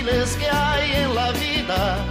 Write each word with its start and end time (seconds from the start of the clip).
Difíciles 0.00 0.36
que 0.36 0.46
hay 0.46 0.92
en 0.92 1.14
la 1.14 1.32
vida. 1.32 2.04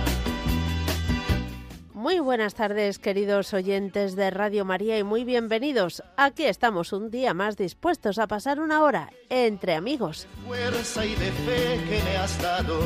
Muy 1.94 2.20
buenas 2.20 2.56
tardes, 2.56 2.98
queridos 2.98 3.54
oyentes 3.54 4.16
de 4.16 4.32
Radio 4.32 4.64
María, 4.64 4.98
y 4.98 5.04
muy 5.04 5.26
bienvenidos. 5.26 6.02
Aquí 6.16 6.46
estamos 6.46 6.94
un 6.94 7.12
día 7.12 7.34
más 7.34 7.58
dispuestos 7.58 8.20
a 8.20 8.28
pasar 8.28 8.60
una 8.60 8.84
hora 8.84 9.10
entre 9.30 9.76
amigos. 9.76 10.28
fuerza 10.48 11.06
y 11.06 11.16
de 11.16 11.32
fe 11.32 11.80
que 11.90 12.02
me 12.04 12.18
has 12.18 12.42
dado. 12.42 12.80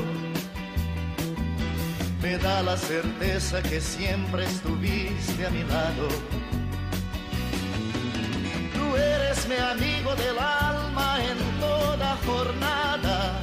Me 2.21 2.37
da 2.37 2.63
la 2.63 2.77
certeza 2.77 3.61
que 3.61 3.81
siempre 3.81 4.45
estuviste 4.45 5.45
a 5.45 5.49
mi 5.49 5.63
lado. 5.63 6.07
Tú 8.73 8.95
eres 8.95 9.47
mi 9.47 9.55
amigo 9.55 10.15
del 10.15 10.39
alma 10.39 11.17
en 11.21 11.59
toda 11.59 12.17
jornada. 12.25 13.42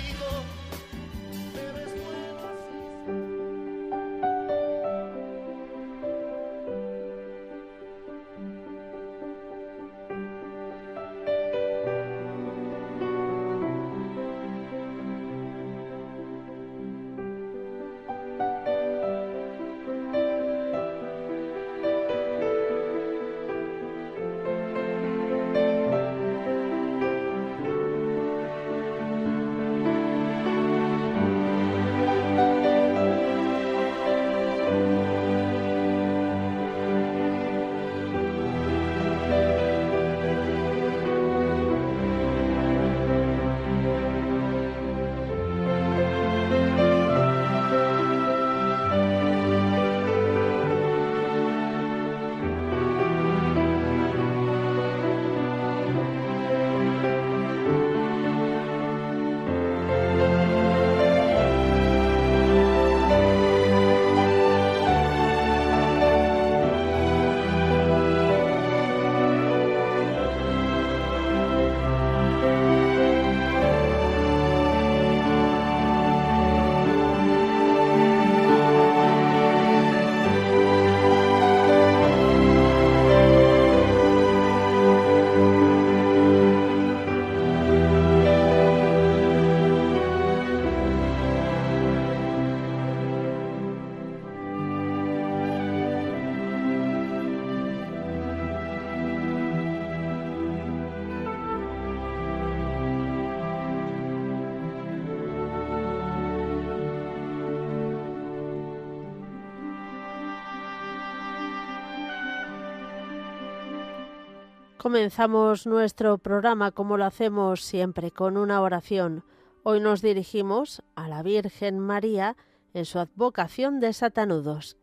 Comenzamos 114.81 115.67
nuestro 115.67 116.17
programa 116.17 116.71
como 116.71 116.97
lo 116.97 117.05
hacemos 117.05 117.63
siempre, 117.63 118.09
con 118.09 118.35
una 118.35 118.61
oración. 118.61 119.23
Hoy 119.61 119.79
nos 119.79 120.01
dirigimos 120.01 120.81
a 120.95 121.07
la 121.07 121.21
Virgen 121.21 121.77
María 121.77 122.35
en 122.73 122.85
su 122.85 122.97
advocación 122.97 123.79
de 123.79 123.93
satanudos. 123.93 124.77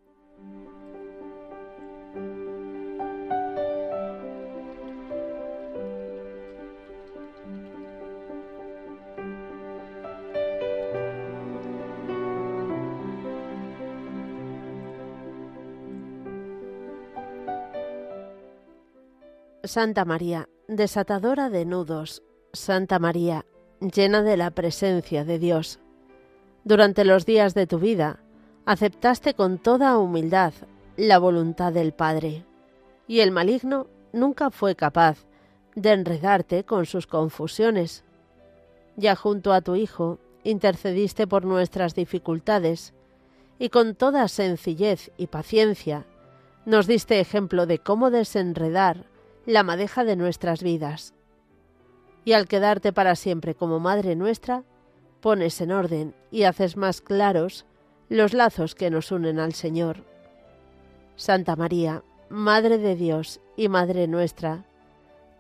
Santa 19.69 20.07
María, 20.07 20.49
desatadora 20.67 21.51
de 21.51 21.67
nudos, 21.67 22.23
Santa 22.55 22.99
María, 22.99 23.45
llena 23.81 24.23
de 24.23 24.39
la 24.39 24.51
presencia 24.51 25.27
de 25.27 25.39
Dios. 25.39 25.79
Durante 26.65 27.05
los 27.05 27.27
días 27.27 27.53
de 27.53 27.67
tu 27.67 27.79
vida, 27.79 28.19
aceptaste 28.65 29.35
con 29.35 29.59
toda 29.59 29.99
humildad 29.99 30.55
la 30.97 31.19
voluntad 31.19 31.71
del 31.71 31.93
Padre, 31.93 32.47
y 33.07 33.21
el 33.21 33.31
maligno 33.31 33.89
nunca 34.15 34.51
fue 34.51 34.75
capaz 34.75 35.27
de 35.75 35.93
enredarte 35.93 36.65
con 36.65 36.87
sus 36.87 37.07
confusiones. 37.07 38.05
Ya 38.97 39.17
junto 39.17 39.53
a 39.53 39.61
tu 39.61 39.77
Hijo 39.77 40.19
intercediste 40.45 41.27
por 41.27 41.45
nuestras 41.45 41.95
dificultades, 41.95 42.95
y 43.59 43.69
con 43.69 43.95
toda 43.95 44.29
sencillez 44.29 45.11
y 45.19 45.27
paciencia 45.27 46.07
nos 46.65 46.87
diste 46.87 47.21
ejemplo 47.21 47.67
de 47.67 47.79
cómo 47.79 48.11
desenredar 48.11 49.05
la 49.49 49.63
madeja 49.63 50.05
de 50.05 50.15
nuestras 50.15 50.63
vidas. 50.63 51.15
Y 52.27 52.35
al 52.35 52.47
quedarte 52.47 52.93
para 52.93 53.17
siempre 53.17 53.55
como 53.55 53.81
Madre 53.81 54.15
nuestra, 54.15 54.63
pones 55.23 55.59
en 55.63 55.73
orden 55.73 56.15
y 56.31 56.43
haces 56.43 56.77
más 56.77 57.01
claros 57.01 57.65
los 58.11 58.35
lazos 58.35 58.75
que 58.75 58.91
nos 58.91 59.11
unen 59.11 59.39
al 59.39 59.55
Señor. 59.55 60.05
Santa 61.17 61.57
María, 61.57 62.03
Madre 62.29 62.77
de 62.77 62.95
Dios 62.95 63.41
y 63.57 63.69
Madre 63.69 64.07
nuestra, 64.07 64.67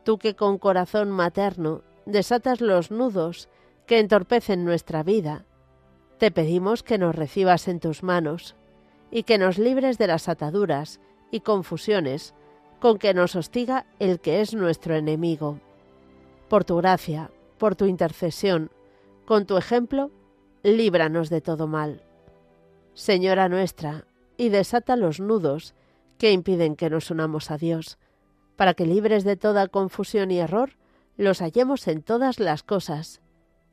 tú 0.05 0.16
que 0.16 0.34
con 0.34 0.56
corazón 0.56 1.10
materno 1.10 1.82
desatas 2.06 2.62
los 2.62 2.90
nudos 2.90 3.50
que 3.87 3.99
entorpecen 3.99 4.64
nuestra 4.64 5.02
vida, 5.02 5.44
te 6.16 6.31
pedimos 6.31 6.82
que 6.82 6.96
nos 6.96 7.14
recibas 7.14 7.69
en 7.69 7.78
tus 7.78 8.02
manos 8.02 8.56
y 9.10 9.25
que 9.25 9.37
nos 9.37 9.58
libres 9.58 9.99
de 9.99 10.06
las 10.06 10.31
ataduras 10.31 10.99
y 11.31 11.40
confusiones 11.40 12.34
con 12.81 12.99
que 12.99 13.15
nos 13.15 13.37
hostiga 13.37 13.87
el 13.99 14.21
que 14.21 14.41
es 14.41 14.55
nuestro 14.55 14.95
enemigo. 14.95 15.59
Por 16.49 16.65
tu 16.65 16.77
gracia, 16.77 17.31
por 17.59 17.77
tu 17.77 17.87
intercesión, 17.87 18.71
con 19.27 19.47
tu 19.47 19.57
ejemplo, 19.57 20.11
líbranos 20.63 21.29
de 21.31 21.41
todo 21.41 21.67
mal. 21.67 22.03
Señora 22.95 23.49
nuestra, 23.49 24.05
y 24.37 24.49
desata 24.49 24.97
los 24.97 25.21
nudos 25.21 25.75
que 26.17 26.33
impiden 26.33 26.77
que 26.77 26.91
nos 26.91 27.11
unamos 27.11 27.51
a 27.51 27.59
Dios, 27.59 27.99
para 28.57 28.75
que 28.75 28.87
libres 28.87 29.25
de 29.25 29.37
toda 29.37 29.69
confusión 29.69 30.31
y 30.31 30.39
error, 30.39 30.71
los 31.17 31.41
hallemos 31.41 31.87
en 31.89 32.03
todas 32.03 32.39
las 32.39 32.63
cosas, 32.63 33.21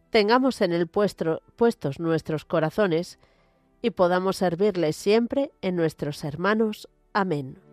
tengamos 0.10 0.62
en 0.62 0.74
el 0.74 0.88
puesto, 0.88 1.42
puestos 1.56 2.00
nuestros 2.00 2.46
corazones 2.46 3.20
y 3.82 3.92
podamos 3.92 4.38
servirles 4.38 4.96
siempre 4.96 5.52
en 5.62 5.76
nuestros 5.76 6.24
hermanos. 6.24 6.88
Amén. 7.14 7.65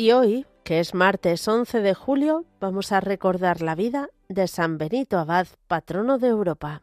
Y 0.00 0.12
hoy, 0.12 0.46
que 0.64 0.80
es 0.80 0.94
martes 0.94 1.46
11 1.46 1.82
de 1.82 1.92
julio, 1.92 2.46
vamos 2.58 2.90
a 2.90 3.00
recordar 3.00 3.60
la 3.60 3.74
vida 3.74 4.08
de 4.30 4.48
San 4.48 4.78
Benito 4.78 5.18
Abad, 5.18 5.46
patrono 5.68 6.16
de 6.16 6.28
Europa. 6.28 6.80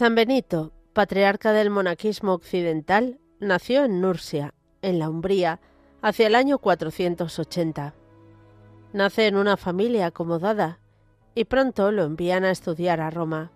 San 0.00 0.14
Benito, 0.14 0.72
patriarca 0.94 1.52
del 1.52 1.68
monaquismo 1.68 2.32
occidental, 2.32 3.20
nació 3.38 3.84
en 3.84 4.00
Nursia, 4.00 4.54
en 4.80 4.98
la 4.98 5.10
Umbría, 5.10 5.60
hacia 6.00 6.26
el 6.26 6.36
año 6.36 6.56
480. 6.56 7.92
Nace 8.94 9.26
en 9.26 9.36
una 9.36 9.58
familia 9.58 10.06
acomodada 10.06 10.78
y 11.34 11.44
pronto 11.44 11.92
lo 11.92 12.04
envían 12.04 12.44
a 12.44 12.50
estudiar 12.50 13.02
a 13.02 13.10
Roma, 13.10 13.52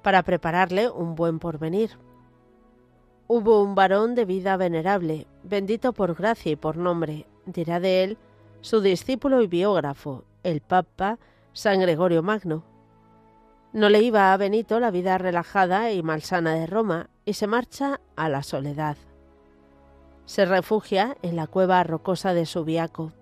para 0.00 0.22
prepararle 0.22 0.88
un 0.88 1.14
buen 1.14 1.38
porvenir. 1.38 1.90
Hubo 3.28 3.62
un 3.62 3.74
varón 3.74 4.14
de 4.14 4.24
vida 4.24 4.56
venerable, 4.56 5.26
bendito 5.42 5.92
por 5.92 6.14
gracia 6.14 6.52
y 6.52 6.56
por 6.56 6.78
nombre, 6.78 7.26
dirá 7.44 7.80
de 7.80 8.02
él 8.02 8.18
su 8.62 8.80
discípulo 8.80 9.42
y 9.42 9.46
biógrafo, 9.46 10.24
el 10.42 10.62
Papa 10.62 11.18
San 11.52 11.80
Gregorio 11.80 12.22
Magno, 12.22 12.64
no 13.72 13.88
le 13.88 14.02
iba 14.02 14.32
a 14.32 14.36
Benito 14.36 14.80
la 14.80 14.90
vida 14.90 15.16
relajada 15.16 15.92
y 15.92 16.02
malsana 16.02 16.54
de 16.54 16.66
Roma 16.66 17.08
y 17.24 17.34
se 17.34 17.46
marcha 17.46 18.00
a 18.16 18.28
la 18.28 18.42
soledad. 18.42 18.96
Se 20.26 20.44
refugia 20.44 21.16
en 21.22 21.36
la 21.36 21.46
cueva 21.46 21.82
rocosa 21.82 22.34
de 22.34 22.44
Subiaco, 22.44 23.12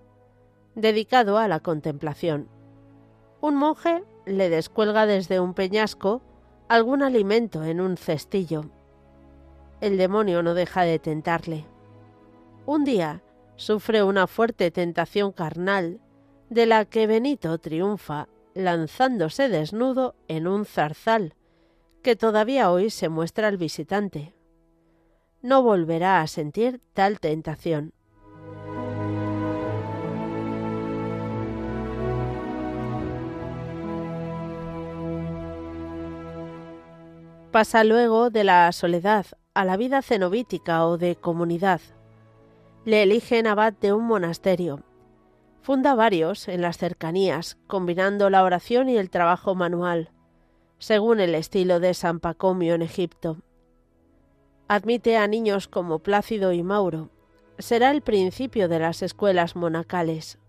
dedicado 0.75 1.37
a 1.37 1.47
la 1.47 1.61
contemplación. 1.61 2.49
Un 3.39 3.55
monje 3.55 4.03
le 4.25 4.49
descuelga 4.49 5.05
desde 5.05 5.39
un 5.39 5.53
peñasco 5.53 6.21
algún 6.67 7.01
alimento 7.01 7.63
en 7.63 7.81
un 7.81 7.97
cestillo. 7.97 8.65
El 9.79 9.97
demonio 9.97 10.43
no 10.43 10.53
deja 10.53 10.83
de 10.83 10.99
tentarle. 10.99 11.65
Un 12.65 12.83
día 12.83 13.23
sufre 13.55 14.03
una 14.03 14.27
fuerte 14.27 14.69
tentación 14.69 15.31
carnal 15.31 15.99
de 16.49 16.65
la 16.65 16.85
que 16.85 17.07
Benito 17.07 17.57
triunfa 17.57 18.27
lanzándose 18.53 19.49
desnudo 19.49 20.15
en 20.27 20.47
un 20.47 20.65
zarzal, 20.65 21.35
que 22.01 22.15
todavía 22.15 22.71
hoy 22.71 22.89
se 22.89 23.09
muestra 23.09 23.47
al 23.47 23.57
visitante. 23.57 24.33
No 25.41 25.63
volverá 25.63 26.21
a 26.21 26.27
sentir 26.27 26.81
tal 26.93 27.19
tentación. 27.19 27.93
Pasa 37.51 37.83
luego 37.83 38.29
de 38.29 38.45
la 38.45 38.71
soledad 38.71 39.25
a 39.53 39.65
la 39.65 39.75
vida 39.75 40.01
cenobítica 40.01 40.85
o 40.85 40.97
de 40.97 41.17
comunidad. 41.17 41.81
Le 42.85 43.03
eligen 43.03 43.45
abad 43.45 43.73
de 43.73 43.91
un 43.91 44.05
monasterio 44.05 44.83
Funda 45.61 45.93
varios 45.93 46.47
en 46.47 46.61
las 46.61 46.77
cercanías, 46.77 47.57
combinando 47.67 48.31
la 48.31 48.43
oración 48.43 48.89
y 48.89 48.97
el 48.97 49.11
trabajo 49.11 49.53
manual, 49.53 50.09
según 50.79 51.19
el 51.19 51.35
estilo 51.35 51.79
de 51.79 51.93
San 51.93 52.19
Pacomio 52.19 52.73
en 52.73 52.81
Egipto. 52.81 53.37
Admite 54.67 55.17
a 55.17 55.27
niños 55.27 55.67
como 55.67 55.99
Plácido 55.99 56.51
y 56.51 56.63
Mauro. 56.63 57.09
Será 57.59 57.91
el 57.91 58.01
principio 58.01 58.69
de 58.69 58.79
las 58.79 59.03
escuelas 59.03 59.55
monacales. 59.55 60.39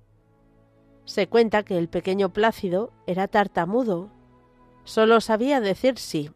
Se 1.05 1.29
cuenta 1.29 1.63
que 1.63 1.77
el 1.77 1.89
pequeño 1.89 2.33
Plácido 2.33 2.91
era 3.07 3.29
tartamudo. 3.29 4.09
Solo 4.85 5.21
sabía 5.21 5.61
decir 5.61 5.99
sí. 5.99 6.31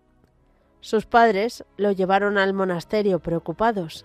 Sus 0.80 1.06
padres 1.06 1.64
lo 1.78 1.92
llevaron 1.92 2.36
al 2.36 2.52
monasterio 2.52 3.20
preocupados. 3.20 4.04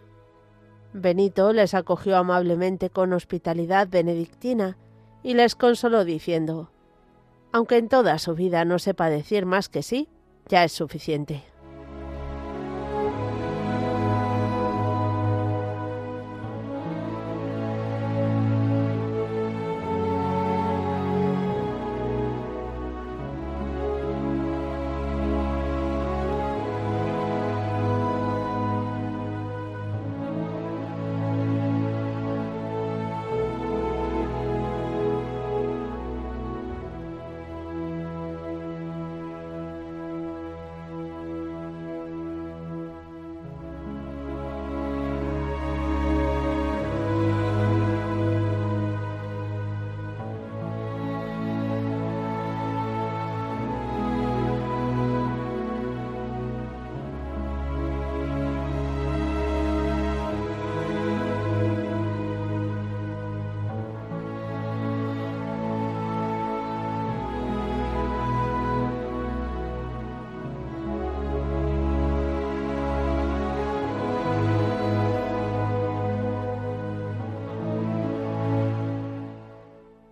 Benito 0.93 1.53
les 1.53 1.73
acogió 1.73 2.17
amablemente 2.17 2.89
con 2.89 3.13
hospitalidad 3.13 3.87
benedictina 3.87 4.77
y 5.23 5.35
les 5.35 5.55
consoló 5.55 6.03
diciendo 6.03 6.71
Aunque 7.51 7.77
en 7.77 7.87
toda 7.87 8.17
su 8.19 8.35
vida 8.35 8.65
no 8.65 8.79
sepa 8.79 9.09
decir 9.09 9.45
más 9.45 9.69
que 9.69 9.83
sí, 9.83 10.09
ya 10.47 10.63
es 10.63 10.73
suficiente. 10.73 11.43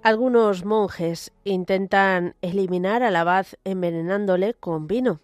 Algunos 0.09 0.65
monjes 0.65 1.31
intentan 1.43 2.33
eliminar 2.41 3.03
al 3.03 3.15
abad 3.15 3.45
envenenándole 3.63 4.55
con 4.55 4.87
vino. 4.87 5.19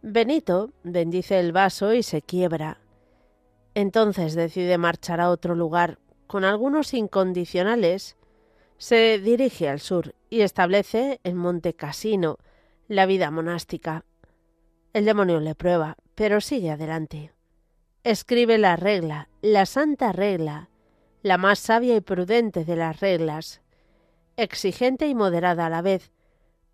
Benito 0.00 0.72
bendice 0.84 1.38
el 1.38 1.52
vaso 1.52 1.92
y 1.92 2.02
se 2.02 2.22
quiebra. 2.22 2.80
Entonces 3.74 4.34
decide 4.34 4.78
marchar 4.78 5.20
a 5.20 5.28
otro 5.28 5.54
lugar 5.54 5.98
con 6.26 6.46
algunos 6.46 6.94
incondicionales. 6.94 8.16
Se 8.78 9.18
dirige 9.18 9.68
al 9.68 9.80
sur 9.80 10.14
y 10.30 10.40
establece 10.40 11.20
en 11.22 11.36
Monte 11.36 11.74
Casino 11.74 12.38
la 12.88 13.04
vida 13.04 13.30
monástica. 13.30 14.06
El 14.94 15.04
demonio 15.04 15.40
le 15.40 15.54
prueba, 15.54 15.98
pero 16.14 16.40
sigue 16.40 16.70
adelante. 16.70 17.32
Escribe 18.02 18.56
la 18.56 18.76
regla, 18.76 19.28
la 19.42 19.66
santa 19.66 20.10
regla, 20.12 20.70
la 21.20 21.36
más 21.36 21.58
sabia 21.58 21.96
y 21.96 22.00
prudente 22.00 22.64
de 22.64 22.76
las 22.76 23.00
reglas, 23.00 23.60
exigente 24.36 25.08
y 25.08 25.14
moderada 25.14 25.66
a 25.66 25.70
la 25.70 25.82
vez, 25.82 26.12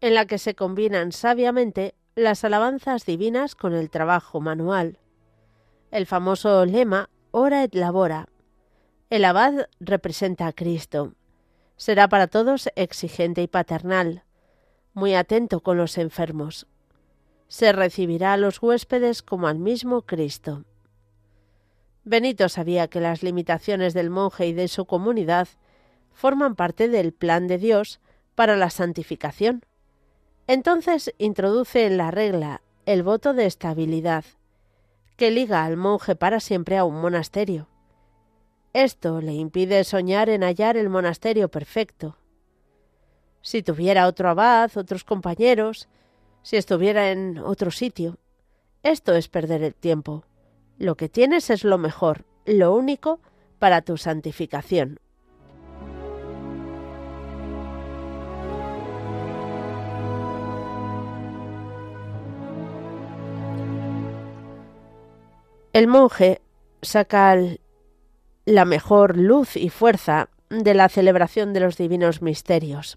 en 0.01 0.15
la 0.15 0.27
que 0.27 0.39
se 0.39 0.55
combinan 0.55 1.13
sabiamente 1.13 1.95
las 2.15 2.45
alabanzas 2.45 3.05
divinas 3.05 3.55
con 3.55 3.75
el 3.75 3.91
trabajo 3.91 4.41
manual. 4.41 4.99
El 5.91 6.07
famoso 6.07 6.65
lema 6.65 7.11
ora 7.31 7.63
et 7.63 7.75
labora. 7.75 8.29
El 9.11 9.25
abad 9.25 9.69
representa 9.79 10.47
a 10.47 10.53
Cristo. 10.53 11.15
Será 11.77 12.09
para 12.09 12.27
todos 12.27 12.71
exigente 12.75 13.43
y 13.43 13.47
paternal, 13.47 14.25
muy 14.95 15.15
atento 15.15 15.61
con 15.61 15.77
los 15.77 15.99
enfermos. 15.99 16.67
Se 17.49 17.73
recibirá 17.73 18.33
a 18.33 18.37
los 18.39 18.63
huéspedes 18.63 19.23
como 19.23 19.47
al 19.47 19.59
mismo 19.59 20.03
Cristo. 20.03 20.65
Benito 22.03 22.49
sabía 22.49 22.89
que 22.89 23.01
las 23.01 23.23
limitaciones 23.23 23.93
del 23.93 24.11
monje 24.11 24.47
y 24.47 24.53
de 24.53 24.69
su 24.69 24.87
comunidad 24.87 25.49
forman 26.17 26.57
parte 26.57 26.89
del 26.89 27.13
plan 27.13 27.47
de 27.47 27.59
Dios 27.59 28.01
para 28.35 28.57
la 28.57 28.71
santificación. 28.71 29.63
Entonces 30.47 31.15
introduce 31.19 31.85
en 31.85 31.99
la 31.99 32.11
regla 32.11 32.63
el 32.87 33.03
voto 33.03 33.35
de 33.35 33.45
estabilidad, 33.45 34.25
que 35.17 35.31
liga 35.31 35.65
al 35.65 35.77
monje 35.77 36.17
para 36.17 36.41
siempre 36.41 36.79
a 36.79 36.85
un 36.85 37.01
monasterio. 37.01 37.69
Esto 38.73 39.21
le 39.21 39.35
impide 39.35 39.85
soñar 39.85 40.31
en 40.31 40.43
hallar 40.43 40.79
el 40.79 40.89
monasterio 40.89 41.51
perfecto. 41.51 42.17
Si 43.43 43.63
tuviera 43.63 44.07
otro 44.07 44.31
abad, 44.31 44.71
otros 44.77 45.05
compañeros, 45.05 45.87
si 46.43 46.57
estuviera 46.57 47.11
en 47.11 47.39
otro 47.39 47.71
sitio, 47.71 48.17
esto 48.83 49.15
es 49.15 49.29
perder 49.29 49.63
el 49.63 49.75
tiempo. 49.75 50.25
Lo 50.79 50.97
que 50.97 51.11
tienes 51.11 51.51
es 51.51 51.63
lo 51.63 51.77
mejor, 51.77 52.25
lo 52.47 52.75
único 52.75 53.21
para 53.59 53.83
tu 53.83 53.99
santificación. 53.99 54.99
El 65.77 65.89
monje 65.89 66.41
saca 66.81 67.37
la 68.47 68.65
mejor 68.65 69.19
luz 69.19 69.59
y 69.59 69.69
fuerza 69.69 70.31
de 70.49 70.73
la 70.73 70.89
celebración 70.89 71.53
de 71.53 71.61
los 71.61 71.77
divinos 71.77 72.23
misterios. 72.23 72.97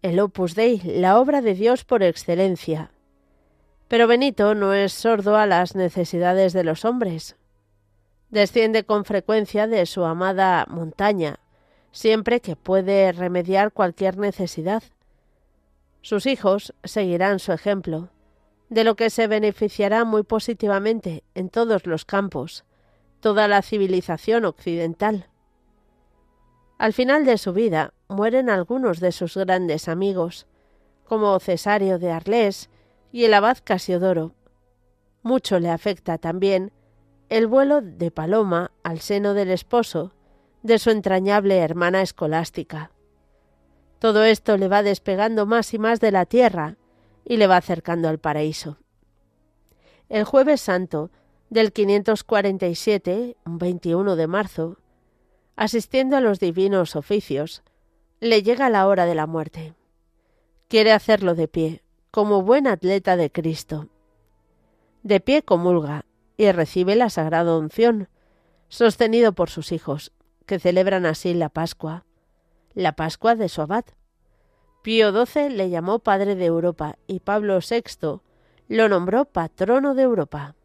El 0.00 0.20
Opus 0.20 0.54
Dei, 0.54 0.80
la 0.84 1.18
obra 1.18 1.40
de 1.40 1.54
Dios 1.54 1.84
por 1.84 2.04
excelencia. 2.04 2.92
Pero 3.88 4.06
Benito 4.06 4.54
no 4.54 4.72
es 4.72 4.92
sordo 4.92 5.36
a 5.36 5.46
las 5.46 5.74
necesidades 5.74 6.52
de 6.52 6.62
los 6.62 6.84
hombres. 6.84 7.34
Desciende 8.30 8.84
con 8.84 9.04
frecuencia 9.04 9.66
de 9.66 9.84
su 9.86 10.04
amada 10.04 10.66
montaña, 10.70 11.40
siempre 11.90 12.38
que 12.38 12.54
puede 12.54 13.10
remediar 13.10 13.72
cualquier 13.72 14.16
necesidad. 14.16 14.84
Sus 16.02 16.26
hijos 16.26 16.72
seguirán 16.84 17.40
su 17.40 17.50
ejemplo 17.50 18.10
de 18.68 18.84
lo 18.84 18.96
que 18.96 19.10
se 19.10 19.26
beneficiará 19.26 20.04
muy 20.04 20.22
positivamente 20.22 21.24
en 21.34 21.48
todos 21.48 21.86
los 21.86 22.04
campos, 22.04 22.64
toda 23.20 23.48
la 23.48 23.62
civilización 23.62 24.44
occidental. 24.44 25.28
Al 26.78 26.92
final 26.92 27.24
de 27.24 27.38
su 27.38 27.52
vida 27.52 27.94
mueren 28.08 28.50
algunos 28.50 29.00
de 29.00 29.12
sus 29.12 29.36
grandes 29.36 29.88
amigos, 29.88 30.46
como 31.04 31.38
Cesario 31.38 31.98
de 31.98 32.10
Arlés 32.10 32.70
y 33.12 33.24
el 33.24 33.34
abad 33.34 33.58
Casiodoro. 33.62 34.34
Mucho 35.22 35.58
le 35.60 35.70
afecta 35.70 36.18
también 36.18 36.72
el 37.28 37.46
vuelo 37.46 37.80
de 37.80 38.10
Paloma 38.10 38.72
al 38.82 39.00
seno 39.00 39.34
del 39.34 39.50
esposo 39.50 40.12
de 40.62 40.78
su 40.78 40.90
entrañable 40.90 41.58
hermana 41.58 42.02
escolástica. 42.02 42.90
Todo 43.98 44.24
esto 44.24 44.56
le 44.56 44.68
va 44.68 44.82
despegando 44.82 45.46
más 45.46 45.72
y 45.74 45.78
más 45.78 46.00
de 46.00 46.10
la 46.10 46.26
tierra, 46.26 46.76
y 47.24 47.36
le 47.36 47.46
va 47.46 47.56
acercando 47.56 48.08
al 48.08 48.18
paraíso. 48.18 48.78
El 50.08 50.24
jueves 50.24 50.60
santo 50.60 51.10
del 51.50 51.72
547, 51.72 53.36
21 53.44 54.16
de 54.16 54.26
marzo, 54.26 54.78
asistiendo 55.56 56.16
a 56.16 56.20
los 56.20 56.40
divinos 56.40 56.96
oficios, 56.96 57.62
le 58.20 58.42
llega 58.42 58.70
la 58.70 58.86
hora 58.86 59.06
de 59.06 59.14
la 59.14 59.26
muerte. 59.26 59.74
Quiere 60.68 60.92
hacerlo 60.92 61.34
de 61.34 61.48
pie, 61.48 61.82
como 62.10 62.42
buen 62.42 62.66
atleta 62.66 63.16
de 63.16 63.30
Cristo. 63.30 63.88
De 65.02 65.20
pie 65.20 65.42
comulga 65.42 66.04
y 66.36 66.50
recibe 66.50 66.96
la 66.96 67.10
sagrada 67.10 67.56
unción, 67.56 68.08
sostenido 68.68 69.32
por 69.32 69.50
sus 69.50 69.72
hijos, 69.72 70.12
que 70.46 70.58
celebran 70.58 71.06
así 71.06 71.34
la 71.34 71.48
Pascua, 71.48 72.04
la 72.74 72.92
Pascua 72.96 73.34
de 73.34 73.48
su 73.48 73.62
abad. 73.62 73.84
Pío 74.84 75.24
XII 75.24 75.48
le 75.48 75.70
llamó 75.70 76.00
Padre 76.00 76.34
de 76.34 76.44
Europa 76.44 76.98
y 77.06 77.20
Pablo 77.20 77.58
VI 77.58 78.20
lo 78.68 78.88
nombró 78.90 79.24
Patrono 79.24 79.94
de 79.94 80.02
Europa. 80.02 80.56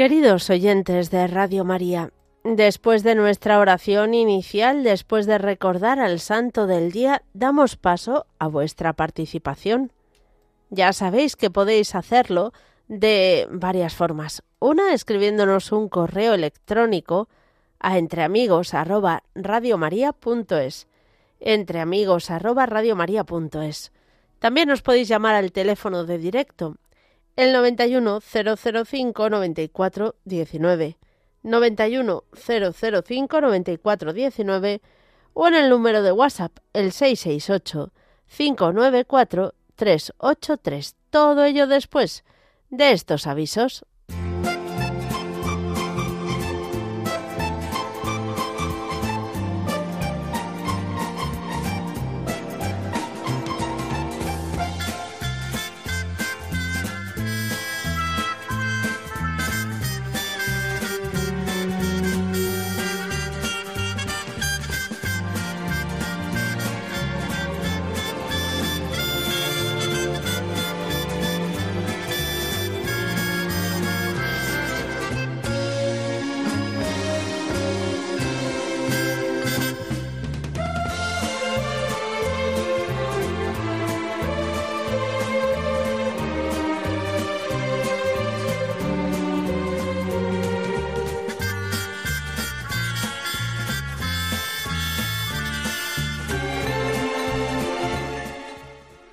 Queridos 0.00 0.48
oyentes 0.48 1.10
de 1.10 1.26
Radio 1.26 1.66
María, 1.66 2.10
Después 2.42 3.02
de 3.02 3.14
nuestra 3.14 3.58
oración 3.58 4.14
inicial, 4.14 4.82
después 4.82 5.26
de 5.26 5.36
recordar 5.36 6.00
al 6.00 6.20
santo 6.20 6.66
del 6.66 6.90
día, 6.90 7.20
damos 7.34 7.76
paso 7.76 8.24
a 8.38 8.48
vuestra 8.48 8.94
participación. 8.94 9.92
Ya 10.70 10.94
sabéis 10.94 11.36
que 11.36 11.50
podéis 11.50 11.94
hacerlo 11.94 12.54
de 12.88 13.46
varias 13.50 13.94
formas. 13.94 14.42
Una, 14.58 14.94
escribiéndonos 14.94 15.70
un 15.70 15.90
correo 15.90 16.32
electrónico 16.32 17.28
a 17.78 17.98
entreamigos@radiomaria.es. 17.98 20.88
Entreamigos@radiomaria.es. 21.40 23.92
También 24.38 24.70
os 24.70 24.80
podéis 24.80 25.08
llamar 25.08 25.34
al 25.34 25.52
teléfono 25.52 26.06
de 26.06 26.16
directo 26.16 26.78
el 27.36 27.52
91 27.52 28.20
005 28.20 29.30
94 29.30 30.16
19 30.24 30.98
91 31.42 32.24
005 32.34 33.40
94 33.40 34.12
19 34.12 34.82
o 35.32 35.48
en 35.48 35.54
el 35.54 35.70
número 35.70 36.02
de 36.02 36.12
WhatsApp 36.12 36.58
el 36.72 36.92
668 36.92 37.92
594 38.26 39.54
383. 39.76 40.96
Todo 41.10 41.44
ello 41.44 41.66
después 41.66 42.24
de 42.68 42.92
estos 42.92 43.26
avisos. 43.26 43.84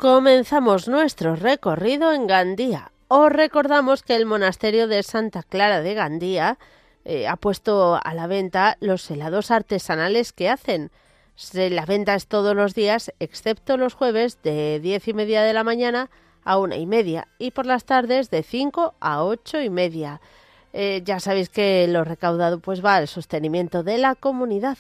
Comenzamos 0.09 0.87
nuestro 0.87 1.35
recorrido 1.35 2.13
en 2.13 2.27
Gandía. 2.27 2.93
Os 3.09 3.29
recordamos 3.29 4.03
que 4.03 4.15
el 4.15 4.25
monasterio 4.25 4.87
de 4.87 5.03
Santa 5.03 5.43
Clara 5.43 5.81
de 5.81 5.95
Gandía 5.95 6.57
eh, 7.03 7.27
ha 7.27 7.35
puesto 7.35 7.99
a 8.01 8.13
la 8.13 8.25
venta 8.25 8.77
los 8.79 9.11
helados 9.11 9.51
artesanales 9.51 10.31
que 10.31 10.47
hacen. 10.47 10.91
La 11.51 11.85
venta 11.85 12.15
es 12.15 12.27
todos 12.27 12.55
los 12.55 12.73
días, 12.73 13.11
excepto 13.19 13.75
los 13.75 13.95
jueves 13.95 14.41
de 14.43 14.79
diez 14.79 15.09
y 15.09 15.13
media 15.13 15.43
de 15.43 15.51
la 15.51 15.65
mañana 15.65 16.09
a 16.45 16.57
una 16.57 16.77
y 16.77 16.85
media 16.85 17.27
y 17.37 17.51
por 17.51 17.65
las 17.65 17.83
tardes 17.83 18.29
de 18.29 18.43
5 18.43 18.95
a 19.01 19.23
ocho 19.25 19.59
y 19.59 19.69
media. 19.69 20.21
Eh, 20.71 21.01
ya 21.03 21.19
sabéis 21.19 21.49
que 21.49 21.85
lo 21.89 22.05
recaudado 22.05 22.61
pues 22.61 22.83
va 22.83 22.95
al 22.95 23.09
sostenimiento 23.09 23.83
de 23.83 23.97
la 23.97 24.15
comunidad. 24.15 24.77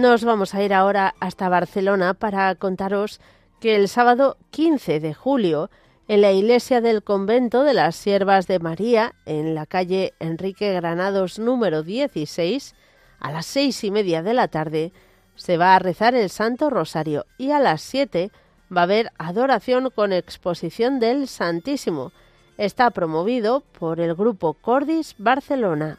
Nos 0.00 0.24
vamos 0.24 0.54
a 0.54 0.62
ir 0.62 0.72
ahora 0.72 1.14
hasta 1.20 1.50
Barcelona 1.50 2.14
para 2.14 2.54
contaros 2.54 3.20
que 3.60 3.76
el 3.76 3.86
sábado 3.86 4.38
15 4.48 4.98
de 4.98 5.12
julio, 5.12 5.68
en 6.08 6.22
la 6.22 6.32
iglesia 6.32 6.80
del 6.80 7.02
convento 7.02 7.64
de 7.64 7.74
las 7.74 7.96
Siervas 7.96 8.46
de 8.46 8.60
María, 8.60 9.12
en 9.26 9.54
la 9.54 9.66
calle 9.66 10.14
Enrique 10.18 10.72
Granados 10.72 11.38
número 11.38 11.82
16, 11.82 12.74
a 13.18 13.30
las 13.30 13.44
seis 13.44 13.84
y 13.84 13.90
media 13.90 14.22
de 14.22 14.32
la 14.32 14.48
tarde, 14.48 14.94
se 15.34 15.58
va 15.58 15.74
a 15.74 15.78
rezar 15.78 16.14
el 16.14 16.30
Santo 16.30 16.70
Rosario 16.70 17.26
y 17.36 17.50
a 17.50 17.58
las 17.58 17.82
siete 17.82 18.30
va 18.74 18.80
a 18.80 18.84
haber 18.84 19.12
adoración 19.18 19.90
con 19.90 20.14
exposición 20.14 20.98
del 20.98 21.28
Santísimo. 21.28 22.10
Está 22.56 22.90
promovido 22.90 23.60
por 23.78 24.00
el 24.00 24.14
grupo 24.14 24.54
Cordis 24.54 25.14
Barcelona. 25.18 25.98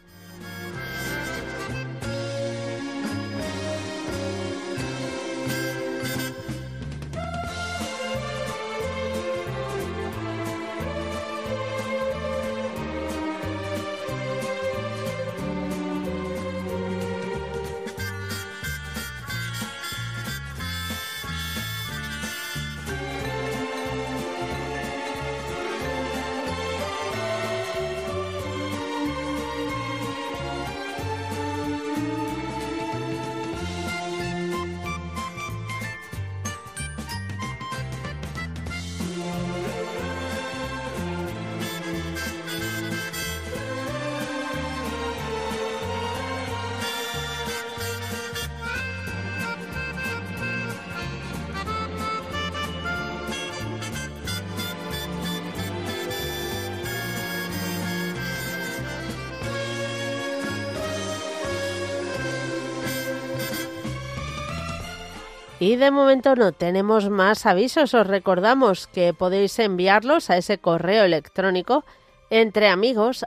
Y 65.61 65.75
de 65.75 65.91
momento 65.91 66.35
no 66.35 66.53
tenemos 66.53 67.11
más 67.11 67.45
avisos. 67.45 67.93
Os 67.93 68.07
recordamos 68.07 68.87
que 68.87 69.13
podéis 69.13 69.59
enviarlos 69.59 70.31
a 70.31 70.37
ese 70.37 70.57
correo 70.57 71.03
electrónico 71.03 71.85
entre 72.31 72.67
amigos 72.67 73.23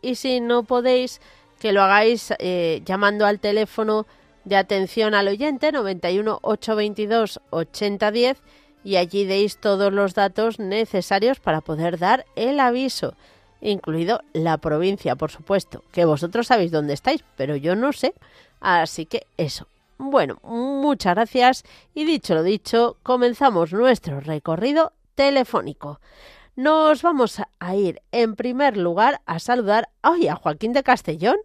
y 0.00 0.14
si 0.14 0.38
no 0.38 0.62
podéis 0.62 1.20
que 1.58 1.72
lo 1.72 1.82
hagáis 1.82 2.32
eh, 2.38 2.82
llamando 2.84 3.26
al 3.26 3.40
teléfono 3.40 4.06
de 4.44 4.54
atención 4.54 5.16
al 5.16 5.26
oyente 5.26 5.72
91 5.72 6.38
822 6.40 7.40
8010 7.50 8.40
y 8.84 8.94
allí 8.94 9.24
deis 9.24 9.58
todos 9.58 9.92
los 9.92 10.14
datos 10.14 10.60
necesarios 10.60 11.40
para 11.40 11.62
poder 11.62 11.98
dar 11.98 12.26
el 12.36 12.60
aviso, 12.60 13.16
incluido 13.60 14.20
la 14.32 14.58
provincia, 14.58 15.16
por 15.16 15.32
supuesto, 15.32 15.82
que 15.90 16.04
vosotros 16.04 16.46
sabéis 16.46 16.70
dónde 16.70 16.94
estáis, 16.94 17.24
pero 17.36 17.56
yo 17.56 17.74
no 17.74 17.92
sé. 17.92 18.14
Así 18.60 19.04
que 19.04 19.26
eso, 19.36 19.66
bueno, 20.10 20.38
muchas 20.42 21.14
gracias 21.14 21.64
y 21.94 22.04
dicho 22.04 22.34
lo 22.34 22.42
dicho, 22.42 22.96
comenzamos 23.02 23.72
nuestro 23.72 24.20
recorrido 24.20 24.92
telefónico. 25.14 26.00
nos 26.56 27.02
vamos 27.02 27.40
a 27.58 27.74
ir 27.74 28.00
en 28.12 28.36
primer 28.36 28.76
lugar 28.76 29.20
a 29.26 29.38
saludar 29.38 29.88
ay, 30.02 30.28
a 30.28 30.36
Joaquín 30.36 30.72
de 30.72 30.82
Castellón. 30.82 31.36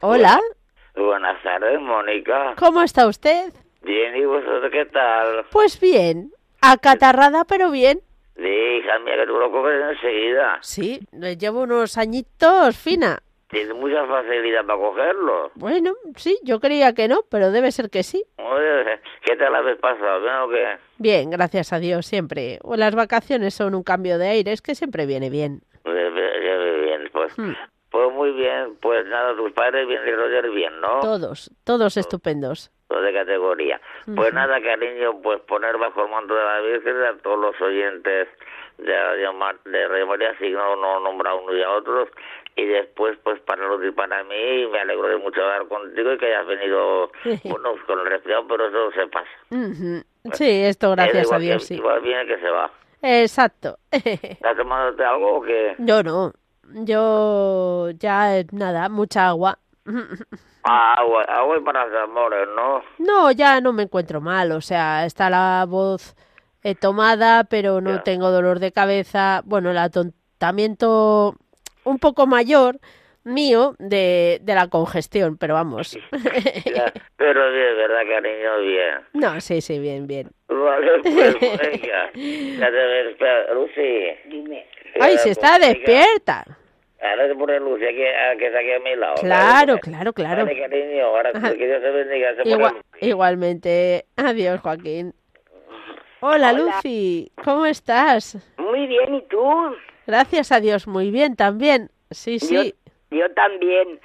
Hola, 0.00 0.40
Buenas 0.94 1.42
tardes, 1.42 1.80
Mónica. 1.80 2.54
¿cómo 2.58 2.82
está 2.82 3.06
usted? 3.06 3.52
Bien, 3.82 4.16
¿y 4.16 4.24
vosotros 4.24 4.70
qué 4.72 4.84
tal? 4.86 5.46
Pues 5.50 5.80
bien, 5.80 6.32
acatarrada 6.60 7.44
pero 7.44 7.70
bien. 7.70 8.00
Sí, 8.36 8.42
hija 8.42 8.98
mía, 9.00 9.14
que 9.16 9.26
tú 9.26 9.38
lo 9.38 9.50
coges 9.50 9.80
enseguida. 9.92 10.58
Sí, 10.60 11.00
le 11.12 11.36
llevo 11.36 11.62
unos 11.62 11.98
añitos 11.98 12.76
fina. 12.76 13.20
Tienes 13.48 13.74
mucha 13.74 14.06
facilidad 14.06 14.64
para 14.66 14.78
cogerlo. 14.78 15.50
Bueno, 15.54 15.94
sí, 16.16 16.38
yo 16.44 16.60
creía 16.60 16.92
que 16.92 17.08
no, 17.08 17.20
pero 17.30 17.50
debe 17.50 17.72
ser 17.72 17.88
que 17.88 18.02
sí. 18.02 18.22
Oye, 18.36 19.00
¿qué 19.24 19.36
tal 19.36 19.54
habéis 19.54 19.78
pasado? 19.78 20.20
¿Bien 20.20 20.34
o 20.36 20.48
qué? 20.50 20.78
Bien, 20.98 21.30
gracias 21.30 21.72
a 21.72 21.78
Dios, 21.78 22.04
siempre. 22.06 22.58
O 22.62 22.76
las 22.76 22.94
vacaciones 22.94 23.54
son 23.54 23.74
un 23.74 23.82
cambio 23.82 24.18
de 24.18 24.28
aire, 24.28 24.52
es 24.52 24.60
que 24.60 24.74
siempre 24.74 25.06
viene 25.06 25.30
bien. 25.30 25.62
Bien, 25.84 27.08
pues. 27.12 27.38
Hmm. 27.38 27.52
Pues 27.90 28.12
muy 28.12 28.32
bien, 28.32 28.76
pues 28.82 29.06
nada, 29.06 29.34
tus 29.34 29.50
padres 29.52 29.88
bien 29.88 30.02
y 30.06 30.10
Roger 30.12 30.50
bien, 30.50 30.78
¿no? 30.82 31.00
Todos, 31.00 31.50
todos 31.64 31.96
estupendos. 31.96 32.70
De 32.90 33.12
categoría. 33.14 33.80
Pues 34.04 34.28
Ujú. 34.28 34.34
nada, 34.34 34.60
cariño, 34.60 35.22
pues 35.22 35.40
poner 35.40 35.78
bajo 35.78 36.04
el 36.04 36.10
manto 36.10 36.34
de 36.34 36.44
la 36.44 36.60
Virgen 36.60 36.96
a 37.02 37.16
todos 37.22 37.38
los 37.38 37.60
oyentes 37.62 38.28
de 38.78 38.96
Radio, 39.02 39.32
Mar- 39.34 39.60
de 39.64 39.88
Radio 39.88 40.06
María, 40.06 40.36
si 40.38 40.50
no, 40.50 40.76
no 40.76 41.00
nombra 41.00 41.30
a 41.30 41.34
uno 41.34 41.56
y 41.56 41.62
a 41.62 41.70
otros. 41.70 42.08
Y 42.56 42.64
después, 42.66 43.16
pues 43.22 43.40
para 43.42 43.66
Luz 43.68 43.84
y 43.86 43.92
para 43.92 44.24
mí, 44.24 44.66
me 44.72 44.80
alegro 44.80 45.08
de 45.08 45.16
mucho 45.18 45.40
hablar 45.42 45.68
contigo 45.68 46.12
y 46.12 46.18
que 46.18 46.26
hayas 46.26 46.46
venido, 46.46 47.10
bueno, 47.44 47.74
con 47.86 48.00
el 48.00 48.06
resfriado, 48.06 48.46
pero 48.48 48.66
eso 48.68 48.90
se 48.92 49.06
pasa. 49.08 49.28
Ujú. 49.50 50.02
Sí, 50.34 50.62
esto 50.64 50.90
gracias 50.92 51.30
Eh, 51.30 51.34
a 51.34 51.38
Dios, 51.38 51.62
que- 51.62 51.66
sí. 51.66 51.74
Igual 51.76 52.00
viene 52.02 52.26
que 52.26 52.38
se 52.40 52.50
va. 52.50 52.70
Exacto. 53.02 53.78
¿Estás 53.92 54.56
tomándote 54.56 55.04
algo 55.04 55.36
o 55.38 55.42
qué? 55.42 55.76
Yo 55.78 56.02
no. 56.02 56.32
Yo 56.84 57.90
ya, 57.98 58.42
nada, 58.52 58.88
mucha 58.88 59.28
agua. 59.28 59.58
Ah, 60.64 60.94
agua, 60.98 61.22
agua 61.22 61.56
y 61.56 61.60
para 61.60 62.02
amores, 62.02 62.46
¿no? 62.54 62.82
No, 62.98 63.30
ya 63.30 63.60
no 63.60 63.72
me 63.72 63.84
encuentro 63.84 64.20
mal, 64.20 64.52
o 64.52 64.60
sea, 64.60 65.06
está 65.06 65.30
la 65.30 65.64
voz 65.66 66.14
eh, 66.70 66.74
tomada, 66.74 67.44
pero 67.44 67.80
no 67.80 67.96
Ya. 67.96 68.02
tengo 68.02 68.30
dolor 68.30 68.58
de 68.58 68.72
cabeza. 68.72 69.42
Bueno, 69.44 69.70
el 69.70 69.78
atontamiento 69.78 71.34
un 71.84 71.98
poco 71.98 72.26
mayor 72.26 72.78
mío 73.24 73.74
de, 73.78 74.38
de 74.42 74.54
la 74.54 74.68
congestión, 74.68 75.36
pero 75.36 75.54
vamos. 75.54 75.98
Ya, 76.64 76.92
pero 77.16 77.52
bien, 77.52 77.76
¿verdad, 77.76 78.02
cariño? 78.08 78.58
Bien. 78.60 78.94
No, 79.14 79.40
sí, 79.40 79.60
sí, 79.60 79.78
bien, 79.78 80.06
bien. 80.06 80.30
Vale, 80.48 80.90
pues 81.02 81.40
venga. 81.40 82.10
Ya 82.14 82.70
te 82.70 83.54
Lucy. 83.54 84.28
Dime. 84.28 84.66
Ay, 85.00 85.12
si 85.18 85.24
pues, 85.24 85.38
está 85.38 85.58
despierta. 85.58 86.44
Ahora 87.00 87.28
te 87.28 87.34
pone 87.36 87.60
Lucy 87.60 87.84
aquí, 87.84 88.04
a, 88.04 88.36
que 88.36 88.46
está 88.46 88.58
aquí 88.58 88.72
a 88.72 88.80
mi 88.80 88.96
lado. 88.96 89.14
Claro, 89.20 89.74
¿vale? 89.74 89.80
claro, 89.80 90.12
claro. 90.12 90.44
Vale, 90.46 90.60
cariño, 90.60 91.04
ahora 91.06 91.30
Ajá. 91.34 91.52
que 91.54 91.66
Dios 91.66 91.80
te 91.82 91.90
bendiga. 91.90 92.30
Se 92.34 92.42
pone 92.42 92.50
Igua- 92.56 92.72
Lucy. 92.72 93.06
igualmente. 93.08 94.06
Adiós, 94.16 94.60
Joaquín. 94.60 95.14
Hola, 96.20 96.50
Hola. 96.50 96.52
Lucy. 96.52 97.30
¿Cómo 97.44 97.66
estás? 97.66 98.36
Muy 98.56 98.86
bien, 98.86 99.14
¿y 99.14 99.22
tú? 99.28 99.40
Gracias 100.06 100.50
a 100.52 100.60
Dios, 100.60 100.86
muy 100.86 101.10
bien 101.10 101.36
también. 101.36 101.90
Sí, 102.10 102.38
sí. 102.40 102.74
Yo, 103.10 103.18
yo 103.18 103.32
también. 103.34 104.00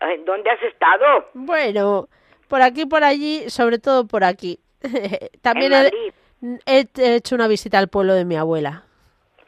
Ay, 0.00 0.22
¿Dónde 0.24 0.50
has 0.50 0.62
estado? 0.62 1.28
Bueno, 1.34 2.08
por 2.48 2.62
aquí, 2.62 2.86
por 2.86 3.04
allí, 3.04 3.50
sobre 3.50 3.78
todo 3.78 4.06
por 4.06 4.24
aquí. 4.24 4.60
también 5.42 5.72
en 5.72 5.78
he, 5.78 5.82
Madrid. 5.82 6.88
he 6.96 7.14
hecho 7.16 7.34
una 7.34 7.48
visita 7.48 7.78
al 7.78 7.88
pueblo 7.88 8.14
de 8.14 8.24
mi 8.24 8.36
abuela. 8.36 8.84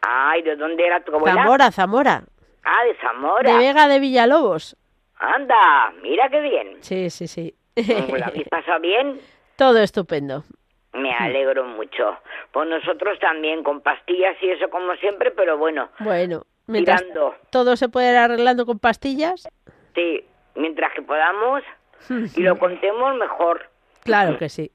Ay, 0.02 0.42
¿de 0.42 0.56
dónde 0.56 0.84
era 0.86 1.02
tu 1.04 1.14
abuela? 1.14 1.42
Zamora, 1.42 1.70
Zamora. 1.70 2.24
Ah, 2.64 2.84
de 2.84 2.94
Zamora. 2.96 3.50
De 3.52 3.58
Vega 3.58 3.88
de 3.88 3.98
Villalobos. 4.00 4.76
Anda, 5.16 5.92
mira 6.02 6.28
qué 6.28 6.40
bien. 6.40 6.78
Sí, 6.80 7.10
sí, 7.10 7.28
sí. 7.28 7.54
¿La 7.76 8.26
habéis 8.26 8.48
pasado 8.48 8.80
bien? 8.80 9.20
todo 9.56 9.78
estupendo. 9.78 10.44
Me 10.92 11.12
alegro 11.14 11.64
mucho. 11.64 12.18
Pues 12.52 12.68
nosotros 12.68 13.18
también, 13.20 13.62
con 13.62 13.80
pastillas 13.80 14.36
y 14.42 14.50
eso 14.50 14.68
como 14.70 14.94
siempre, 14.96 15.30
pero 15.30 15.56
bueno, 15.56 15.88
Bueno, 16.00 16.42
mientras 16.66 17.02
tirando. 17.02 17.34
todo 17.50 17.76
se 17.76 17.88
puede 17.88 18.10
ir 18.10 18.16
arreglando 18.18 18.66
con 18.66 18.78
pastillas. 18.80 19.48
Sí, 19.94 20.24
mientras 20.56 20.92
que 20.94 21.02
podamos 21.02 21.62
y 22.36 22.42
lo 22.42 22.58
contemos 22.58 23.14
mejor. 23.16 23.68
Claro 24.04 24.36
que 24.38 24.48
sí. 24.48 24.72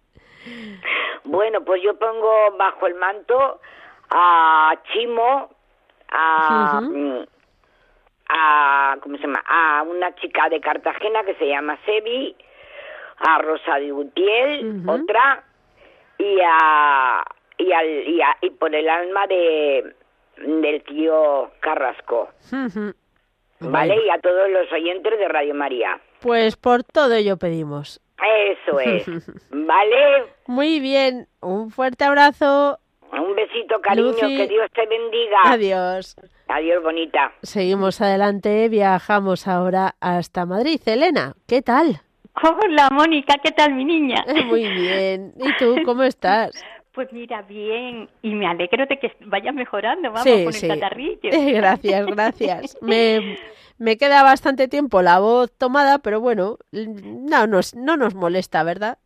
Bueno, 1.25 1.61
pues 1.65 1.81
yo 1.83 1.97
pongo 1.97 2.55
bajo 2.57 2.87
el 2.87 2.95
manto 2.95 3.59
a 4.11 4.73
Chimo, 4.93 5.49
a, 6.11 6.79
mm, 6.81 7.23
a 8.29 8.97
¿cómo 9.01 9.17
se 9.17 9.23
llama? 9.23 9.43
A 9.47 9.83
una 9.83 10.13
chica 10.15 10.47
de 10.49 10.61
Cartagena 10.61 11.23
que 11.23 11.35
se 11.35 11.47
llama 11.47 11.77
Sebi, 11.85 12.35
a 13.17 13.39
Rosa 13.39 13.75
de 13.79 13.91
Gutiel, 13.91 14.79
Ujú. 14.81 14.91
otra, 14.91 15.43
y 16.17 16.39
a 16.47 17.23
y 17.57 17.71
al 17.71 17.87
y, 18.07 18.21
a- 18.21 18.37
y 18.41 18.49
por 18.51 18.73
el 18.75 18.87
alma 18.89 19.27
de 19.27 19.95
del 20.37 20.83
tío 20.83 21.51
Carrasco. 21.61 22.29
¿vale? 22.51 22.93
Bueno, 23.59 23.93
Y 24.05 24.09
a 24.09 24.19
todos 24.19 24.49
los 24.49 24.71
oyentes 24.71 25.17
de 25.17 25.27
Radio 25.27 25.53
María. 25.55 25.99
Pues 26.21 26.57
por 26.57 26.83
todo 26.83 27.13
ello 27.13 27.37
pedimos. 27.37 28.01
Eso 28.37 28.79
es, 28.79 29.05
¿vale? 29.51 30.25
Muy 30.47 30.79
bien, 30.79 31.27
un 31.41 31.69
fuerte 31.71 32.03
abrazo. 32.05 32.79
Un 33.11 33.35
besito, 33.35 33.79
cariño, 33.81 34.07
Lucy. 34.07 34.35
que 34.37 34.47
Dios 34.47 34.69
te 34.73 34.85
bendiga. 34.87 35.37
Adiós. 35.45 36.15
Adiós, 36.47 36.83
bonita. 36.83 37.31
Seguimos 37.43 38.01
adelante, 38.01 38.67
viajamos 38.67 39.47
ahora 39.47 39.95
hasta 40.01 40.45
Madrid. 40.45 40.81
Elena, 40.85 41.33
¿qué 41.47 41.61
tal? 41.61 42.01
Hola, 42.43 42.89
Mónica, 42.91 43.35
¿qué 43.41 43.51
tal, 43.51 43.73
mi 43.73 43.85
niña? 43.85 44.25
Muy 44.47 44.67
bien. 44.67 45.33
¿Y 45.37 45.57
tú 45.57 45.77
cómo 45.85 46.03
estás? 46.03 46.51
Pues 46.95 47.11
mira, 47.11 47.41
bien, 47.41 48.09
y 48.21 48.33
me 48.33 48.47
alegro 48.47 48.85
de 48.85 48.97
que 48.97 49.11
vayas 49.25 49.53
mejorando, 49.53 50.13
vamos, 50.13 50.23
sí, 50.23 50.45
con 50.45 50.53
sí. 50.53 50.65
el 50.65 50.79
catarrillo. 50.79 51.19
Gracias, 51.53 52.05
gracias. 52.05 52.77
Me, 52.81 53.37
me 53.77 53.97
queda 53.97 54.23
bastante 54.23 54.69
tiempo 54.69 55.01
la 55.01 55.19
voz 55.19 55.51
tomada, 55.57 55.99
pero 55.99 56.21
bueno, 56.21 56.57
no 56.71 57.47
nos, 57.47 57.75
no 57.75 57.97
nos 57.97 58.15
molesta, 58.15 58.63
¿verdad? 58.63 58.97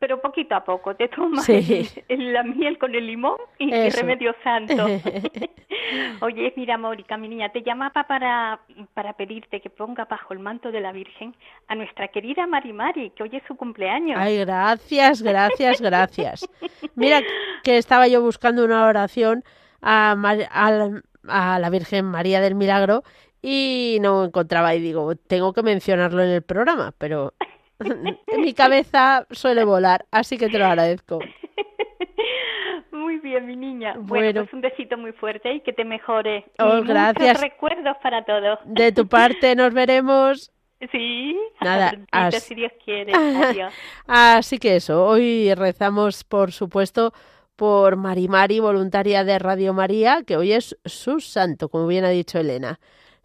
Pero 0.00 0.20
poquito 0.20 0.54
a 0.54 0.62
poco, 0.64 0.94
te 0.94 1.08
tomas 1.08 1.44
Sí. 1.44 1.88
la 2.08 2.44
miel 2.44 2.78
con 2.78 2.94
el 2.94 3.04
limón 3.06 3.36
y, 3.58 3.74
y 3.74 3.90
remedio 3.90 4.32
santo. 4.44 4.86
Oye, 6.20 6.52
mira, 6.56 6.78
Mónica, 6.78 7.16
mi 7.16 7.28
niña, 7.28 7.48
te 7.50 7.62
llamaba 7.62 8.04
para, 8.04 8.60
para 8.94 9.14
pedirte 9.14 9.60
que 9.60 9.70
ponga 9.70 10.04
bajo 10.04 10.32
el 10.34 10.38
manto 10.40 10.70
de 10.70 10.80
la 10.80 10.92
Virgen 10.92 11.34
a 11.68 11.74
nuestra 11.74 12.08
querida 12.08 12.46
Mari 12.46 12.72
Mari, 12.72 13.10
que 13.10 13.22
hoy 13.24 13.30
es 13.32 13.42
su 13.48 13.56
cumpleaños. 13.56 14.18
Ay, 14.20 14.38
gracias, 14.38 15.22
gracias, 15.22 15.80
gracias. 15.80 16.48
Mira 16.94 17.20
que 17.64 17.78
estaba 17.78 18.06
yo 18.08 18.22
buscando 18.22 18.64
una 18.64 18.86
oración 18.86 19.42
a, 19.80 20.14
Mar- 20.16 20.48
a 20.50 20.70
la- 20.70 21.02
a 21.28 21.58
la 21.58 21.70
Virgen 21.70 22.04
María 22.04 22.40
del 22.40 22.54
Milagro 22.54 23.02
y 23.42 23.98
no 24.00 24.24
encontraba 24.24 24.74
y 24.74 24.80
digo, 24.80 25.14
tengo 25.16 25.52
que 25.52 25.62
mencionarlo 25.62 26.22
en 26.22 26.30
el 26.30 26.42
programa, 26.42 26.92
pero 26.98 27.34
mi 28.38 28.54
cabeza 28.54 29.26
suele 29.30 29.64
volar, 29.64 30.06
así 30.10 30.36
que 30.38 30.48
te 30.48 30.58
lo 30.58 30.66
agradezco. 30.66 31.20
Muy 32.92 33.18
bien, 33.20 33.46
mi 33.46 33.56
niña. 33.56 33.94
Bueno. 33.96 34.06
Bueno, 34.08 34.40
pues 34.42 34.52
un 34.54 34.60
besito 34.60 34.96
muy 34.98 35.12
fuerte 35.12 35.52
y 35.54 35.60
que 35.60 35.72
te 35.72 35.84
mejore. 35.84 36.44
Oh, 36.58 36.78
y 36.78 36.86
gracias. 36.86 37.38
Muchos 37.38 37.40
recuerdos 37.42 37.96
para 38.02 38.24
todos. 38.24 38.58
De 38.64 38.92
tu 38.92 39.06
parte 39.08 39.54
nos 39.56 39.72
veremos. 39.72 40.50
Sí, 40.92 41.36
Nada, 41.60 41.92
as- 42.12 42.42
si 42.42 42.54
Dios 42.54 42.72
quiere. 42.84 43.12
Adiós. 43.12 43.72
Así 44.06 44.58
que 44.58 44.76
eso, 44.76 45.04
hoy 45.06 45.52
rezamos, 45.54 46.22
por 46.24 46.52
supuesto, 46.52 47.12
por 47.56 47.96
Mari 47.96 48.28
Mari, 48.28 48.60
voluntaria 48.60 49.24
de 49.24 49.38
Radio 49.40 49.72
María, 49.72 50.22
que 50.24 50.36
hoy 50.36 50.52
es 50.52 50.78
su 50.84 51.18
santo, 51.20 51.68
como 51.68 51.86
bien 51.88 52.04
ha 52.04 52.10
dicho 52.10 52.38
Elena. 52.38 52.78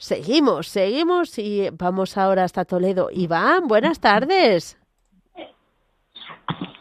Seguimos, 0.04 0.68
seguimos 0.68 1.40
y 1.40 1.70
vamos 1.72 2.18
ahora 2.18 2.44
hasta 2.44 2.66
Toledo. 2.66 3.08
Iván, 3.10 3.70
buenas 3.70 4.02
tardes. 4.02 4.78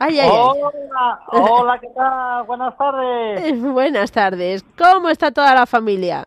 Ay, 0.01 0.19
ay, 0.19 0.19
ay. 0.19 0.29
Hola, 0.29 1.21
hola, 1.29 1.79
¿qué 1.79 1.87
tal? 1.95 2.43
Buenas 2.47 2.77
tardes. 2.77 3.63
Buenas 3.73 4.11
tardes. 4.11 4.65
¿Cómo 4.77 5.09
está 5.09 5.31
toda 5.31 5.55
la 5.55 5.67
familia? 5.67 6.25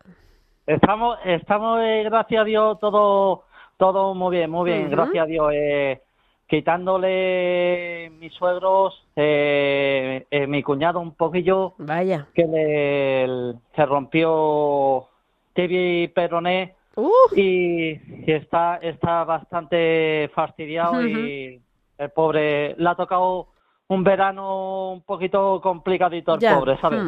Estamos, 0.66 1.18
estamos, 1.26 1.82
eh, 1.84 2.04
gracias 2.06 2.42
a 2.42 2.46
Dios, 2.46 2.80
todo, 2.80 3.44
todo 3.76 4.14
muy 4.14 4.38
bien, 4.38 4.50
muy 4.50 4.72
bien, 4.72 4.90
gracias 4.90 5.22
a 5.22 5.28
Dios. 5.28 5.52
Eh, 5.54 6.02
quitándole 6.48 8.10
mis 8.22 8.34
suegros, 8.36 9.06
eh, 9.18 10.26
eh, 10.32 10.48
mi 10.48 10.64
cuñado 10.64 11.02
un 11.02 11.14
poquillo, 11.14 11.74
Vaya. 11.78 12.30
que 12.34 12.46
le, 12.46 13.54
se 13.76 13.86
rompió 13.86 15.10
tibia 15.54 16.04
y 16.04 16.08
peroné 16.08 16.76
Uh, 16.96 17.12
y, 17.36 17.92
y 18.26 18.32
está, 18.32 18.78
está 18.78 19.24
bastante 19.26 20.30
fastidiado 20.34 21.02
y 21.06 21.62
el 21.98 22.10
pobre 22.12 22.76
le 22.78 22.90
ha 22.90 22.96
tocado 22.96 23.48
un 23.88 24.04
verano 24.04 24.92
un 24.94 25.02
poquito 25.02 25.60
complicadito 25.62 26.32
al 26.34 26.40
pobre, 26.56 26.78
¿sabes? 26.80 27.02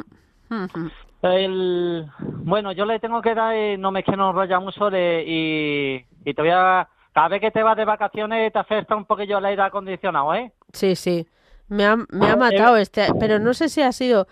El, 1.22 2.06
bueno, 2.44 2.72
yo 2.74 2.86
le 2.86 3.00
tengo 3.00 3.22
que 3.22 3.34
dar, 3.34 3.56
eh, 3.56 3.78
no 3.78 3.92
me 3.92 4.02
es 4.02 4.06
que 4.06 4.16
no 4.16 4.30
enrolla 4.30 4.60
mucho 4.60 4.90
de- 4.90 5.24
y, 5.26 6.30
y 6.30 6.34
te 6.34 6.42
voy 6.42 6.52
a... 6.54 6.88
Cada 7.14 7.30
vez 7.30 7.42
que 7.42 7.50
te 7.52 7.64
vas 7.64 7.76
de 7.76 7.86
vacaciones 7.86 8.54
te 8.54 8.60
afecta 8.60 8.96
un 8.96 9.06
poquillo 9.06 9.40
el 9.40 9.46
aire 9.46 9.64
acondicionado, 9.64 10.36
¿eh? 10.36 10.52
Sí, 10.72 10.96
sí. 10.96 11.28
Me 11.68 11.84
ha, 11.86 11.96
me 11.96 12.28
ha 12.30 12.36
matado 12.36 12.78
este, 12.78 13.08
pero 13.20 13.40
no 13.40 13.54
sé 13.56 13.70
si 13.70 13.82
ha 13.82 13.92
sido 13.92 14.28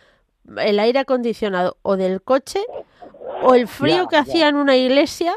el 0.58 0.80
aire 0.80 1.00
acondicionado 1.00 1.78
o 1.82 1.98
del 1.98 2.22
coche 2.22 2.60
o 3.44 3.54
el 3.54 3.68
frío 3.68 4.04
Ya, 4.04 4.08
que 4.08 4.16
ya. 4.16 4.22
hacía 4.22 4.48
en 4.50 4.56
una 4.56 4.76
iglesia 4.76 5.34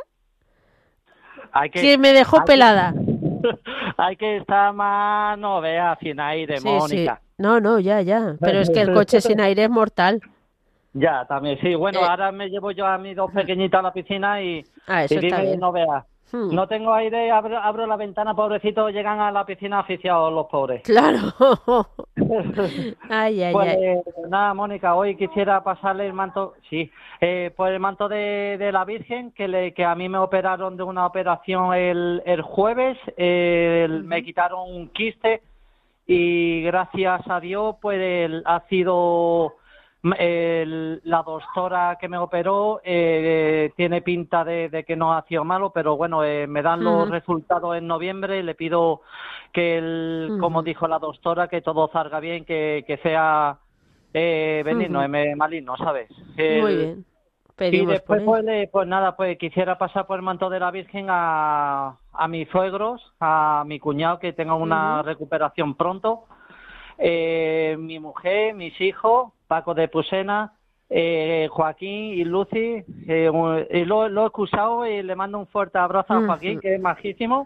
Hay 1.52 1.70
que, 1.70 1.80
que 1.80 1.98
me 1.98 2.12
dejó 2.12 2.36
hay 2.36 2.42
que- 2.42 2.46
pelada. 2.46 2.94
hay 3.96 4.16
que 4.16 4.36
estar 4.38 4.72
más, 4.72 5.38
no 5.38 5.60
veas, 5.60 5.98
sin 6.00 6.18
aire, 6.20 6.58
Sí, 6.58 6.62
sí. 6.68 6.74
Mónica. 6.74 7.20
No, 7.38 7.60
no, 7.60 7.78
ya, 7.78 8.00
ya. 8.02 8.34
Pero 8.40 8.58
es 8.60 8.70
que 8.70 8.80
el 8.80 8.92
coche 8.92 9.20
sin 9.20 9.40
aire 9.40 9.64
es 9.64 9.70
mortal. 9.70 10.20
Ya, 10.92 11.24
también, 11.26 11.58
sí. 11.60 11.74
Bueno, 11.74 12.00
Eh. 12.00 12.06
ahora 12.08 12.32
me 12.32 12.48
llevo 12.48 12.70
yo 12.72 12.86
a 12.86 12.98
mis 12.98 13.14
dos 13.16 13.30
pequeñitas 13.32 13.78
a 13.78 13.82
la 13.82 13.92
piscina 13.92 14.42
y, 14.42 14.64
Ah, 14.86 15.04
eso 15.04 15.14
y 15.14 15.18
está 15.18 15.36
dime, 15.36 15.42
bien. 15.48 15.60
no 15.60 15.70
veas. 15.70 16.04
Hmm. 16.30 16.54
No 16.54 16.66
tengo 16.68 16.92
aire, 16.92 17.30
abro, 17.30 17.58
abro 17.58 17.86
la 17.86 17.96
ventana, 17.96 18.34
pobrecitos, 18.34 18.92
llegan 18.92 19.18
a 19.20 19.30
la 19.32 19.46
piscina 19.46 19.80
asfixiados 19.80 20.32
los 20.32 20.46
pobres. 20.46 20.82
Claro. 20.82 21.18
Ay, 23.08 23.42
ay, 23.42 23.52
Pues 23.52 23.68
ay. 23.76 24.00
nada, 24.28 24.52
Mónica, 24.54 24.94
hoy 24.94 25.16
quisiera 25.16 25.62
pasarle 25.62 26.06
el 26.06 26.12
manto, 26.12 26.54
sí, 26.68 26.90
eh, 27.20 27.52
pues 27.56 27.72
el 27.72 27.80
manto 27.80 28.08
de, 28.08 28.56
de 28.58 28.72
la 28.72 28.84
Virgen, 28.84 29.32
que, 29.32 29.48
le, 29.48 29.72
que 29.72 29.84
a 29.84 29.94
mí 29.94 30.08
me 30.08 30.18
operaron 30.18 30.76
de 30.76 30.82
una 30.82 31.06
operación 31.06 31.72
el, 31.74 32.22
el 32.26 32.42
jueves, 32.42 32.98
eh, 33.16 33.82
el- 33.88 34.04
me 34.04 34.22
quitaron 34.22 34.70
un 34.70 34.88
quiste 34.88 35.42
y 36.06 36.62
gracias 36.62 37.22
a 37.28 37.40
Dios, 37.40 37.76
pues 37.80 37.98
el- 38.00 38.42
ha 38.46 38.60
sido 38.68 39.54
el- 40.18 41.00
la 41.04 41.22
doctora 41.22 41.96
que 42.00 42.08
me 42.08 42.18
operó, 42.18 42.80
eh, 42.84 43.72
tiene 43.76 44.00
pinta 44.02 44.44
de, 44.44 44.68
de 44.68 44.84
que 44.84 44.96
no 44.96 45.12
ha 45.12 45.22
sido 45.22 45.44
malo, 45.44 45.70
pero 45.70 45.96
bueno, 45.96 46.22
eh, 46.24 46.46
me 46.46 46.62
dan 46.62 46.84
los 46.84 47.08
resultados 47.10 47.76
en 47.76 47.86
noviembre 47.86 48.38
y 48.38 48.42
le 48.42 48.54
pido 48.54 49.00
que, 49.52 49.78
el, 49.78 50.36
como 50.40 50.62
dijo 50.62 50.86
la 50.86 50.98
doctora, 50.98 51.48
que 51.48 51.62
todo 51.62 51.90
salga 51.92 52.20
bien, 52.20 52.44
que, 52.44 52.84
que 52.86 52.98
sea 52.98 53.58
eh, 54.14 54.62
benigno, 54.64 55.00
Ujú. 55.04 55.14
eh, 55.14 55.36
maligno, 55.36 55.76
¿sabes? 55.76 56.08
Muy 56.60 56.76
bien. 56.76 57.04
y 57.60 57.84
después, 57.86 58.22
pues, 58.24 58.68
pues 58.70 58.86
nada, 58.86 59.16
pues 59.16 59.36
quisiera 59.36 59.76
pasar 59.78 60.06
por 60.06 60.16
el 60.16 60.22
manto 60.22 60.48
de 60.48 60.60
la 60.60 60.70
Virgen 60.70 61.06
a, 61.10 61.96
a 62.12 62.28
mis 62.28 62.48
suegros, 62.50 63.02
a 63.20 63.64
mi 63.66 63.80
cuñado, 63.80 64.20
que 64.20 64.32
tenga 64.32 64.54
una 64.54 65.02
recuperación 65.02 65.74
pronto, 65.74 66.24
eh, 66.98 67.76
mi 67.78 67.98
mujer, 67.98 68.54
mis 68.54 68.78
hijos, 68.80 69.32
Paco 69.46 69.72
de 69.74 69.88
Pusena, 69.88 70.52
eh, 70.90 71.48
Joaquín 71.50 72.14
y 72.14 72.24
Lucy, 72.24 72.82
eh, 73.06 73.28
un- 73.30 73.64
y 73.70 73.84
lo, 73.84 74.08
lo 74.08 74.22
he 74.22 74.26
excusado 74.26 74.86
y 74.86 75.02
le 75.02 75.14
mando 75.16 75.38
un 75.38 75.46
fuerte 75.46 75.78
abrazo 75.78 76.14
a. 76.14 76.16
Joaquín, 76.26 76.60
que 76.60 76.74
es 76.76 76.80
majísimo, 76.80 77.44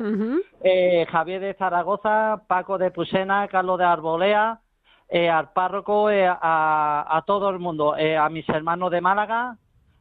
eh, 0.63 1.07
Javier 1.11 1.41
de 1.41 1.55
Zaragoza, 1.55 2.43
Paco 2.47 2.79
de 2.79 2.91
Pusena, 2.93 3.47
Carlos 3.49 3.79
de 3.79 3.85
Arbolea, 3.85 4.61
eh, 5.09 5.29
al 5.29 5.53
párroco, 5.53 6.09
eh, 6.11 6.27
a, 6.27 7.07
a 7.09 7.23
todo 7.27 7.51
el 7.51 7.59
mundo, 7.59 7.97
eh, 7.97 8.17
a 8.17 8.29
mis 8.29 8.49
hermanos 8.49 8.91
de 8.91 9.01
Málaga, 9.01 9.57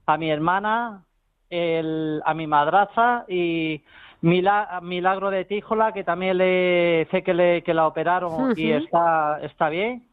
a 0.05 0.17
mi 0.17 0.29
hermana, 0.29 1.03
el, 1.49 2.21
a 2.25 2.33
mi 2.33 2.47
madraza 2.47 3.25
y 3.27 3.83
Milagro 4.21 5.31
de 5.31 5.45
Tíjola, 5.45 5.93
que 5.93 6.03
también 6.03 6.37
le 6.37 7.07
sé 7.11 7.23
que, 7.23 7.33
le, 7.33 7.63
que 7.63 7.73
la 7.73 7.87
operaron 7.87 8.53
y 8.55 8.71
está, 8.71 9.39
está 9.41 9.69
bien. 9.69 10.07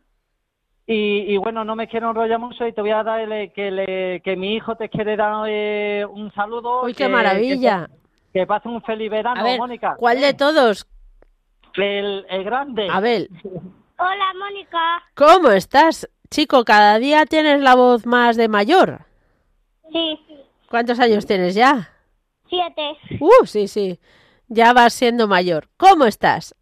Y, 0.87 1.35
y 1.35 1.37
bueno, 1.37 1.65
no 1.65 1.77
me 1.77 1.87
quiero 1.87 2.09
enrollar 2.11 2.39
mucho 2.39 2.67
y 2.67 2.73
te 2.73 2.81
voy 2.81 2.91
a 2.93 3.03
dar 3.03 3.21
el- 3.21 3.53
que, 3.53 3.71
le, 3.71 4.21
que 4.23 4.37
mi 4.37 4.55
hijo 4.55 4.75
te 4.77 4.89
quiere 4.89 5.17
dar 5.17 5.45
eh, 5.47 6.07
un 6.11 6.33
saludo. 6.33 6.85
Uy, 6.85 6.95
qué 6.95 7.05
que- 7.05 7.09
maravilla. 7.11 7.91
Que, 8.33 8.41
que 8.41 8.47
pase 8.47 8.69
un 8.69 8.81
feliz 8.83 9.11
verano, 9.11 9.41
A 9.41 9.45
ver, 9.45 9.59
Mónica. 9.59 9.97
¿cuál 9.99 10.21
de 10.21 10.33
todos? 10.33 10.87
El, 11.75 12.25
el 12.31 12.45
grande. 12.45 12.89
Abel, 12.91 13.29
Hola, 13.99 14.27
Mónica. 14.39 15.03
¿cómo 15.15 15.51
estás? 15.51 16.09
Chico, 16.31 16.65
cada 16.65 16.99
día 16.99 17.27
tienes 17.27 17.61
la 17.61 17.75
voz 17.75 18.07
más 18.07 18.37
de 18.37 18.49
mayor. 18.49 19.01
Sí, 19.93 20.19
¿Cuántos 20.71 20.99
años 21.01 21.27
tienes 21.27 21.55
ya? 21.55 21.91
Siete. 22.49 22.97
Uh, 23.21 23.47
sí, 23.47 23.69
sí. 23.69 23.99
Ya 24.49 24.73
vas 24.73 24.95
siendo 24.95 25.29
mayor. 25.29 25.69
¿Cómo 25.77 26.05
estás? 26.05 26.55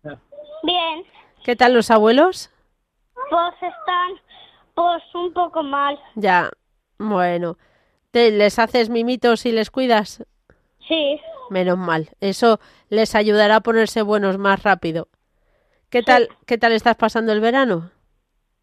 Bien. 0.63 1.05
¿Qué 1.45 1.57
tal 1.57 1.75
los 1.75 1.91
abuelos? 1.91 2.51
Pues 3.31 3.55
están, 3.55 4.13
pues 4.75 5.03
un 5.15 5.33
poco 5.33 5.63
mal. 5.63 5.99
Ya. 6.15 6.51
Bueno. 6.99 7.59
¿Te, 8.11 8.31
¿Les 8.31 8.59
haces 8.59 8.89
mimitos 8.89 9.47
y 9.47 9.53
les 9.53 9.71
cuidas? 9.71 10.25
Sí. 10.89 11.21
Menos 11.51 11.79
mal. 11.79 12.11
Eso 12.21 12.61
les 12.89 13.15
ayudará 13.15 13.57
a 13.57 13.61
ponerse 13.61 14.03
buenos 14.03 14.39
más 14.39 14.63
rápido. 14.63 15.09
¿Qué 15.91 16.03
tal, 16.03 16.29
qué 16.47 16.59
tal 16.59 16.73
estás 16.73 16.97
pasando 16.97 17.33
el 17.33 17.41
verano? 17.41 17.91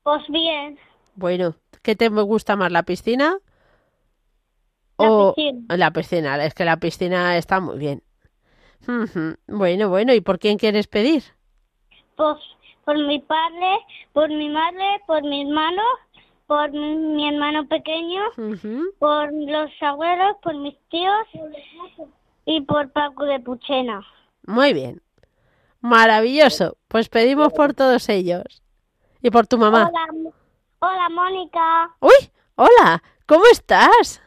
Pues 0.04 0.22
bien. 0.28 0.78
Bueno, 1.16 1.56
¿qué 1.82 1.96
te 1.96 2.10
gusta 2.10 2.56
más, 2.56 2.72
la 2.72 2.84
piscina? 2.84 3.38
La 4.98 5.12
o 5.12 5.34
piscina. 5.34 5.78
la 5.78 5.92
piscina? 5.92 6.46
Es 6.46 6.54
que 6.54 6.66
la 6.66 6.78
piscina 6.78 7.38
está 7.38 7.60
muy 7.60 7.78
bien. 7.78 8.04
Bueno, 9.48 9.90
bueno, 9.90 10.14
¿y 10.14 10.22
por 10.22 10.40
quién 10.40 10.58
quieres 10.58 10.88
pedir? 10.88 11.24
Pues 12.16 12.38
por 12.86 12.98
mi 12.98 13.20
padre, 13.20 13.80
por 14.12 14.30
mi 14.30 14.50
madre, 14.50 15.02
por 15.08 15.24
mi 15.24 15.42
hermano, 15.42 15.82
por 16.48 16.72
mi, 16.72 16.96
mi 16.96 17.30
hermano 17.30 17.66
pequeño, 17.68 18.22
por 19.00 19.32
los 19.34 19.72
abuelos, 19.82 20.36
por 20.44 20.56
mis 20.56 20.76
tíos 20.90 21.28
y 22.46 22.62
por 22.62 22.92
Paco 22.92 23.24
de 23.26 23.40
Puchena. 23.40 24.06
Muy 24.46 24.74
bien. 24.74 25.02
Maravilloso. 25.80 26.78
Pues 26.88 27.10
pedimos 27.10 27.54
por 27.54 27.74
todos 27.74 28.08
ellos. 28.10 28.62
Y 29.22 29.32
por 29.32 29.48
tu 29.48 29.58
mamá. 29.58 29.90
Hola, 29.90 30.34
hola, 30.80 31.10
Mónica. 31.10 31.96
Uy, 32.02 32.32
hola, 32.56 33.02
¿cómo 33.26 33.44
estás? 33.52 34.22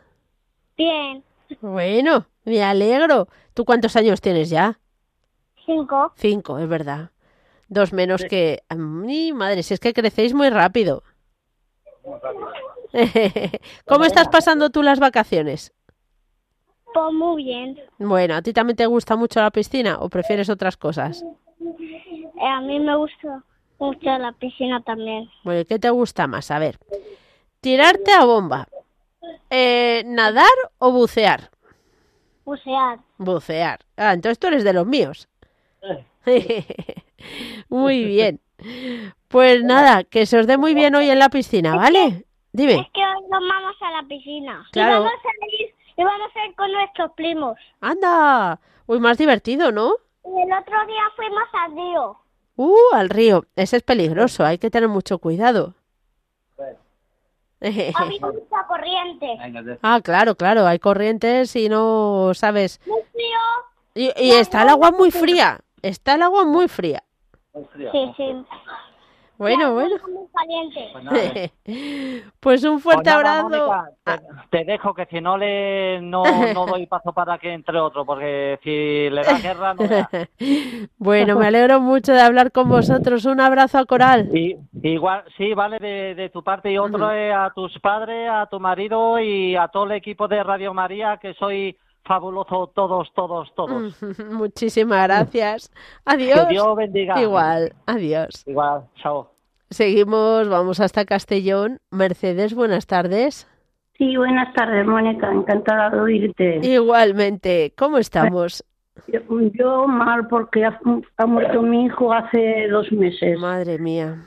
Bien. 0.77 1.23
Bueno, 1.61 2.27
me 2.45 2.63
alegro. 2.63 3.29
¿Tú 3.55 3.65
cuántos 3.65 3.97
años 3.97 4.21
tienes 4.21 4.51
ya? 4.51 4.79
Cinco. 5.65 6.13
Cinco, 6.17 6.59
es 6.59 6.69
verdad. 6.69 7.11
Dos 7.69 7.93
menos 7.93 8.25
que... 8.25 8.63
Mi 8.77 9.33
madre, 9.33 9.63
si 9.63 9.75
es 9.75 9.81
que 9.81 9.93
crecéis 9.93 10.35
muy 10.35 10.51
rápido. 10.51 11.03
¿Cómo 13.87 14.05
estás 14.05 14.29
pasando 14.29 14.71
tú 14.71 14.83
las 14.83 15.01
vacaciones? 15.01 15.73
Pues 16.93 17.13
muy 17.13 17.45
bien. 17.45 17.79
Bueno, 17.99 18.37
¿a 18.37 18.43
ti 18.43 18.53
también 18.53 18.77
te 18.77 18.87
gusta 18.87 19.17
mucho 19.17 19.41
la 19.41 19.51
piscina 19.51 19.99
o 19.99 20.09
prefieres 20.09 20.49
otras 20.49 20.77
cosas? 20.77 21.25
Eh, 21.61 22.47
a 22.47 22.61
mí 22.61 22.79
me 22.79 22.97
gusta 22.97 23.43
mucho 23.79 24.19
la 24.19 24.33
piscina 24.33 24.81
también. 24.83 25.29
Bueno, 25.45 25.61
¿y 25.61 25.65
¿qué 25.65 25.79
te 25.79 25.91
gusta 25.91 26.27
más? 26.27 26.51
A 26.51 26.59
ver, 26.59 26.79
tirarte 27.61 28.13
a 28.13 28.25
bomba, 28.25 28.69
eh, 29.51 30.03
nadar 30.07 30.47
o 30.79 30.93
bucear. 30.93 31.51
Bucear. 32.45 32.99
Bucear. 33.19 33.81
Ah, 33.97 34.13
entonces 34.13 34.39
tú 34.39 34.47
eres 34.47 34.65
de 34.65 34.73
los 34.73 34.87
míos. 34.87 35.29
Muy 37.69 38.05
bien. 38.05 38.41
Pues 39.29 39.63
nada, 39.65 40.05
que 40.05 40.27
se 40.27 40.39
os 40.39 40.47
dé 40.47 40.57
muy 40.57 40.75
bien 40.75 40.95
hoy 40.95 41.11
en 41.11 41.19
la 41.19 41.29
piscina, 41.29 41.77
¿vale? 41.77 42.25
Dime. 42.53 42.75
Es 42.75 42.91
que 42.93 43.01
hoy 43.01 43.23
nos 43.31 43.41
vamos 43.49 43.77
a 43.81 43.91
la 43.91 44.09
piscina. 44.09 44.67
Claro. 44.73 44.93
Y 44.93 45.05
vamos 45.05 45.13
a 45.13 45.47
ir, 45.61 45.75
y 45.97 46.05
vamos 46.05 46.31
a 46.35 46.47
ir 46.47 46.55
con 46.55 46.73
nuestros 46.73 47.13
primos. 47.13 47.59
Anda. 47.81 48.61
Uy, 48.87 49.01
más 49.01 49.19
divertido, 49.19 49.73
¿no? 49.73 49.95
Y 50.25 50.41
el 50.41 50.53
otro 50.53 50.87
día 50.87 51.03
fuimos 51.17 51.45
al 51.53 51.73
río. 51.73 52.17
Uh, 52.57 52.95
al 52.95 53.11
río. 53.11 53.45
Ese 53.57 53.77
es 53.79 53.83
peligroso, 53.83 54.45
hay 54.45 54.59
que 54.59 54.71
tener 54.71 54.89
mucho 54.89 55.19
cuidado. 55.19 55.75
Mucha 57.61 58.65
corriente. 58.69 59.79
ah, 59.83 60.01
claro, 60.03 60.35
claro, 60.35 60.67
hay 60.67 60.79
corrientes 60.79 61.57
y 61.57 61.69
no 61.69 62.33
sabes. 62.35 62.81
Muy 62.87 63.03
frío. 63.13 63.39
Y, 63.95 64.13
y 64.23 64.33
está 64.33 64.63
el 64.63 64.69
agua 64.69 64.91
muy 64.91 65.11
fría. 65.11 65.61
Está 65.83 66.15
el 66.15 66.23
agua 66.23 66.45
muy 66.45 66.69
fría. 66.69 67.03
Sí, 67.55 68.13
sí. 68.17 68.45
Bueno, 69.39 69.75
bueno. 69.75 69.97
Pues 70.03 71.35
eh. 71.35 71.53
Pues 72.41 72.65
un 72.65 72.75
Pues 72.75 72.83
fuerte 72.83 73.11
nada, 73.11 73.41
abrazo. 73.41 73.49
Mónica, 73.49 73.91
Ah, 74.07 74.19
te, 74.51 74.59
te 74.59 74.65
dejo 74.73 74.95
que 74.95 75.07
si 75.07 75.21
no 75.21 75.37
le 75.37 76.01
no, 76.01 76.23
no 76.55 76.67
doy 76.67 76.87
paso 76.87 77.13
para 77.13 77.39
que 77.39 77.53
entre 77.53 77.79
otro, 77.81 78.05
porque 78.07 78.59
si 78.63 79.11
le 79.11 79.23
da 79.23 79.39
guerra 79.39 79.75
no 79.75 79.89
veas. 79.89 80.09
bueno, 80.99 81.37
me 81.37 81.47
alegro 81.47 81.81
mucho 81.81 82.13
de 82.13 82.21
hablar 82.21 82.53
con 82.53 82.69
vosotros. 82.69 83.25
Un 83.25 83.41
abrazo 83.41 83.79
a 83.79 83.85
Coral. 83.85 84.29
Y, 84.37 84.57
igual, 84.83 85.25
sí, 85.37 85.55
vale, 85.55 85.79
de, 85.79 86.15
de 86.15 86.29
tu 86.31 86.43
parte 86.43 86.71
y 86.71 86.79
otro 86.79 87.11
es 87.11 87.35
a 87.35 87.51
tus 87.55 87.79
padres, 87.81 88.29
a 88.31 88.47
tu 88.47 88.61
marido 88.61 89.19
y 89.19 89.57
a 89.57 89.69
todo 89.69 89.85
el 89.85 89.93
equipo 89.93 90.29
de 90.29 90.43
Radio 90.43 90.73
María, 90.73 91.19
que 91.21 91.35
soy 91.35 91.77
fabuloso 92.07 92.71
todos, 92.75 93.13
todos, 93.15 93.53
todos. 93.55 94.03
Muchísimas 94.31 95.07
gracias. 95.07 95.71
Adiós. 96.05 96.47
Que 96.47 96.55
Dios 96.55 96.77
bendiga. 96.77 97.21
Igual, 97.21 97.73
adiós. 97.87 98.45
Igual, 98.47 98.85
chao. 99.03 99.31
Seguimos, 99.71 100.49
vamos 100.49 100.81
hasta 100.81 101.05
Castellón. 101.05 101.81
Mercedes, 101.91 102.55
buenas 102.55 102.87
tardes. 102.87 103.49
Sí, 103.99 104.17
buenas 104.17 104.53
tardes, 104.55 104.87
Mónica. 104.87 105.33
Encantada 105.33 105.91
de 105.91 106.01
oírte. 106.01 106.61
Igualmente. 106.63 107.73
¿Cómo 107.77 107.99
estamos? 107.99 108.65
Yo, 109.09 109.21
yo 109.55 109.87
mal 109.87 110.29
porque 110.29 110.65
ha, 110.65 110.79
ha 111.17 111.27
muerto 111.27 111.63
mi 111.63 111.87
hijo 111.87 112.13
hace 112.13 112.69
dos 112.69 112.91
meses. 112.93 113.39
Madre 113.39 113.79
mía. 113.79 114.23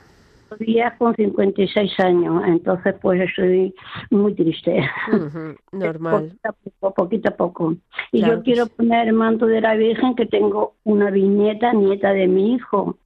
Todavía 0.50 0.96
con 0.98 1.14
56 1.14 2.00
años, 2.00 2.42
entonces 2.46 2.94
pues 3.00 3.20
estoy 3.20 3.74
muy 4.10 4.34
triste. 4.34 4.82
Normal. 5.72 6.36
Poquito 6.40 6.48
a 6.48 6.52
poco, 6.52 6.94
poquito 6.94 7.28
a 7.30 7.36
poco. 7.36 7.74
Y 8.12 8.18
Claro 8.18 8.34
yo 8.36 8.42
quiero 8.42 8.64
sí. 8.66 8.72
poner 8.76 9.08
el 9.08 9.14
manto 9.14 9.46
de 9.46 9.60
la 9.60 9.74
Virgen 9.76 10.14
que 10.14 10.26
tengo 10.26 10.74
una 10.84 11.10
viñeta, 11.10 11.72
nieta 11.72 12.12
de 12.12 12.26
mi 12.26 12.54
hijo, 12.54 12.96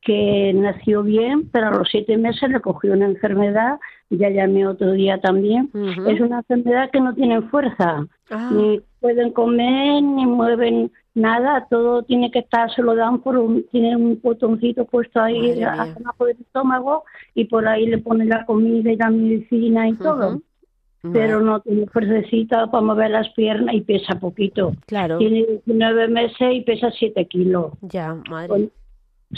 que 0.00 0.52
nació 0.54 1.02
bien, 1.02 1.48
pero 1.50 1.68
a 1.68 1.70
los 1.70 1.88
siete 1.90 2.16
meses 2.16 2.48
le 2.48 2.60
cogió 2.60 2.92
una 2.92 3.06
enfermedad, 3.06 3.78
ya 4.08 4.30
llamé 4.30 4.66
otro 4.66 4.92
día 4.92 5.20
también. 5.20 5.70
Es 6.06 6.20
una 6.20 6.38
enfermedad 6.38 6.90
que 6.92 7.00
no 7.00 7.14
tienen 7.14 7.48
fuerza, 7.50 8.06
Ah, 8.30 8.50
ni 8.52 8.80
pueden 9.00 9.32
comer, 9.32 10.02
ni 10.02 10.26
mueven 10.26 10.90
nada, 11.16 11.66
todo 11.68 12.02
tiene 12.04 12.30
que 12.30 12.38
estar, 12.40 12.70
se 12.72 12.82
lo 12.82 12.94
dan 12.94 13.20
por 13.20 13.36
un, 13.36 13.64
tiene 13.72 13.96
un 13.96 14.20
botoncito 14.22 14.84
puesto 14.84 15.20
ahí 15.20 15.60
abajo 15.62 16.26
del 16.26 16.36
estómago 16.40 17.02
y 17.34 17.46
por 17.46 17.66
ahí 17.66 17.86
le 17.86 17.98
ponen 17.98 18.28
la 18.28 18.44
comida 18.46 18.92
y 18.92 18.96
la 18.96 19.10
medicina 19.10 19.88
y 19.88 19.94
todo 19.94 20.28
ujú. 21.02 21.12
pero 21.12 21.40
Ma- 21.40 21.44
no 21.46 21.60
tiene 21.60 21.86
fuercecita 21.86 22.70
para 22.70 22.84
mover 22.84 23.10
las 23.10 23.28
piernas 23.30 23.74
y 23.74 23.80
pesa 23.80 24.18
poquito. 24.20 24.72
Claro. 24.86 25.18
Tiene 25.18 25.44
19 25.64 26.08
meses 26.08 26.48
y 26.52 26.60
pesa 26.60 26.90
7 26.90 27.26
kilos. 27.26 27.72
Ya, 27.80 28.14
madre. 28.30 28.68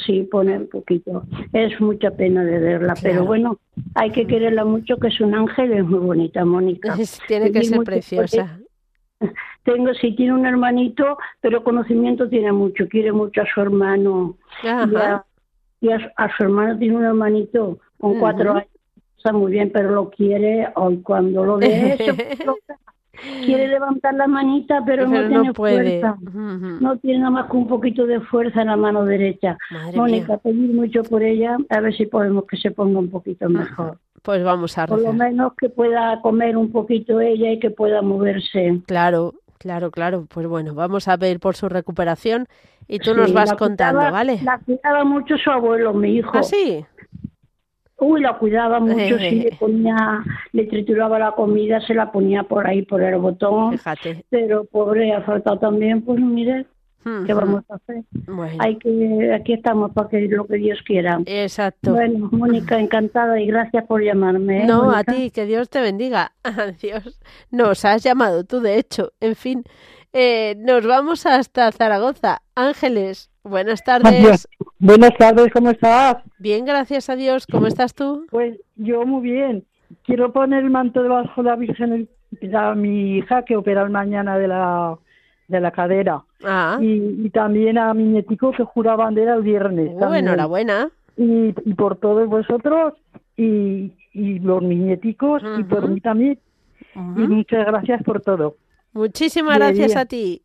Sí, 0.04 0.22
pone 0.30 0.58
un 0.58 0.68
poquito. 0.68 1.22
Es 1.52 1.80
mucha 1.80 2.10
pena 2.10 2.44
de 2.44 2.58
verla, 2.58 2.92
Claro. 2.94 3.00
pero 3.02 3.24
bueno, 3.24 3.58
hay 3.94 4.10
que 4.10 4.26
quererla 4.26 4.64
mucho, 4.66 4.98
que 4.98 5.08
es 5.08 5.18
un 5.20 5.34
ángel, 5.34 5.72
es 5.72 5.84
muy 5.84 6.00
bonita, 6.00 6.44
Mónica. 6.44 6.94
Tiene 7.28 7.50
que 7.52 7.60
Y 7.60 7.64
ser 7.64 7.80
preciosa. 7.84 8.58
Tengo, 9.70 9.92
sí, 9.94 10.12
tiene 10.16 10.32
un 10.32 10.46
hermanito, 10.46 11.18
pero 11.42 11.62
conocimiento 11.62 12.26
tiene 12.28 12.52
mucho, 12.52 12.88
quiere 12.88 13.12
mucho 13.12 13.42
a 13.42 13.46
su 13.52 13.60
hermano. 13.60 14.36
Y 14.62 14.66
Ajá. 14.66 15.14
a, 15.16 15.24
y 15.82 15.90
a, 15.92 16.12
a 16.16 16.34
su 16.36 16.44
hermano 16.44 16.78
tiene 16.78 16.96
un 16.96 17.04
hermanito 17.04 17.78
con 17.98 18.18
cuatro 18.18 18.52
años, 18.52 18.68
está 19.16 19.32
muy 19.32 19.52
bien, 19.52 19.70
pero 19.70 19.90
lo 19.90 20.08
quiere, 20.08 20.68
hoy 20.74 21.02
cuando 21.02 21.44
lo 21.44 21.58
ve, 21.58 21.98
quiere 23.44 23.68
levantar 23.68 24.14
la 24.14 24.26
manita, 24.26 24.82
pero, 24.86 25.06
no 25.06 25.28
tiene 25.28 25.52
puede. 25.52 26.00
fuerza. 26.00 26.16
No 26.80 26.96
tiene 26.98 27.18
nada 27.18 27.30
más 27.30 27.50
que 27.50 27.56
un 27.58 27.66
poquito 27.68 28.06
de 28.06 28.20
fuerza 28.20 28.62
en 28.62 28.68
la 28.68 28.76
mano 28.76 29.04
derecha. 29.04 29.58
Madre 29.70 29.96
Mónica, 29.96 30.28
mía. 30.28 30.38
pedir 30.38 30.74
mucho 30.74 31.02
por 31.02 31.22
ella, 31.22 31.56
a 31.68 31.80
ver 31.80 31.94
si 31.94 32.06
podemos 32.06 32.44
que 32.46 32.56
se 32.56 32.70
ponga 32.70 32.98
un 33.00 33.10
poquito 33.10 33.48
mejor. 33.48 33.98
Pues 34.22 34.42
vamos 34.42 34.76
a 34.78 34.86
Por 34.86 35.00
lo 35.00 35.12
rezar. 35.12 35.28
menos 35.30 35.52
que 35.60 35.68
pueda 35.68 36.20
comer 36.22 36.56
un 36.56 36.70
poquito 36.72 37.20
ella 37.20 37.52
y 37.52 37.58
que 37.58 37.70
pueda 37.70 38.02
moverse. 38.02 38.80
Claro, 38.86 39.34
claro, 39.58 39.90
claro. 39.90 40.26
Pues 40.32 40.46
bueno, 40.46 40.74
vamos 40.74 41.08
a 41.08 41.16
ver 41.16 41.40
por 41.40 41.56
su 41.56 41.68
recuperación 41.68 42.46
y 42.86 42.98
tú 43.00 43.14
nos 43.14 43.32
vas 43.32 43.52
contando, 43.54 43.98
cuidaba- 43.98 44.10
¿vale? 44.10 44.40
La 44.42 44.58
cuidaba 44.58 45.04
mucho 45.04 45.36
su 45.36 45.50
abuelo, 45.50 45.92
mi 45.92 46.16
hijo. 46.16 46.36
¿Ah, 46.36 46.42
sí? 46.42 46.84
Uy, 48.00 48.20
la 48.20 48.38
cuidaba 48.38 48.78
mucho, 48.78 49.18
sí, 49.18 49.40
le 49.40 49.52
ponía, 49.52 50.22
le 50.52 50.66
trituraba 50.66 51.18
la 51.18 51.32
comida, 51.32 51.80
se 51.80 51.94
la 51.94 52.12
ponía 52.12 52.44
por 52.44 52.64
ahí, 52.66 52.82
por 52.82 53.02
el 53.02 53.16
botón. 53.18 53.72
Fíjate. 53.72 54.24
Pero 54.30 54.64
pobre, 54.64 55.12
ha 55.12 55.22
faltado 55.22 55.58
también, 55.58 56.02
pues 56.02 56.20
mire, 56.20 56.66
¿qué 57.26 57.32
Ujú. 57.34 57.40
vamos 57.40 57.64
a 57.70 57.74
hacer? 57.76 58.02
Bueno, 58.26 58.56
Hay 58.60 58.76
que, 58.76 59.32
aquí 59.34 59.52
estamos 59.54 59.92
para 59.92 60.08
que 60.08 60.20
lo 60.28 60.46
que 60.46 60.56
Dios 60.56 60.78
quiera. 60.86 61.18
exacto. 61.26 61.92
Bueno, 61.94 62.28
Mónica, 62.32 62.78
encantada 62.80 63.40
y 63.40 63.46
gracias 63.46 63.84
por 63.86 64.02
llamarme. 64.02 64.62
¿eh, 64.62 64.66
No, 64.66 64.82
a 64.90 65.02
Mónica? 65.04 65.12
ti, 65.12 65.30
que 65.30 65.46
Dios 65.46 65.68
te 65.70 65.80
bendiga. 65.80 66.32
Adiós. 66.42 67.20
Nos 67.50 67.84
has 67.84 68.02
llamado 68.02 68.44
tú, 68.44 68.60
de 68.60 68.78
hecho. 68.78 69.12
En 69.20 69.34
fin, 69.36 69.64
eh, 70.12 70.54
nos 70.58 70.86
vamos 70.86 71.26
hasta 71.26 71.70
Zaragoza. 71.72 72.42
Ángeles, 72.54 73.30
buenas 73.44 73.82
tardes. 73.84 74.48
Buenas 74.78 75.16
tardes, 75.18 75.48
¿cómo 75.52 75.70
estás? 75.70 76.16
Bien, 76.38 76.64
gracias 76.64 77.08
a 77.10 77.16
Dios. 77.16 77.46
¿Cómo 77.46 77.66
estás 77.66 77.94
tú? 77.94 78.26
Pues 78.30 78.58
yo 78.76 79.04
muy 79.06 79.22
bien. 79.22 79.64
Quiero 80.04 80.32
poner 80.32 80.64
el 80.64 80.70
manto 80.70 81.02
debajo 81.02 81.42
de 81.42 81.48
la 81.50 81.56
Virgen 81.56 82.08
a 82.54 82.74
mi 82.74 83.16
hija 83.18 83.42
que 83.44 83.56
opera 83.56 83.88
mañana 83.88 84.36
de 84.38 84.48
la, 84.48 84.98
de 85.48 85.60
la 85.60 85.70
cadera. 85.72 86.22
Ah, 86.44 86.78
Y, 86.80 87.24
y 87.26 87.30
también 87.30 87.78
a 87.78 87.92
mi 87.94 88.04
nietico 88.04 88.52
que 88.52 88.62
jura 88.64 88.94
bandera 88.96 89.34
el 89.34 89.42
viernes. 89.42 89.90
uh, 89.94 89.98
también. 89.98 90.26
enhorabuena. 90.26 90.88
Y, 91.16 91.54
y 91.68 91.74
por 91.74 91.96
todos 91.96 92.28
vosotros 92.28 92.94
y, 93.36 93.92
y 94.12 94.38
los 94.38 94.62
mis 94.62 94.78
nieticos 94.78 95.42
y 95.58 95.64
por 95.64 95.88
mí 95.88 96.00
también. 96.00 96.38
Y 96.94 97.20
muchas 97.26 97.66
gracias 97.66 98.02
por 98.04 98.20
todo. 98.20 98.56
Muchísimas 98.92 99.54
De 99.58 99.64
gracias 99.66 99.88
día. 99.92 100.00
a 100.00 100.04
ti. 100.04 100.42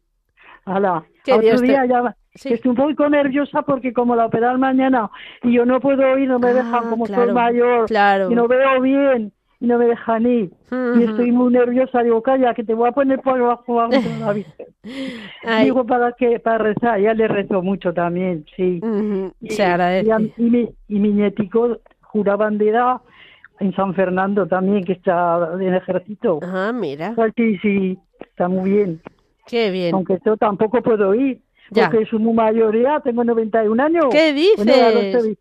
Hala, 0.66 1.04
Que 1.24 1.34
otro 1.34 1.44
Dios 1.46 1.62
te- 1.62 1.68
ya 1.68 2.16
Sí. 2.36 2.50
que 2.50 2.56
estoy 2.56 2.70
un 2.72 2.76
poco 2.78 3.08
nerviosa 3.10 3.62
porque 3.62 3.94
como 3.94 4.16
la 4.16 4.26
operan 4.26 4.60
mañana 4.60 5.12
y 5.44 5.54
yo 5.54 5.66
no 5.66 5.80
puedo 5.80 6.18
ir, 6.18 6.28
no 6.28 6.40
me 6.40 6.50
Ah, 6.50 6.54
dejan 6.54 6.90
como 6.90 7.06
claro, 7.06 7.26
soy 7.26 7.34
mayor 7.34 7.86
claro. 7.86 8.32
y 8.32 8.36
no 8.36 8.48
veo 8.48 8.82
bien 8.82 9.32
no 9.66 9.78
me 9.78 9.86
dejan 9.86 10.26
ir. 10.26 10.52
Y 11.00 11.04
estoy 11.04 11.32
muy 11.32 11.54
nerviosa, 11.54 12.04
digo, 12.04 12.22
calla, 12.22 12.54
que 12.54 12.64
te 12.64 12.74
voy 12.74 12.90
a 12.90 12.92
poner 12.92 13.20
por 13.22 13.40
abajo 13.40 13.80
a 13.82 13.88
la 13.88 14.34
Virgen. 14.34 14.68
Ay, 15.46 15.66
Digo, 15.66 15.86
para 15.86 16.12
que 16.14 16.40
para 16.40 16.58
rezar, 16.60 17.00
ya 17.00 17.14
le 17.14 17.28
rezo 17.28 17.62
mucho 17.62 17.94
también, 17.94 18.46
sí. 18.56 18.82
Y, 19.40 19.50
Se 19.50 19.64
agradece. 19.64 20.08
y, 20.08 20.12
a- 20.12 20.20
y 20.20 20.44
mi, 20.50 20.70
y 20.90 21.00
mi 21.00 21.10
nietico 21.10 21.78
jura 22.02 22.36
bandera 22.36 23.02
en 23.60 23.74
San 23.76 23.94
Fernando 23.94 24.46
también, 24.48 24.84
que 24.84 24.94
está 24.94 25.50
en 25.60 25.74
ejército. 25.74 26.40
Ah, 26.44 26.72
mira, 26.74 27.16
Sí, 27.38 27.58
sí, 27.62 27.98
está 28.20 28.48
muy 28.50 28.70
bien. 28.70 29.02
qué 29.48 29.72
bien. 29.72 29.94
Aunque 29.96 30.20
yo 30.26 30.36
tampoco 30.38 30.82
puedo 30.82 31.14
ir, 31.16 31.40
Ya. 31.72 31.90
porque 31.90 32.04
es 32.04 32.14
muy 32.14 32.34
mayoría, 32.34 33.00
tengo 33.00 33.24
91 33.24 33.80
años. 33.80 34.06
¿Qué 34.12 34.34
dices? 34.34 35.38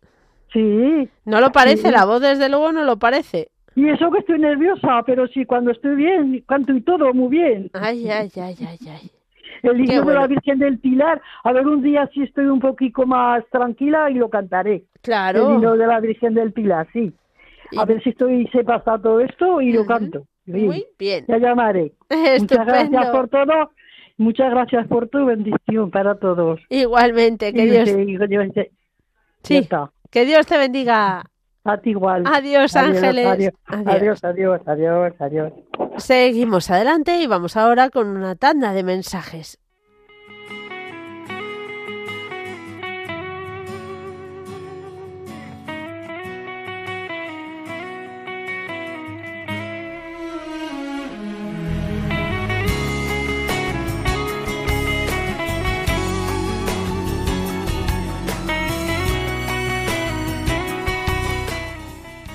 Sí, 0.53 1.09
No 1.25 1.41
lo 1.41 1.51
parece, 1.51 1.87
Sí. 1.87 1.91
la 1.91 2.05
voz 2.05 2.21
desde 2.21 2.47
luego 2.47 2.71
no 2.71 2.83
lo 2.83 2.97
parece. 2.97 3.49
Y 3.75 3.89
eso 3.89 4.11
que 4.11 4.19
estoy 4.19 4.39
nerviosa, 4.39 5.01
pero 5.05 5.27
sí, 5.27 5.45
cuando 5.45 5.71
estoy 5.71 5.95
bien, 5.95 6.43
canto 6.47 6.73
y 6.73 6.81
todo 6.81 7.13
muy 7.13 7.29
bien. 7.29 7.69
Ay, 7.73 8.09
ay, 8.09 8.29
ay, 8.35 8.55
ay, 8.67 8.77
ay. 8.89 9.11
El 9.63 9.79
himno 9.79 10.03
de 10.03 10.13
la 10.13 10.27
Virgen 10.27 10.59
del 10.59 10.77
Pilar, 10.79 11.21
a 11.43 11.53
ver 11.53 11.65
un 11.65 11.81
día 11.81 12.09
si 12.13 12.21
estoy 12.23 12.45
un 12.47 12.59
poquito 12.59 13.05
más 13.05 13.43
tranquila 13.49 14.09
y 14.09 14.15
lo 14.15 14.29
cantaré. 14.29 14.73
El 14.75 14.83
Claro. 15.01 15.53
himno 15.55 15.77
de 15.77 15.87
la 15.87 15.99
Virgen 16.01 16.33
del 16.33 16.51
Pilar, 16.51 16.87
sí. 16.91 17.13
A 17.77 17.85
ver 17.85 18.03
si 18.03 18.09
estoy, 18.09 18.45
se 18.51 18.63
pasa 18.63 18.99
todo 19.01 19.19
esto 19.21 19.61
y 19.61 19.71
lo 19.71 19.85
canto. 19.85 20.25
Bien. 20.45 20.65
Muy 20.67 20.85
bien. 20.99 21.25
Ya 21.27 21.37
llamaré. 21.37 21.93
Muchas 22.39 22.65
gracias 22.67 23.07
por 23.09 23.29
todo. 23.29 23.71
Muchas 24.17 24.51
gracias 24.51 24.87
por 24.87 25.07
tu 25.07 25.25
bendición 25.25 25.89
para 25.89 26.15
todos. 26.15 26.59
Igualmente, 26.69 27.51
que 27.53 27.65
Dios, 27.65 27.89
Sí. 29.43 29.67
que 30.11 30.25
Dios 30.25 30.45
te 30.45 30.57
bendiga. 30.57 31.23
A 31.65 31.77
ti 31.77 31.91
igual. 31.91 32.23
Adiós, 32.25 32.75
Ángeles. 32.75 33.25
Adiós, 33.25 33.53
Adiós. 33.67 33.95
adiós, 33.95 34.23
adiós, 34.23 34.61
adiós, 34.67 35.13
adiós. 35.19 35.53
Seguimos 35.97 36.69
adelante 36.69 37.21
y 37.21 37.27
vamos 37.27 37.55
ahora 37.55 37.89
con 37.89 38.07
una 38.07 38.35
tanda 38.35 38.73
de 38.73 38.83
mensajes. 38.83 39.57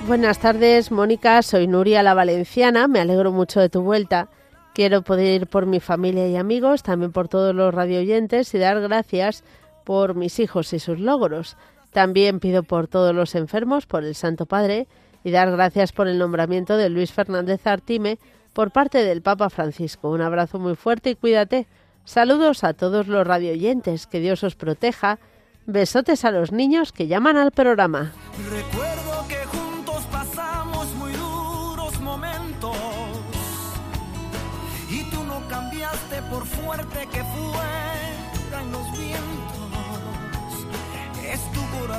Buenas 0.09 0.39
tardes, 0.39 0.89
Mónica. 0.89 1.39
Soy 1.43 1.67
Nuria 1.67 2.01
la 2.01 2.15
Valenciana. 2.15 2.87
Me 2.87 2.99
alegro 2.99 3.31
mucho 3.31 3.59
de 3.59 3.69
tu 3.69 3.83
vuelta. 3.83 4.27
Quiero 4.73 5.03
poder 5.03 5.41
ir 5.41 5.45
por 5.45 5.67
mi 5.67 5.79
familia 5.79 6.27
y 6.27 6.35
amigos, 6.35 6.81
también 6.81 7.11
por 7.11 7.27
todos 7.27 7.53
los 7.53 7.71
radioyentes 7.71 8.51
y 8.55 8.57
dar 8.57 8.81
gracias 8.81 9.43
por 9.83 10.15
mis 10.15 10.39
hijos 10.39 10.73
y 10.73 10.79
sus 10.79 10.97
logros. 10.97 11.57
También 11.91 12.39
pido 12.39 12.63
por 12.63 12.87
todos 12.87 13.13
los 13.13 13.35
enfermos, 13.35 13.85
por 13.85 14.03
el 14.03 14.15
Santo 14.15 14.47
Padre 14.47 14.87
y 15.23 15.29
dar 15.29 15.51
gracias 15.51 15.91
por 15.91 16.07
el 16.07 16.17
nombramiento 16.17 16.75
de 16.75 16.89
Luis 16.89 17.13
Fernández 17.13 17.67
Artime 17.67 18.17
por 18.53 18.71
parte 18.71 19.03
del 19.03 19.21
Papa 19.21 19.51
Francisco. 19.51 20.09
Un 20.09 20.21
abrazo 20.21 20.57
muy 20.57 20.73
fuerte 20.73 21.11
y 21.11 21.15
cuídate. 21.15 21.67
Saludos 22.03 22.63
a 22.63 22.73
todos 22.73 23.07
los 23.07 23.27
radioyentes. 23.27 24.07
Que 24.07 24.19
Dios 24.19 24.43
os 24.43 24.55
proteja. 24.55 25.19
Besotes 25.67 26.25
a 26.25 26.31
los 26.31 26.51
niños 26.51 26.93
que 26.93 27.05
llaman 27.05 27.37
al 27.37 27.51
programa. 27.51 28.11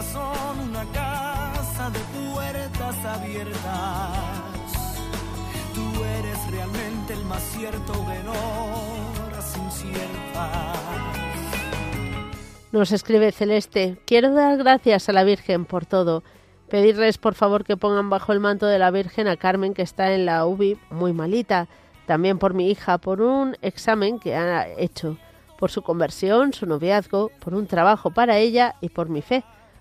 Corazón 0.01 0.71
una 0.71 0.85
casa 0.93 1.91
de 1.91 1.99
puertas 2.33 3.05
abiertas. 3.05 4.99
Tú 5.75 6.05
eres 6.05 7.25
más 7.27 7.43
cierto 7.43 7.93
no, 8.25 8.33
horas 9.27 9.57
inciertas. 9.59 10.79
Nos 12.73 12.93
escribe 12.93 13.33
Celeste, 13.33 13.99
quiero 14.07 14.33
dar 14.33 14.57
gracias 14.57 15.09
a 15.09 15.13
la 15.13 15.25
Virgen 15.25 15.67
por 15.67 15.85
todo. 15.85 16.23
Pedirles 16.71 17.19
por 17.19 17.35
favor 17.35 17.65
que 17.65 17.77
pongan 17.77 18.09
bajo 18.09 18.33
el 18.33 18.41
manto 18.41 18.67
de 18.67 18.79
la 18.79 18.91
Virgen 18.91 19.29
a 19.29 19.37
Carmen 19.37 19.75
que 19.75 19.83
está 19.83 20.13
en 20.13 20.25
la 20.25 20.47
UBI 20.47 20.79
muy 20.91 21.13
malita. 21.13 21.69
También 22.07 22.39
por 22.39 22.55
mi 22.55 22.71
hija, 22.71 22.97
por 22.99 23.21
un 23.21 23.57
examen 23.61 24.19
que 24.19 24.35
ha 24.35 24.67
hecho, 24.79 25.19
por 25.59 25.71
su 25.71 25.83
conversión, 25.83 26.55
su 26.55 26.65
noviazgo, 26.65 27.31
por 27.41 27.55
un 27.55 27.67
trabajo 27.67 28.11
para 28.13 28.39
ella 28.39 28.77
y 28.81 28.89
por 28.89 29.11
mi 29.11 29.21
fe. 29.21 29.45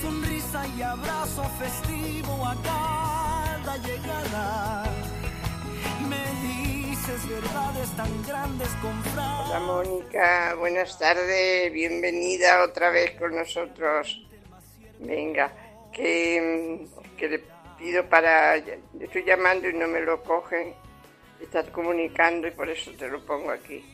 sonrisa 0.00 0.66
y 0.76 0.82
abrazo 0.82 1.42
festivo 1.58 2.46
a 2.46 2.56
cada 2.62 3.76
llegada. 3.78 4.84
Me 6.08 6.24
dices 6.46 7.28
verdades 7.28 7.96
tan 7.96 8.22
grandes 8.26 8.68
con. 8.80 8.90
Hola 9.12 9.60
Mónica, 9.60 10.54
buenas 10.54 10.98
tardes, 10.98 11.72
bienvenida 11.72 12.64
otra 12.64 12.90
vez 12.90 13.12
con 13.18 13.34
nosotros. 13.34 14.26
Venga, 15.00 15.52
que, 15.92 16.86
que 17.16 17.28
le 17.28 17.44
pido 17.78 18.08
para... 18.08 18.56
Estoy 18.56 19.24
llamando 19.24 19.68
y 19.68 19.74
no 19.74 19.88
me 19.88 20.00
lo 20.00 20.22
cogen, 20.22 20.74
estás 21.40 21.68
comunicando 21.70 22.46
y 22.48 22.52
por 22.52 22.68
eso 22.68 22.90
te 22.98 23.08
lo 23.08 23.24
pongo 23.24 23.50
aquí. 23.50 23.84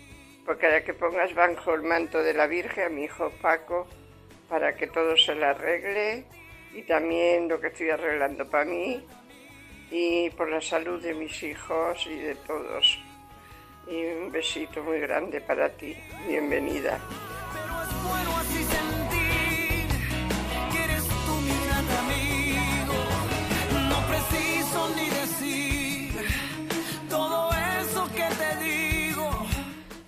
Porque 0.45 0.67
ahora 0.67 0.85
que 0.85 0.95
pongas 0.95 1.35
bajo 1.35 1.75
el 1.75 1.83
manto 1.83 2.23
de 2.23 2.35
la 2.35 2.47
Virgen 2.47 2.85
a 2.85 2.89
mi 2.89 3.05
hijo 3.05 3.33
Paco, 3.43 3.89
para 4.49 4.75
que 4.75 4.87
todo 4.87 5.17
se 5.17 5.35
le 5.35 5.45
arregle 5.45 6.25
y 6.75 6.83
también 6.83 7.49
lo 7.49 7.61
que 7.61 7.69
estoy 7.69 7.91
arreglando 7.91 8.49
para 8.49 8.65
mí 8.65 9.01
y 9.91 10.31
por 10.31 10.51
la 10.51 10.61
salud 10.61 11.03
de 11.03 11.15
mis 11.15 11.43
hijos 11.43 12.07
y 12.07 12.17
de 12.17 12.35
todos. 12.35 12.99
Y 13.89 14.05
un 14.05 14.33
besito 14.33 14.83
muy 14.83 14.99
grande 14.99 15.41
para 15.41 15.69
ti. 15.71 15.97
Bienvenida. 16.27 17.01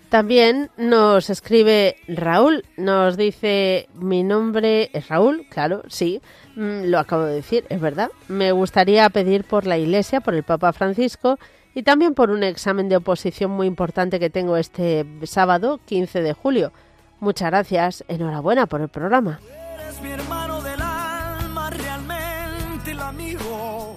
También 0.08 0.70
nos 0.78 1.28
escribe 1.28 1.96
Raúl, 2.08 2.64
nos 2.78 3.18
dice 3.18 3.90
mi 3.92 4.22
nombre 4.22 4.88
es 4.94 5.08
Raúl, 5.08 5.46
claro, 5.50 5.82
sí, 5.88 6.22
mm, 6.56 6.84
lo 6.84 6.98
acabo 6.98 7.24
de 7.24 7.34
decir, 7.34 7.66
es 7.68 7.78
verdad. 7.78 8.10
Me 8.26 8.52
gustaría 8.52 9.10
pedir 9.10 9.44
por 9.44 9.66
la 9.66 9.76
Iglesia, 9.76 10.22
por 10.22 10.34
el 10.34 10.44
Papa 10.44 10.72
Francisco 10.72 11.38
y 11.74 11.82
también 11.82 12.14
por 12.14 12.30
un 12.30 12.42
examen 12.42 12.88
de 12.88 12.96
oposición 12.96 13.50
muy 13.50 13.66
importante 13.66 14.18
que 14.18 14.30
tengo 14.30 14.56
este 14.56 15.04
sábado, 15.24 15.78
15 15.84 16.22
de 16.22 16.32
julio. 16.32 16.72
Muchas 17.20 17.50
gracias, 17.50 18.02
enhorabuena 18.08 18.66
por 18.66 18.80
el 18.80 18.88
programa. 18.88 19.40
Eres 19.74 20.00
mi 20.00 20.10
hermano 20.10 20.62
del 20.62 20.80
alma, 20.80 21.68
realmente 21.68 22.92
el 22.92 23.00
amigo. 23.00 23.94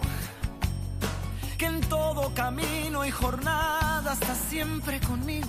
Que 1.57 1.67
en 1.67 1.79
todo 1.81 2.33
camino 2.33 3.05
y 3.05 3.11
jornada 3.11 4.11
está 4.11 4.35
siempre 4.35 4.99
conmigo. 4.99 5.40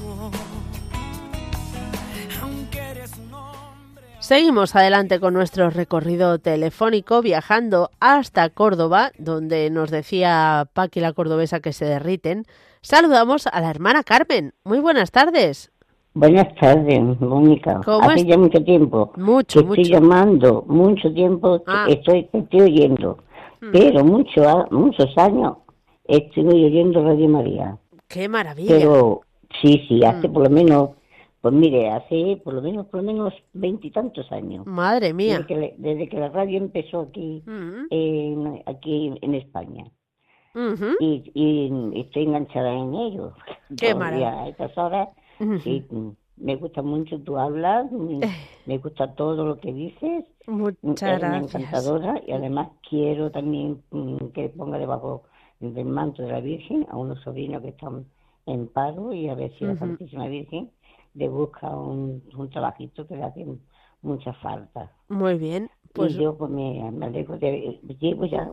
Seguimos 4.33 4.75
adelante 4.75 5.21
con 5.21 5.35
nuestro 5.35 5.69
recorrido 5.69 6.39
telefónico 6.39 7.21
viajando 7.21 7.91
hasta 8.01 8.49
Córdoba, 8.49 9.11
donde 9.19 9.69
nos 9.69 9.91
decía 9.91 10.69
Paqui 10.73 11.01
la 11.01 11.13
cordobesa 11.13 11.61
que 11.61 11.75
se 11.75 11.85
derriten. 11.85 12.45
Saludamos 12.81 13.47
a 13.47 13.61
la 13.61 13.69
hermana 13.69 14.03
Carmen. 14.03 14.55
Muy 14.65 14.81
buenas 14.81 15.11
tardes. 15.11 15.71
Buenas 16.15 16.47
tardes, 16.59 16.99
Mónica. 17.21 17.83
¿Cómo 17.85 18.09
Hace 18.09 18.25
ya 18.25 18.39
mucho 18.39 18.65
tiempo 18.65 19.13
Mucho, 19.17 19.61
que 19.69 19.83
estoy 19.83 19.93
llamando, 20.01 20.65
mucho 20.67 21.13
tiempo 21.13 21.63
Ah. 21.67 21.85
estoy, 21.91 22.27
estoy 22.33 22.61
oyendo, 22.63 23.19
Mm. 23.61 23.67
pero 23.71 24.03
mucho, 24.03 24.65
muchos 24.71 25.13
años 25.19 25.59
estoy 26.09 26.47
oyendo 26.65 27.05
Radio 27.05 27.29
María. 27.29 27.77
Qué 28.09 28.31
maravilla. 28.31 28.77
Pero 28.79 29.21
sí, 29.61 29.85
sí, 29.87 30.03
hace 30.03 30.27
Mm. 30.27 30.33
por 30.33 30.45
lo 30.45 30.49
menos, 30.49 30.89
pues 31.43 31.53
mire, 31.55 31.91
hace 31.91 32.41
por 32.43 32.55
lo 32.55 32.63
menos, 32.63 32.87
por 32.87 33.03
lo 33.03 33.13
menos 33.13 33.35
veintitantos 33.53 34.33
años. 34.33 34.65
Madre 34.67 35.13
mía. 35.13 35.35
Desde 35.39 35.47
que, 35.47 35.57
le- 35.57 35.75
desde 35.77 36.09
que 36.09 36.19
la 36.19 36.29
radio 36.31 36.57
empezó 36.57 37.01
aquí, 37.01 37.43
en, 37.91 38.63
aquí 38.65 39.13
en 39.21 39.35
España. 39.35 39.85
Y, 41.01 41.31
y 41.35 42.01
estoy 42.01 42.25
enganchada 42.25 42.73
en 42.73 42.95
ello. 42.95 43.33
Qué 43.77 43.95
maravilla. 43.95 44.43
A 44.43 44.49
estas 44.49 44.77
horas 44.79 45.09
me 46.37 46.57
gusta 46.57 46.83
mucho 46.83 47.19
tu 47.21 47.37
hablas, 47.39 47.91
me 48.67 48.79
gusta 48.79 49.15
todo 49.15 49.45
lo 49.47 49.59
que 49.61 49.73
dices, 49.73 50.25
Muchas 50.47 51.03
eres 51.09 51.23
una 51.23 51.39
gracias. 51.41 51.55
encantadora 51.63 52.21
y 52.27 52.33
además 52.33 52.69
quiero 52.89 53.31
también 53.31 53.83
mm, 53.91 54.17
que 54.35 54.49
ponga 54.49 54.79
debajo 54.79 55.23
del 55.61 55.85
manto 55.85 56.23
de 56.23 56.33
la 56.33 56.41
Virgen 56.41 56.87
a 56.91 56.97
unos 56.97 57.21
sobrinos 57.23 57.63
que 57.63 57.69
están 57.69 58.07
en 58.47 58.67
paro 58.67 59.13
y 59.13 59.29
a 59.29 59.35
ver 59.35 59.53
si 59.59 59.65
la. 59.65 59.77
Santísima 59.79 60.27
Virgen 60.27 60.71
le 61.15 61.29
busca 61.29 61.69
un, 61.71 62.23
un 62.37 62.51
trabajito 62.51 63.07
que 63.07 63.17
le 63.17 63.25
hace 63.25 63.47
mucha 64.03 64.33
falta. 64.35 64.93
Muy 65.09 65.39
bien. 65.39 65.71
Pues 65.95 66.13
y 66.13 66.19
yo 66.19 66.37
pues 66.37 66.51
me, 66.51 66.91
me 66.93 67.07
alegro 67.07 67.39
de, 67.39 67.81
llevo 68.01 68.27
ya 68.27 68.53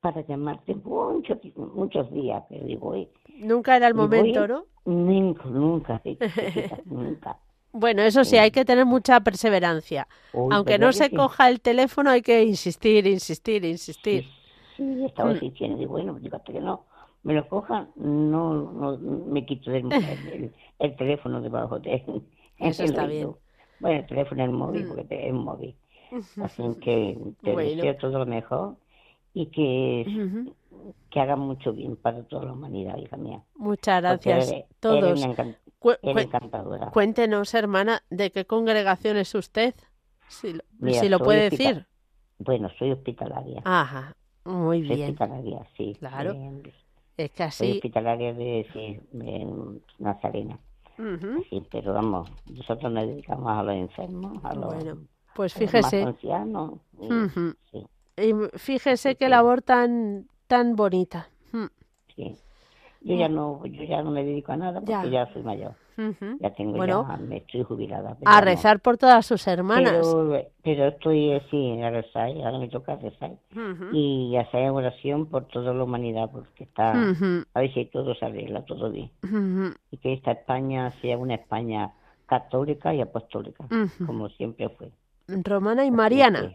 para 0.00 0.26
llamarte 0.26 0.74
muchos, 0.74 1.38
muchos 1.56 2.10
días, 2.12 2.42
pero 2.48 2.64
digo, 2.66 2.88
"Oye, 2.90 3.10
nunca 3.28 3.76
era 3.76 3.88
el 3.88 3.94
voy- 3.94 4.32
momento, 4.34 4.46
¿no? 4.48 4.66
Nunca, 4.86 5.44
nunca, 5.46 6.02
chiquita, 6.38 6.80
nunca. 6.86 7.38
Bueno, 7.72 8.02
eso 8.02 8.24
sí, 8.24 8.36
hay 8.38 8.50
que 8.50 8.64
tener 8.64 8.86
mucha 8.86 9.20
perseverancia. 9.20 10.08
Uy, 10.32 10.56
Aunque 10.56 10.64
¿verdad 10.64 10.78
no 10.78 10.92
se 10.92 11.10
sí? 11.10 11.12
coja 11.12 11.48
el 11.48 11.60
teléfono, 11.60 12.10
hay 12.10 12.22
que 12.22 12.42
insistir, 12.44 13.06
insistir, 13.06 13.64
insistir. 13.64 14.26
Sí, 14.76 15.04
estaba 15.04 15.32
Mm. 15.32 15.34
insistiendo, 15.34 15.76
digo, 15.78 15.92
bueno, 15.92 16.18
digo, 16.20 16.36
hasta 16.36 16.52
que 16.52 16.60
no 16.60 16.86
me 17.22 17.34
lo 17.34 17.48
cojan, 17.48 17.90
no, 17.96 18.72
no 18.72 18.98
me 18.98 19.44
quito 19.44 19.70
del, 19.70 19.92
el, 19.92 20.52
el 20.78 20.96
teléfono 20.96 21.40
debajo 21.40 21.78
de 21.78 22.04
Eso 22.58 22.84
está 22.84 23.06
bien. 23.06 23.34
Bueno, 23.80 24.00
el 24.00 24.06
teléfono 24.06 24.44
es 24.44 24.50
móvil, 24.50 24.84
Mm. 24.84 24.88
porque 24.88 25.28
es 25.28 25.32
móvil. 25.34 25.76
Así 26.42 26.62
que 26.80 27.18
te 27.42 27.52
Bueno. 27.52 27.70
deseo 27.70 27.96
todo 27.96 28.18
lo 28.20 28.26
mejor 28.26 28.76
y 29.34 29.46
que, 29.46 30.50
que 31.10 31.20
hagan 31.20 31.38
mucho 31.40 31.72
bien 31.72 31.96
para 31.96 32.22
toda 32.24 32.46
la 32.46 32.52
humanidad, 32.52 32.96
hija 32.96 33.16
mía. 33.16 33.42
Muchas 33.56 34.00
gracias. 34.02 34.48
eres- 34.50 34.64
Todos. 34.80 35.20
Eres, 35.22 35.56
Cu- 35.78 35.92
encantadora. 36.02 36.90
Cuéntenos, 36.90 37.54
hermana, 37.54 38.02
de 38.10 38.32
qué 38.32 38.46
congregación 38.46 39.16
es 39.16 39.32
usted, 39.34 39.74
si 40.26 40.54
lo, 40.54 40.62
Mira, 40.80 41.00
si 41.00 41.08
lo 41.08 41.18
puede 41.20 41.46
hospital- 41.48 41.74
decir. 41.74 41.86
Bueno, 42.40 42.68
soy 42.78 42.90
hospitalaria. 42.92 43.62
Ajá, 43.64 44.16
muy 44.44 44.78
soy 44.86 44.96
bien. 44.96 45.10
hospitalaria, 45.10 45.66
sí. 45.76 45.94
Claro. 46.00 46.34
Es 47.18 47.30
que 47.32 47.50
soy 47.50 47.66
así. 47.68 47.76
hospitalaria 47.76 48.32
de, 48.32 48.66
sí, 48.72 49.00
de 49.12 49.80
Nazarena. 49.98 50.58
Ujú. 50.98 51.44
Sí, 51.50 51.62
pero 51.70 51.92
vamos, 51.92 52.30
nosotros 52.46 52.90
nos 52.92 53.06
dedicamos 53.06 53.50
a 53.50 53.62
los 53.64 53.74
enfermos, 53.74 54.44
a 54.44 54.54
los, 54.54 54.66
Bueno, 54.74 54.98
pues 55.34 55.56
a 55.56 55.60
los 55.60 55.70
fíjese. 55.70 55.98
más 56.00 56.14
ancianos. 56.14 56.72
y- 57.00 57.12
Ujú. 57.12 57.54
sí, 57.72 57.86
Y 58.16 58.32
fíjese 58.58 59.16
qué 59.16 59.28
labor 59.28 59.62
tan, 59.62 60.28
tan 60.46 60.74
bonita. 60.76 61.28
Mm, 61.52 61.66
sí. 62.16 62.36
Yo 63.00 63.16
ya 63.16 63.28
no, 63.28 63.64
yo 63.66 63.82
ya 63.84 64.02
no 64.02 64.10
me 64.12 64.24
dedico 64.24 64.52
a 64.52 64.56
nada 64.56 64.80
porque 64.80 64.90
Ya. 65.10 65.26
ya, 65.26 65.32
soy 65.32 65.42
mayor. 65.42 65.74
Ujú. 65.98 66.38
Ya 66.40 66.54
tengo 66.54 66.76
Bueno, 66.76 67.06
ya, 67.08 67.16
me 67.18 67.38
estoy 67.38 67.62
jubilada. 67.64 68.16
a 68.24 68.40
rezar 68.40 68.80
por 68.80 68.96
todas 68.96 69.26
sus 69.26 69.46
hermanas. 69.46 69.92
Pero, 69.92 70.42
pero 70.62 70.86
estoy 70.88 71.32
así 71.32 71.80
a 71.82 71.90
rezar, 71.90 72.28
ahora 72.30 72.58
me 72.58 72.68
toca 72.68 72.96
rezar. 72.96 73.32
Ujú. 73.54 73.88
Y 73.92 74.36
hacer 74.36 74.70
oración 74.70 75.26
por 75.26 75.46
toda 75.48 75.74
la 75.74 75.84
humanidad, 75.84 76.30
porque 76.30 76.64
está, 76.64 76.92
Ujú. 76.92 77.44
a 77.54 77.60
ver 77.60 77.74
si 77.74 77.84
todo 77.86 78.14
se 78.14 78.24
arregla, 78.24 78.64
todo 78.64 78.90
bien. 78.90 79.10
Y 79.90 79.96
que 79.98 80.12
esta 80.14 80.32
España 80.32 80.92
sea 81.02 81.18
una 81.18 81.34
España 81.34 81.92
católica 82.26 82.94
y 82.94 83.00
apostólica, 83.00 83.64
como 84.06 84.28
siempre 84.30 84.68
fue. 84.70 84.90
Romana 85.28 85.84
y 85.84 85.90
Mariana, 85.90 86.52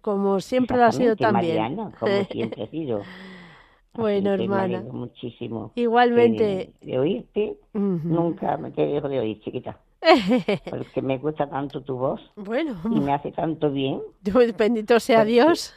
como 0.00 0.40
siempre 0.40 0.76
lo 0.76 0.84
ha 0.84 0.92
sido 0.92 1.16
también. 1.16 1.56
Mariana, 1.58 1.92
como 1.98 2.24
siempre 2.30 2.64
ha 2.64 2.66
sido. 2.68 3.02
Bueno, 3.94 4.30
Así 4.30 4.38
me 4.38 4.44
hermana. 4.44 4.62
alegro 4.78 4.92
muchísimo. 4.92 5.72
Igualmente. 5.74 6.44
De, 6.44 6.72
de 6.86 6.98
oírte, 6.98 7.58
Ujú. 7.74 8.00
nunca 8.04 8.56
me 8.56 8.70
te 8.70 8.86
dejo 8.86 9.08
de 9.08 9.20
oír, 9.20 9.40
chiquita. 9.42 9.78
Porque 10.70 11.02
me 11.02 11.18
gusta 11.18 11.48
tanto 11.48 11.80
tu 11.82 11.96
voz 11.96 12.20
bueno, 12.34 12.74
y 12.90 12.98
me 13.00 13.12
hace 13.12 13.30
tanto 13.32 13.70
bien. 13.70 14.00
Bendito 14.58 14.98
sea 14.98 15.18
Porque- 15.20 15.32
Dios. 15.32 15.74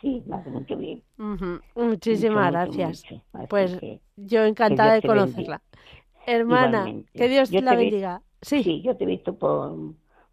Sí, 0.00 0.22
me 0.26 0.36
hace 0.36 0.48
mucho 0.50 0.76
bien. 0.76 1.02
Ujú. 1.18 1.58
Muchísimas 1.74 2.52
Mucho, 2.52 2.66
mucho, 2.66 2.78
gracias. 2.78 3.04
mucho. 3.10 3.24
Así 3.32 3.46
Pues 3.48 3.76
que, 3.78 4.00
yo 4.16 4.44
encantada 4.44 4.94
de 4.94 5.02
conocerla. 5.02 5.60
Hermana, 6.24 6.78
igualmente. 6.88 7.10
que 7.18 7.28
Dios 7.28 7.50
Yo 7.50 7.60
la 7.62 7.70
te 7.72 7.76
vi- 7.78 7.84
bendiga. 7.90 8.22
Sí. 8.40 8.62
Sí, 8.62 8.82
yo 8.82 8.96
te 8.96 9.02
he 9.02 9.06
visto 9.08 9.34
por, 9.34 9.74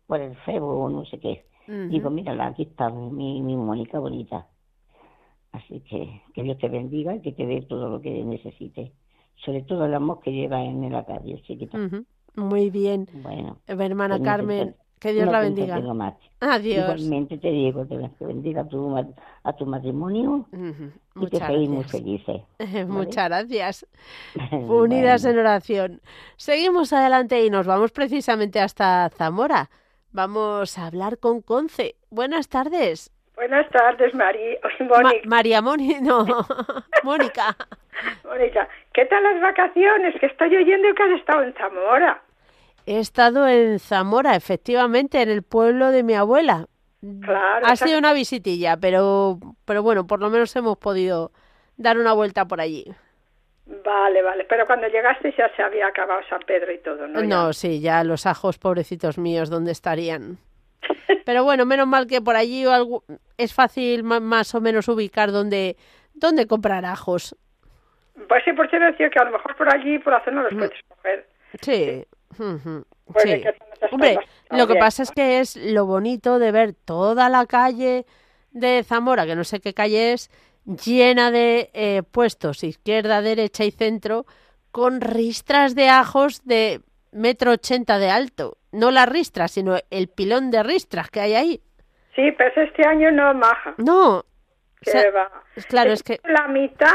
por 0.05 0.21
el 0.21 0.35
Facebook 0.37 0.69
o 0.81 0.89
no 0.89 1.03
sé 1.05 1.19
qué. 1.19 1.45
Ujú. 1.67 1.87
Digo, 1.89 2.09
mira, 2.11 2.45
aquí 2.45 2.61
está 2.63 2.91
mi, 2.91 3.41
mi 3.41 3.55
Mónica 3.55 3.97
bonita. 3.97 4.45
Así 5.55 5.79
que 5.81 6.21
que 6.33 6.43
Dios 6.43 6.57
te 6.57 6.67
bendiga 6.69 7.15
y 7.15 7.21
que 7.21 7.31
te 7.31 7.45
dé 7.45 7.61
todo 7.61 7.89
lo 7.89 8.01
que 8.01 8.11
necesites. 8.23 8.91
Sobre 9.43 9.61
todo 9.63 9.85
el 9.85 9.93
amor 9.93 10.19
que 10.21 10.31
lleva 10.31 10.63
en 10.63 10.91
la 10.91 11.05
calle, 11.05 11.41
chiquita. 11.43 11.77
Ujú. 11.77 12.05
Muy 12.35 12.69
bien. 12.69 13.07
Bueno. 13.13 13.57
Hermana 13.67 14.17
pues 14.17 14.21
no 14.21 14.25
te 14.25 14.25
Carmen, 14.25 14.75
que 14.99 15.13
Dios 15.13 15.25
no 15.25 15.31
la 15.31 15.39
te 15.39 15.45
bendiga. 15.45 16.17
Adiós. 16.41 16.83
Igualmente 16.83 17.37
te 17.37 17.51
digo 17.51 17.87
que 17.87 18.09
te 18.17 18.25
bendiga 18.25 18.61
a 18.61 18.67
tu, 18.67 18.95
a 19.43 19.53
tu 19.53 19.65
matrimonio 19.65 20.47
Ujú. 20.51 20.63
y 20.65 20.69
que 20.71 20.91
Muchas 21.19 21.47
seáis 21.47 21.69
muy 21.69 21.83
felices. 21.85 22.41
Muchas 22.87 23.29
gracias. 23.29 23.87
Bueno. 24.51 24.73
Unidas 24.83 25.23
en 25.25 25.37
oración. 25.37 26.01
Seguimos 26.37 26.91
adelante 26.91 27.45
y 27.45 27.49
nos 27.49 27.65
vamos 27.65 27.91
precisamente 27.91 28.59
hasta 28.59 29.09
Zamora. 29.09 29.69
Vamos 30.11 30.77
a 30.77 30.87
hablar 30.87 31.19
con 31.19 31.41
Conce. 31.41 31.95
Buenas 32.09 32.47
tardes. 32.47 33.14
Buenas 33.35 33.69
tardes. 33.69 34.13
Oye, 34.13 34.59
Ma-. 35.03 35.11
María 35.25 35.61
Moni, 35.61 35.95
no, 36.01 36.25
Mónica. 37.03 37.55
Mónica, 38.23 38.67
¿qué 38.93 39.05
tal 39.05 39.23
las 39.23 39.41
vacaciones? 39.41 40.15
Que 40.19 40.25
estoy 40.27 40.55
oyendo 40.55 40.93
que 40.95 41.03
has 41.03 41.19
estado 41.19 41.43
en 41.43 41.53
Zamora. 41.53 42.21
He 42.85 42.99
estado 42.99 43.47
en 43.47 43.79
Zamora, 43.79 44.35
efectivamente, 44.35 45.21
en 45.21 45.29
el 45.29 45.43
pueblo 45.43 45.91
de 45.91 46.03
mi 46.03 46.13
abuela. 46.13 46.67
Claro. 47.21 47.65
Ha 47.65 47.73
esa- 47.73 47.85
sido 47.87 47.97
una 47.99 48.13
visitilla, 48.13 48.77
pero, 48.77 49.39
pero 49.65 49.81
bueno, 49.83 50.05
por 50.07 50.19
lo 50.19 50.29
menos 50.29 50.55
hemos 50.55 50.77
podido 50.77 51.31
dar 51.77 51.97
una 51.97 52.13
vuelta 52.13 52.45
por 52.45 52.61
allí. 52.61 52.85
Vale, 53.83 54.21
vale. 54.21 54.45
Pero 54.47 54.65
cuando 54.67 54.87
llegaste 54.87 55.33
ya 55.37 55.49
se 55.55 55.63
había 55.63 55.87
acabado 55.87 56.21
San 56.29 56.41
Pedro 56.41 56.71
y 56.71 56.77
todo, 56.79 57.07
¿no? 57.07 57.21
No, 57.23 57.47
Ya. 57.47 57.53
sí, 57.53 57.79
ya 57.79 58.03
los 58.03 58.25
ajos, 58.27 58.59
pobrecitos 58.59 59.17
míos, 59.17 59.49
¿dónde 59.49 59.71
estarían? 59.71 60.37
Pero 61.25 61.43
bueno, 61.43 61.65
menos 61.65 61.87
mal 61.87 62.07
que 62.07 62.21
por 62.21 62.35
allí 62.35 62.65
es 63.37 63.53
fácil 63.53 64.03
más 64.03 64.53
o 64.55 64.61
menos 64.61 64.87
ubicar 64.87 65.31
dónde, 65.31 65.75
dónde 66.13 66.47
comprar 66.47 66.85
ajos. 66.85 67.35
Pues 68.27 68.43
sí, 68.45 68.53
por 68.53 68.69
cierto, 68.69 68.87
decía 68.87 69.09
que 69.09 69.19
a 69.19 69.25
lo 69.25 69.31
mejor 69.31 69.55
por 69.55 69.73
allí, 69.73 69.99
por 69.99 70.13
la 70.13 70.23
zona, 70.23 70.43
los 70.43 70.53
puedes 70.53 70.79
coger. 70.87 71.27
Sí. 71.61 72.05
sí. 73.17 73.41
que 73.41 73.55
no 73.81 73.87
Hombre, 73.91 74.19
lo 74.51 74.67
que 74.67 74.75
pasa 74.75 75.03
es 75.03 75.11
que 75.11 75.39
es 75.39 75.55
lo 75.57 75.85
bonito 75.85 76.39
de 76.39 76.51
ver 76.51 76.73
toda 76.73 77.29
la 77.29 77.45
calle 77.45 78.05
de 78.51 78.83
Zamora, 78.83 79.25
que 79.25 79.35
no 79.35 79.43
sé 79.43 79.59
qué 79.59 79.73
calle 79.73 80.13
es, 80.13 80.29
llena 80.65 81.29
de 81.29 81.69
eh, 81.73 82.03
puestos 82.09 82.63
izquierda, 82.63 83.21
derecha 83.21 83.65
y 83.65 83.71
centro, 83.71 84.25
con 84.71 85.01
ristras 85.01 85.75
de 85.75 85.89
ajos 85.89 86.43
de 86.45 86.81
metro 87.15 87.51
ochenta 87.51 87.97
de 87.97 88.09
alto. 88.09 88.57
No 88.71 88.91
las 88.91 89.07
ristras, 89.09 89.51
sino 89.51 89.77
el 89.89 90.07
pilón 90.09 90.51
de 90.51 90.61
ristras 90.63 91.09
que 91.09 91.21
hay 91.21 91.33
ahí. 91.33 91.61
Sí, 92.15 92.31
pero 92.37 92.61
este 92.61 92.87
año 92.87 93.11
no, 93.11 93.33
maja. 93.33 93.73
No. 93.77 94.23
Que 94.81 94.89
o 94.89 94.93
sea, 94.93 95.11
va. 95.11 95.31
claro, 95.67 95.91
es 95.91 96.03
que... 96.03 96.19
La 96.23 96.47
mitad 96.47 96.93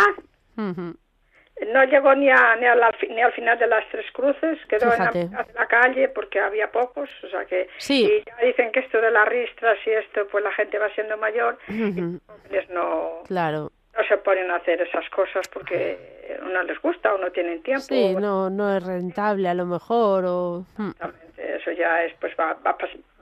no 0.57 1.85
llegó 1.85 2.15
ni, 2.15 2.31
a, 2.31 2.57
ni, 2.57 2.67
a 2.67 2.75
la- 2.75 2.95
ni 3.09 3.21
al 3.21 3.33
final 3.33 3.59
de 3.59 3.67
las 3.67 3.85
tres 3.91 4.07
cruces, 4.13 4.59
quedó 4.69 4.93
en 4.93 4.99
la, 5.05 5.11
mitad 5.11 5.47
de 5.47 5.53
la 5.55 5.67
calle 5.67 6.09
porque 6.09 6.41
había 6.41 6.71
pocos, 6.71 7.09
o 7.25 7.29
sea 7.29 7.45
que... 7.45 7.69
Sí. 7.79 8.05
Y 8.05 8.25
ya 8.27 8.47
dicen 8.47 8.73
que 8.73 8.81
esto 8.81 9.01
de 9.01 9.11
las 9.11 9.29
ristras 9.29 9.77
y 9.87 9.91
esto, 9.91 10.27
pues 10.31 10.43
la 10.45 10.53
gente 10.53 10.79
va 10.79 10.89
siendo 10.95 11.17
mayor 11.19 11.59
les 11.69 12.69
no, 12.71 13.23
Claro. 13.27 13.73
No 13.97 14.05
se 14.09 14.17
ponen 14.19 14.51
a 14.51 14.57
hacer 14.57 14.81
esas 14.81 15.09
cosas 15.11 15.47
porque 15.53 15.99
no 16.43 16.63
les 16.63 16.81
gusta 16.81 17.15
o 17.15 17.19
no 17.19 17.31
tienen 17.31 17.63
tiempo. 17.63 17.83
Sí, 17.83 18.15
no, 18.15 18.51
no 18.51 18.77
es 18.77 18.85
rentable 18.85 19.49
a 19.49 19.55
lo 19.55 19.67
mejor 19.67 20.25
o... 20.27 20.65
mm. 20.77 20.91
Eso 21.37 21.73
ya 21.73 22.05
es, 22.05 22.13
pues 22.21 22.33
va, 22.39 22.55
va, 22.67 22.77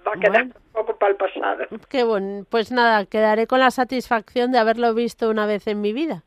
va 0.07 0.12
a 0.12 0.21
quedar 0.21 0.45
un 0.45 0.53
poco 0.73 0.97
para 0.97 1.12
el 1.12 1.16
pasado. 1.16 1.64
Qué 1.89 2.05
bueno. 2.05 2.45
Pues 2.49 2.71
nada, 2.71 3.05
quedaré 3.07 3.47
con 3.47 3.61
la 3.61 3.71
satisfacción 3.71 4.53
de 4.53 4.59
haberlo 4.59 4.95
visto 4.95 5.29
una 5.31 5.47
vez 5.47 5.66
en 5.66 5.81
mi 5.81 5.93
vida. 5.93 6.23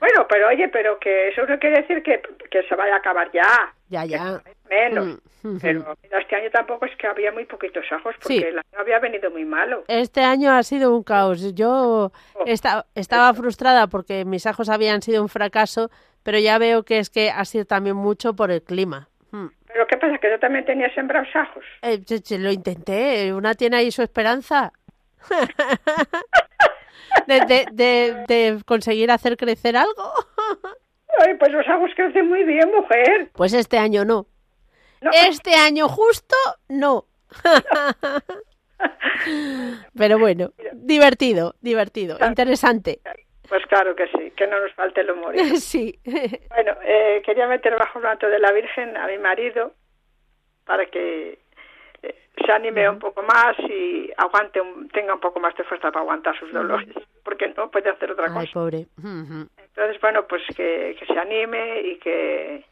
Bueno, 0.00 0.26
pero 0.28 0.48
oye, 0.48 0.68
pero 0.68 0.98
que 0.98 1.28
eso 1.28 1.46
no 1.46 1.58
quiere 1.58 1.80
decir 1.80 2.02
que, 2.02 2.20
que 2.50 2.62
se 2.64 2.74
vaya 2.74 2.94
a 2.94 2.98
acabar 2.98 3.30
ya, 3.32 3.72
Ya, 3.88 4.04
ya. 4.04 4.42
menos. 4.68 5.06
Mm, 5.42 5.48
ujú. 5.48 5.58
Pero 5.62 5.96
mira, 6.02 6.18
este 6.20 6.36
año 6.36 6.50
tampoco 6.50 6.84
es 6.84 6.94
que 6.96 7.06
había 7.06 7.32
muy 7.32 7.46
poquitos 7.46 7.84
ajos 7.90 8.14
porque 8.20 8.34
Sí. 8.38 8.42
el 8.42 8.58
año 8.58 8.78
había 8.78 8.98
venido 8.98 9.30
muy 9.30 9.44
malo. 9.46 9.84
Este 9.88 10.20
año 10.22 10.52
ha 10.52 10.62
sido 10.62 10.94
un 10.94 11.04
caos. 11.04 11.54
Yo 11.54 12.12
esta- 12.44 12.84
estaba 12.94 13.32
frustrada 13.32 13.86
porque 13.86 14.24
mis 14.26 14.46
ajos 14.46 14.68
habían 14.68 15.00
sido 15.00 15.22
un 15.22 15.28
fracaso, 15.30 15.90
pero 16.22 16.38
ya 16.38 16.58
veo 16.58 16.82
que 16.82 16.98
es 16.98 17.08
que 17.08 17.30
ha 17.30 17.44
sido 17.46 17.64
también 17.64 17.96
mucho 17.96 18.34
por 18.36 18.50
el 18.50 18.62
clima. 18.62 19.08
Mm. 19.30 19.46
Pero 19.66 19.86
¿qué 19.86 19.96
pasa? 19.96 20.18
¿Que 20.18 20.30
yo 20.30 20.38
también 20.38 20.64
tenía 20.66 20.92
sembrados 20.94 21.28
ajos? 21.34 21.64
Eh, 21.82 22.00
lo 22.38 22.52
intenté. 22.52 23.32
Una 23.32 23.54
tiene 23.54 23.78
ahí 23.78 23.90
su 23.90 24.02
esperanza. 24.02 24.70
de, 27.26 27.40
de, 27.40 27.66
de, 27.72 28.24
de 28.28 28.62
conseguir 28.64 29.10
hacer 29.10 29.36
crecer 29.36 29.76
algo. 29.76 30.12
Ay, 31.20 31.34
pues 31.38 31.52
los 31.52 31.66
ajos 31.68 31.90
crecen 31.94 32.28
muy 32.28 32.44
bien, 32.44 32.70
mujer. 32.74 33.30
Pues 33.32 33.52
este 33.54 33.78
año 33.78 34.04
no. 34.04 34.26
No. 35.00 35.10
Este 35.12 35.54
año 35.54 35.88
justo 35.88 36.36
no. 36.68 37.06
Pero 39.96 40.18
bueno, 40.18 40.52
divertido, 40.72 41.54
divertido, 41.60 42.18
interesante. 42.26 43.00
Pues 43.48 43.64
claro 43.66 43.94
que 43.94 44.06
sí, 44.08 44.32
que 44.36 44.46
no 44.46 44.60
nos 44.60 44.72
falte 44.74 45.02
el 45.02 45.10
humor. 45.10 45.34
Sí. 45.56 45.98
Bueno, 46.04 46.72
eh, 46.84 47.22
quería 47.24 47.46
meter 47.46 47.76
bajo 47.76 47.98
el 47.98 48.04
manto 48.04 48.26
de 48.26 48.38
la 48.38 48.52
Virgen 48.52 48.96
a 48.96 49.06
mi 49.06 49.18
marido 49.18 49.74
para 50.64 50.86
que 50.86 51.38
se 52.44 52.52
anime 52.52 52.88
un 52.88 52.98
poco 52.98 53.22
más 53.22 53.56
y 53.60 54.10
aguante, 54.16 54.60
un- 54.60 54.88
tenga 54.88 55.14
un 55.14 55.20
poco 55.20 55.40
más 55.40 55.54
de 55.56 55.64
fuerza 55.64 55.90
para 55.90 56.00
aguantar 56.02 56.38
sus 56.38 56.52
dolores, 56.52 56.88
porque 57.24 57.48
no 57.56 57.70
puede 57.70 57.90
hacer 57.90 58.10
otra 58.10 58.26
Ay, 58.26 58.32
cosa. 58.46 58.52
pobre. 58.52 58.86
Ujú. 58.98 59.48
Entonces, 59.56 60.00
bueno, 60.00 60.26
pues 60.26 60.42
que, 60.56 60.96
que 60.98 61.06
se 61.06 61.18
anime 61.18 61.80
y 61.82 61.96
que 61.98 62.64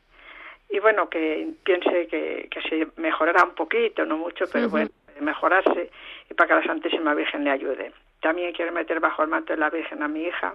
y 0.70 0.78
bueno, 0.78 1.08
que 1.10 1.48
piense 1.64 2.06
que, 2.08 2.48
que 2.50 2.62
se 2.62 2.88
mejorará 2.96 3.44
un 3.44 3.54
poquito, 3.54 4.06
no 4.06 4.16
mucho, 4.16 4.46
pero 4.50 4.70
bueno, 4.70 4.88
mejorarse 5.20 5.90
y 6.30 6.34
para 6.34 6.48
que 6.48 6.54
la 6.54 6.62
Santísima 6.72 7.12
Virgen 7.14 7.44
le 7.44 7.50
ayude. 7.50 7.92
También 8.20 8.52
quiero 8.54 8.72
meter 8.72 8.98
bajo 8.98 9.22
el 9.22 9.28
manto 9.28 9.52
de 9.52 9.58
la 9.58 9.68
Virgen 9.68 10.02
a 10.02 10.08
mi 10.08 10.22
hija 10.22 10.54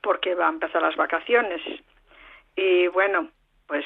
porque 0.00 0.34
va 0.34 0.46
a 0.46 0.50
empezar 0.50 0.82
las 0.82 0.96
vacaciones 0.96 1.60
y 2.56 2.86
bueno, 2.88 3.28
pues 3.66 3.84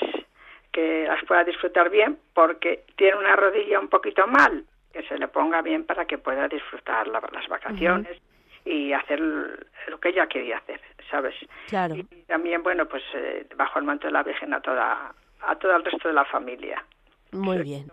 que 0.77 1.07
las 1.09 1.25
pueda 1.25 1.43
disfrutar 1.43 1.89
bien 1.89 2.19
porque 2.35 2.85
tiene 2.97 3.17
una 3.17 3.35
rodilla 3.35 3.81
un 3.81 3.89
poquito 3.89 4.27
mal, 4.27 4.63
que 4.93 5.03
se 5.05 5.17
le 5.17 5.27
ponga 5.29 5.63
bien 5.63 5.85
para 5.87 6.05
que 6.05 6.19
pueda 6.19 6.49
disfrutar 6.49 7.09
la- 7.09 7.23
las 7.33 7.49
vacaciones 7.49 8.21
y 8.67 8.93
hacer 8.93 9.21
lo 9.21 9.99
que 10.01 10.11
ella 10.11 10.27
quería 10.27 10.59
hacer, 10.59 10.81
¿sabes? 11.11 11.35
Claro. 11.69 11.95
Y 11.97 12.03
también, 12.27 12.63
bueno, 12.63 12.85
pues 12.87 13.03
eh, 13.15 13.47
bajo 13.57 13.79
el 13.79 13.87
manto 13.87 14.07
de 14.07 14.13
la 14.13 14.23
Virgen 14.23 14.53
a 14.53 14.61
toda 14.61 15.15
a 15.41 15.55
todo 15.57 15.75
el 15.77 15.85
resto 15.85 16.09
de 16.09 16.15
la 16.15 16.25
familia. 16.27 16.85
Muy 17.33 17.59
bien. 17.63 17.87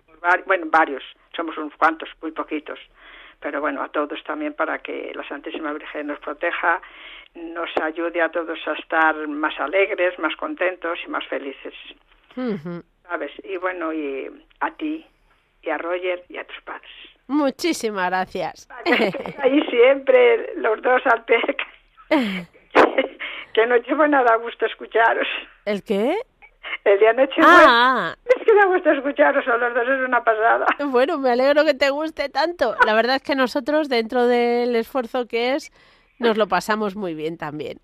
Bueno, 0.45 0.65
varios, 0.69 1.03
somos 1.35 1.57
unos 1.57 1.73
cuantos, 1.77 2.09
muy 2.21 2.31
poquitos, 2.31 2.79
pero 3.39 3.61
bueno, 3.61 3.81
a 3.81 3.87
todos 3.89 4.21
también 4.25 4.53
para 4.55 4.79
que 4.79 5.11
la 5.15 5.25
Santísima 5.27 5.71
Virgen 5.73 6.07
nos 6.07 6.19
proteja, 6.19 6.81
nos 7.35 7.69
ayude 7.81 8.21
a 8.21 8.29
todos 8.29 8.59
a 8.67 8.73
estar 8.73 9.15
más 9.27 9.57
alegres, 9.59 10.17
más 10.19 10.35
contentos 10.35 10.99
y 11.05 11.09
más 11.09 11.25
felices, 11.27 11.73
Ujú. 12.35 12.83
¿sabes? 13.03 13.31
Y 13.43 13.57
bueno, 13.57 13.93
y 13.93 14.29
a 14.59 14.71
ti 14.75 15.05
y 15.61 15.69
a 15.69 15.77
Roger 15.77 16.23
y 16.29 16.37
a 16.37 16.43
tus 16.45 16.59
padres. 16.63 16.89
Muchísimas 17.27 18.09
gracias. 18.09 18.67
Ahí 19.39 19.61
siempre 19.69 20.53
los 20.57 20.81
dos 20.81 21.01
al 21.05 21.23
pie, 21.25 21.37
que 23.53 23.65
no 23.67 23.77
llevo 23.77 24.07
nada 24.07 24.33
a 24.33 24.37
gusto 24.37 24.65
escucharos. 24.65 25.27
¿El 25.65 25.83
qué? 25.83 26.15
El 26.85 26.99
día 26.99 27.13
noche 27.13 27.33
Ah, 27.41 28.15
es 28.25 28.43
que 28.45 28.53
da 28.53 28.65
gusto 28.65 28.91
escucharos 28.91 29.47
a 29.47 29.57
los 29.57 29.73
dos, 29.73 29.83
es 29.87 30.05
una 30.07 30.23
pasada. 30.23 30.65
bueno, 30.87 31.17
me 31.17 31.29
alegro 31.31 31.63
que 31.63 31.73
te 31.73 31.89
guste 31.89 32.29
tanto. 32.29 32.75
La 32.85 32.93
verdad 32.93 33.17
es 33.17 33.21
que 33.23 33.35
nosotros, 33.35 33.89
dentro 33.89 34.27
del 34.27 34.75
esfuerzo 34.75 35.27
que 35.27 35.53
es, 35.55 35.71
nos 36.19 36.37
lo 36.37 36.47
pasamos 36.47 36.95
muy 36.95 37.13
bien 37.13 37.37
también. 37.37 37.79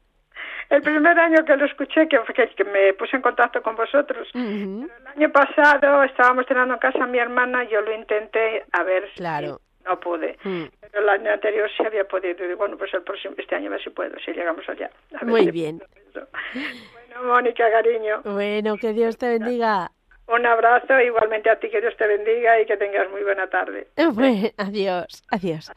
El 0.69 0.81
primer 0.83 1.17
año 1.19 1.43
que 1.45 1.57
lo 1.57 1.65
escuché, 1.65 2.07
que, 2.07 2.19
que, 2.55 2.63
me 2.63 2.93
puse 2.93 3.15
en 3.15 3.21
contacto 3.23 3.61
con 3.63 3.75
vosotros, 3.75 4.27
el 4.35 4.89
año 5.15 5.31
pasado 5.31 6.03
estábamos 6.03 6.45
cenando 6.47 6.75
en 6.75 6.79
casa 6.79 7.07
mi 7.07 7.17
hermana, 7.17 7.63
yo 7.63 7.81
lo 7.81 7.91
intenté 7.93 8.63
a 8.71 8.83
ver 8.83 9.09
Claro. 9.15 9.59
si 9.79 9.83
no 9.85 9.99
pude. 9.99 10.37
Mm. 10.43 10.65
Pero 10.81 11.03
el 11.03 11.09
año 11.09 11.31
anterior 11.31 11.67
sí 11.75 11.83
había 11.85 12.03
podido. 12.07 12.45
Y 12.45 12.53
bueno, 12.53 12.77
pues 12.77 12.93
el 12.93 13.01
próximo, 13.01 13.33
este 13.37 13.55
año 13.55 13.67
a 13.67 13.71
ver 13.71 13.83
si 13.83 13.89
puedo, 13.89 14.15
si 14.23 14.31
llegamos 14.31 14.67
allá. 14.69 14.91
A 15.15 15.25
ver 15.25 15.25
Muy 15.25 15.45
si 15.45 15.51
bien. 15.51 15.79
puedo. 16.13 16.27
Bueno, 16.53 17.23
Mónica, 17.33 17.69
cariño, 17.71 18.21
Bueno, 18.23 18.77
que 18.77 18.93
Dios 18.93 19.17
te 19.17 19.27
bendiga. 19.39 19.89
un 20.27 20.45
abrazo. 20.45 20.99
Igualmente 20.99 21.49
a 21.49 21.55
ti, 21.59 21.69
que 21.71 21.81
Dios 21.81 21.95
te 21.97 22.05
bendiga 22.05 22.59
y 22.61 22.65
que 22.67 22.77
tengas 22.77 23.09
muy 23.09 23.23
buena 23.23 23.47
tarde. 23.47 23.87
Bueno, 24.13 24.49
adiós, 24.57 25.23
adiós. 25.31 25.71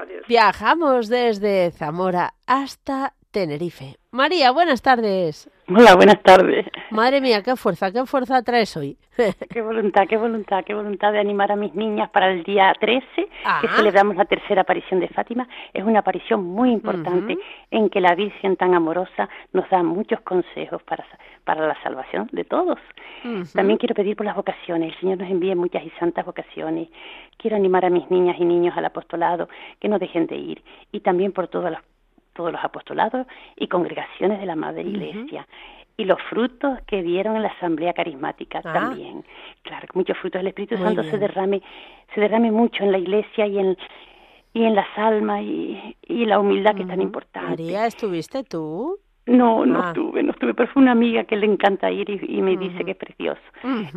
Adiós. 0.00 0.26
Viajamos 0.26 1.08
desde 1.08 1.70
Zamora 1.70 2.30
hasta 2.46 3.12
Tenerife. 3.30 3.96
María, 4.10 4.50
buenas 4.52 4.80
tardes. 4.80 5.50
Hola, 5.68 5.94
buenas 5.96 6.22
tardes. 6.22 6.66
Madre 6.90 7.20
mía, 7.20 7.42
qué 7.42 7.56
fuerza, 7.56 7.92
qué 7.92 8.06
fuerza 8.06 8.42
traes 8.42 8.74
hoy. 8.76 8.96
Qué 9.50 9.60
voluntad, 9.60 10.04
qué 10.08 10.16
voluntad, 10.16 10.62
qué 10.64 10.72
voluntad 10.74 11.12
de 11.12 11.18
animar 11.18 11.50
a 11.50 11.56
mis 11.56 11.74
niñas 11.74 12.08
para 12.10 12.30
el 12.30 12.44
día 12.44 12.72
13, 12.80 13.04
Ah. 13.44 13.58
que 13.60 13.68
celebramos 13.68 14.14
la 14.16 14.24
tercera 14.26 14.62
aparición 14.62 15.00
de 15.00 15.08
Fátima. 15.08 15.48
Es 15.74 15.82
una 15.84 15.98
aparición 16.00 16.44
muy 16.44 16.70
importante 16.70 17.36
en 17.72 17.90
que 17.90 18.00
la 18.00 18.14
Virgen 18.14 18.56
tan 18.56 18.74
amorosa 18.74 19.28
nos 19.52 19.68
da 19.70 19.82
muchos 19.82 20.20
consejos 20.20 20.82
para, 20.84 21.04
para 21.44 21.66
la 21.66 21.76
salvación 21.82 22.28
de 22.32 22.44
todos. 22.44 22.78
También 23.54 23.78
quiero 23.78 23.94
pedir 23.96 24.14
por 24.16 24.24
las 24.24 24.36
vocaciones. 24.36 24.94
El 24.94 25.00
Señor 25.00 25.18
nos 25.18 25.30
envíe 25.30 25.54
muchas 25.56 25.82
y 25.84 25.90
santas 25.98 26.24
vocaciones. 26.24 26.88
Quiero 27.38 27.56
animar 27.56 27.84
a 27.84 27.90
mis 27.90 28.08
niñas 28.10 28.36
y 28.38 28.44
niños 28.44 28.76
al 28.76 28.84
apostolado, 28.84 29.48
que 29.80 29.88
no 29.88 29.98
dejen 29.98 30.28
de 30.28 30.36
ir. 30.36 30.62
Y 30.92 31.00
también 31.00 31.32
por 31.32 31.48
todos 31.48 31.72
los, 31.72 31.80
todos 32.38 32.52
los 32.52 32.62
apostolados 32.64 33.26
y 33.56 33.66
congregaciones 33.66 34.38
de 34.38 34.46
la 34.46 34.54
Madre 34.54 34.82
Iglesia. 34.82 35.44
Y 35.96 36.04
los 36.04 36.22
frutos 36.30 36.78
que 36.86 37.02
dieron 37.02 37.34
en 37.34 37.42
la 37.42 37.48
Asamblea 37.48 37.92
Carismática 37.92 38.60
Ah. 38.64 38.72
también. 38.72 39.24
Claro, 39.62 39.88
muchos 39.94 40.16
frutos 40.18 40.38
del 40.38 40.46
Espíritu 40.46 40.76
Muy 40.76 40.84
Santo 40.86 41.02
se 41.02 41.18
derrame, 41.18 41.60
se 42.14 42.20
derrame 42.20 42.52
mucho 42.52 42.84
en 42.84 42.92
la 42.92 42.98
Iglesia 42.98 43.44
y 43.48 43.58
en, 43.58 43.76
y 44.54 44.62
en 44.62 44.76
las 44.76 44.86
almas 44.96 45.42
y, 45.42 45.96
y 46.06 46.24
la 46.26 46.38
humildad 46.38 46.76
que 46.76 46.82
es 46.82 46.88
tan 46.88 47.02
importante. 47.02 47.50
María, 47.50 47.86
¿estuviste 47.86 48.44
tú? 48.44 48.98
No, 49.28 49.66
no 49.66 49.80
Ah. 49.82 49.88
estuve, 49.88 50.22
no 50.22 50.32
estuve, 50.32 50.54
pero 50.54 50.68
fue 50.72 50.82
una 50.82 50.92
amiga 50.92 51.24
que 51.24 51.36
le 51.36 51.46
encanta 51.46 51.90
ir 51.90 52.08
y, 52.08 52.38
y 52.38 52.42
me 52.42 52.56
dice 52.56 52.84
que 52.84 52.92
es 52.92 52.96
precioso. 52.96 53.40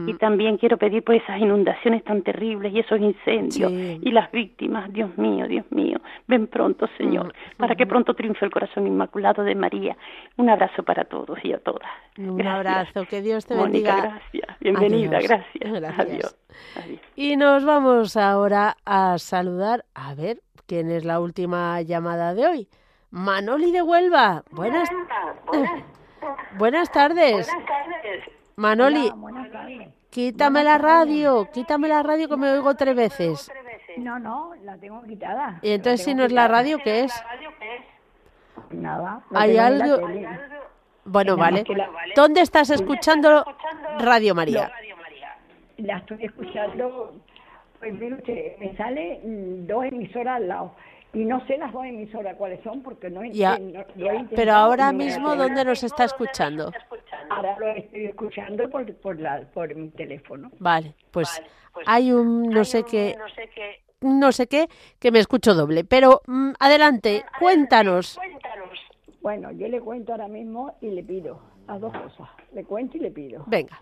Y 0.06 0.14
también 0.16 0.58
quiero 0.58 0.78
pedir 0.78 1.04
por 1.04 1.16
esas 1.16 1.40
inundaciones 1.40 2.04
tan 2.04 2.22
terribles 2.22 2.74
y 2.74 2.80
esos 2.80 3.00
incendios 3.00 3.72
Sí. 3.72 4.00
y 4.02 4.12
las 4.12 4.32
víctimas. 4.32 4.92
Dios 4.92 5.18
mío, 5.18 5.48
Dios 5.48 5.66
mío, 5.72 6.00
ven 6.28 6.48
pronto, 6.48 6.88
Señor, 6.98 7.34
para 7.58 7.76
que 7.76 7.86
pronto 7.88 8.14
triunfe 8.14 8.44
el 8.46 8.52
corazón 8.52 8.88
inmaculado 8.88 9.44
de 9.44 9.56
María. 9.56 9.96
Un 10.38 10.50
abrazo 10.50 10.84
para 10.84 11.06
todos 11.06 11.40
y 11.44 11.54
a 11.54 11.60
todas. 11.60 11.90
Un 12.18 12.38
Gracias. 12.38 12.56
abrazo, 12.94 13.06
que 13.10 13.22
Dios 13.22 13.46
te 13.46 13.56
Mónica, 13.56 13.96
bendiga. 13.96 14.20
gracias. 14.20 14.60
Bienvenida, 14.60 15.18
Adiós. 15.18 15.30
gracias. 15.30 15.74
Gracias. 15.82 16.00
Adiós. 16.00 16.38
Adiós. 16.84 17.00
Y 17.16 17.38
nos 17.38 17.64
vamos 17.64 18.18
ahora 18.18 18.76
a 18.86 19.18
saludar, 19.18 19.86
a 19.96 20.14
ver, 20.14 20.42
¿quién 20.68 20.92
es 20.92 21.06
la 21.06 21.20
última 21.22 21.82
llamada 21.82 22.34
de 22.34 22.46
hoy? 22.48 22.68
Manoli 23.12 23.72
de 23.72 23.82
Huelva. 23.82 24.44
Buenas, 24.52 24.90
buenas 26.58 26.92
tardes. 26.92 27.50
Manoli, 28.56 29.12
quítame 30.10 30.64
la 30.64 30.78
radio, 30.78 31.50
quítame 31.54 31.88
la 31.88 32.04
radio 32.04 32.30
que 32.30 32.38
me 32.38 32.52
oigo 32.52 32.76
tres 32.76 32.96
veces. 32.96 33.52
No, 33.98 34.18
no, 34.20 34.54
la 34.64 34.78
tengo 34.78 35.04
quitada. 35.04 35.60
Y 35.62 35.72
entonces, 35.72 36.04
si 36.06 36.14
no 36.14 36.24
es 36.24 36.32
la 36.32 36.48
radio, 36.48 36.78
¿qué 36.84 37.02
es? 37.02 37.24
Nada. 38.72 39.22
¿Hay 39.34 39.58
algo? 39.58 40.08
Bueno, 41.04 41.36
vale. 41.36 41.64
la- 41.76 41.90
¿Dónde 42.16 42.42
estás 42.42 42.70
escuchando 42.70 43.44
Radio 44.00 44.34
María? 44.36 44.72
La 45.78 45.98
estoy 45.98 46.24
escuchando. 46.24 47.14
Pues 47.80 47.94
mire 47.96 48.14
usted, 48.16 48.58
me 48.60 48.78
sale 48.78 49.20
dos 49.24 49.84
emisoras 49.86 50.38
al 50.38 50.48
lado. 50.48 50.76
Y 51.14 51.26
no 51.26 51.46
sé 51.46 51.58
las 51.58 51.74
dos 51.74 51.84
emisoras 51.86 52.36
cuáles 52.38 52.64
son 52.64 52.82
porque 52.82 53.10
no 53.10 53.24
Ya. 53.26 53.58
lo 53.58 53.66
intentado 53.66 54.28
Pero 54.36 54.54
ahora 54.54 54.92
no 54.92 54.98
mismo. 55.00 55.36
¿dónde 55.36 55.66
nos 55.66 55.84
está 55.84 56.06
escuchando? 56.06 56.72
Ahora 57.30 57.58
lo 57.60 57.68
estoy 57.72 58.06
escuchando 58.06 58.70
por, 58.70 58.94
por, 58.96 59.20
la, 59.20 59.42
por 59.54 59.74
mi 59.76 59.90
teléfono. 59.90 60.52
Vale, 60.60 60.96
pues 61.12 61.42
hay 61.86 62.12
un 62.14 62.44
no 62.50 62.64
sé 62.64 62.84
qué, 62.84 63.16
no 64.02 64.32
sé 64.32 64.48
qué, 64.48 64.68
que 65.00 65.12
me 65.12 65.20
escucho 65.20 65.54
doble. 65.54 65.84
Pero 65.84 66.22
mm, 66.28 66.52
adelante, 66.60 67.24
cuéntanos. 67.40 68.20
Bueno, 69.22 69.52
yo 69.52 69.68
le 69.68 69.80
cuento 69.82 70.14
ahora 70.14 70.28
mismo 70.28 70.76
y 70.82 70.92
le 70.92 71.04
pido 71.04 71.40
a 71.68 71.78
dos 71.78 71.94
cosas. 71.94 72.30
Le 72.54 72.64
cuento 72.64 72.98
y 72.98 73.02
le 73.02 73.12
pido. 73.12 73.44
Venga. 73.48 73.80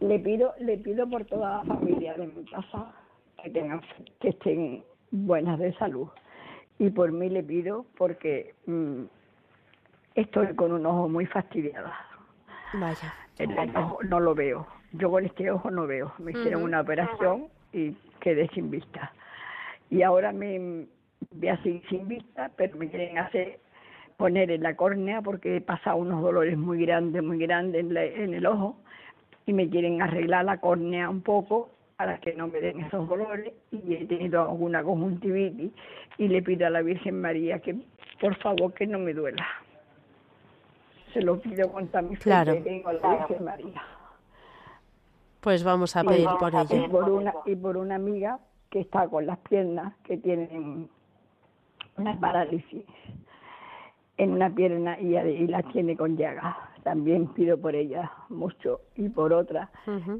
Le 0.00 0.18
pido, 0.18 0.54
le 0.58 0.76
pido 0.78 1.08
por 1.08 1.24
toda 1.24 1.62
la 1.64 1.74
familia 1.74 2.14
de 2.14 2.26
mi 2.26 2.44
casa 2.46 2.92
que 3.42 3.50
tengan, 3.50 3.80
que 4.20 4.30
estén 4.30 4.84
buenas 5.10 5.58
de 5.58 5.72
salud. 5.74 6.08
Y 6.78 6.90
por 6.90 7.10
mí 7.12 7.28
le 7.30 7.42
pido 7.42 7.86
porque 7.96 8.54
mm, 8.66 9.02
estoy 10.14 10.54
con 10.54 10.72
un 10.72 10.84
ojo 10.86 11.08
muy 11.08 11.26
fastidiado. 11.26 11.88
Vaya. 12.74 13.14
El 13.38 13.76
ojo 13.76 13.98
no 14.04 14.20
lo 14.20 14.34
veo. 14.34 14.66
Yo 14.92 15.10
con 15.10 15.24
este 15.24 15.50
ojo 15.50 15.70
no 15.70 15.86
veo. 15.86 16.12
Me 16.18 16.32
hicieron 16.32 16.62
una 16.62 16.80
operación 16.80 17.48
y 17.72 17.92
quedé 18.20 18.48
sin 18.48 18.70
vista. 18.70 19.12
Y 19.90 20.02
ahora 20.02 20.32
me 20.32 20.86
voy 21.30 21.48
a 21.48 21.62
seguir 21.62 21.82
sin 21.88 22.08
vista, 22.08 22.50
pero 22.56 22.76
me 22.76 22.88
quieren 22.88 23.18
hacer 23.18 23.60
poner 24.16 24.50
en 24.50 24.62
la 24.62 24.74
córnea 24.76 25.20
porque 25.22 25.56
he 25.56 25.60
pasado 25.60 25.96
unos 25.98 26.22
dolores 26.22 26.56
muy 26.56 26.80
grandes, 26.84 27.22
muy 27.22 27.38
grandes 27.38 27.80
en, 27.82 27.92
la- 27.94 28.04
en 28.04 28.32
el 28.34 28.46
ojo 28.46 28.76
y 29.44 29.52
me 29.52 29.68
quieren 29.68 30.00
arreglar 30.02 30.44
la 30.46 30.58
córnea 30.58 31.08
un 31.10 31.20
poco 31.20 31.70
para 31.96 32.18
que 32.18 32.34
no 32.34 32.46
me 32.48 32.60
den 32.60 32.80
esos 32.80 33.08
dolores 33.08 33.52
y 33.70 33.94
he 33.94 34.06
tenido 34.06 34.42
alguna 34.42 34.82
conjuntivitis 34.82 35.72
y 36.18 36.28
le 36.28 36.42
pido 36.42 36.66
a 36.66 36.70
la 36.70 36.82
Virgen 36.82 37.20
María 37.20 37.58
que 37.60 37.76
por 38.20 38.34
favor 38.36 38.72
que 38.74 38.86
no 38.86 38.98
me 38.98 39.14
duela. 39.14 39.46
Se 41.12 41.22
lo 41.22 41.40
pido 41.40 41.72
con 41.72 41.88
fe 41.88 42.16
Claro. 42.20 42.52
que 42.54 42.60
tengo 42.60 42.88
a 42.90 42.92
la 42.94 43.16
Virgen 43.26 43.44
María. 43.44 43.82
Pues 45.40 45.64
vamos 45.64 45.96
a 45.96 46.04
pedir 46.04 46.28
por 46.38 46.52
y 46.52 46.56
ello. 46.76 46.90
por 46.90 47.08
una 47.08 47.32
y 47.46 47.56
por 47.56 47.76
una 47.76 47.94
amiga 47.94 48.38
que 48.70 48.80
está 48.80 49.08
con 49.08 49.26
las 49.26 49.38
piernas 49.38 49.94
que 50.04 50.18
tienen 50.18 50.90
una 51.96 52.20
parálisis 52.20 52.84
en 54.18 54.32
una 54.32 54.50
pierna 54.50 54.98
y, 55.00 55.16
y 55.16 55.46
la 55.46 55.62
tiene 55.62 55.96
con 55.96 56.16
llagas. 56.16 56.56
También 56.86 57.26
pido 57.34 57.58
por 57.58 57.74
ella 57.74 58.12
mucho 58.28 58.80
y 58.94 59.08
por 59.08 59.32
otra 59.32 59.70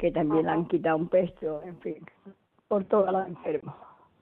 que 0.00 0.10
también 0.10 0.46
le 0.46 0.50
han 0.50 0.66
quitado 0.66 0.96
un 0.96 1.08
pecho, 1.08 1.62
en 1.62 1.78
fin, 1.78 2.04
por 2.66 2.82
todos 2.84 3.12
los 3.12 3.24
enfermos. 3.28 3.72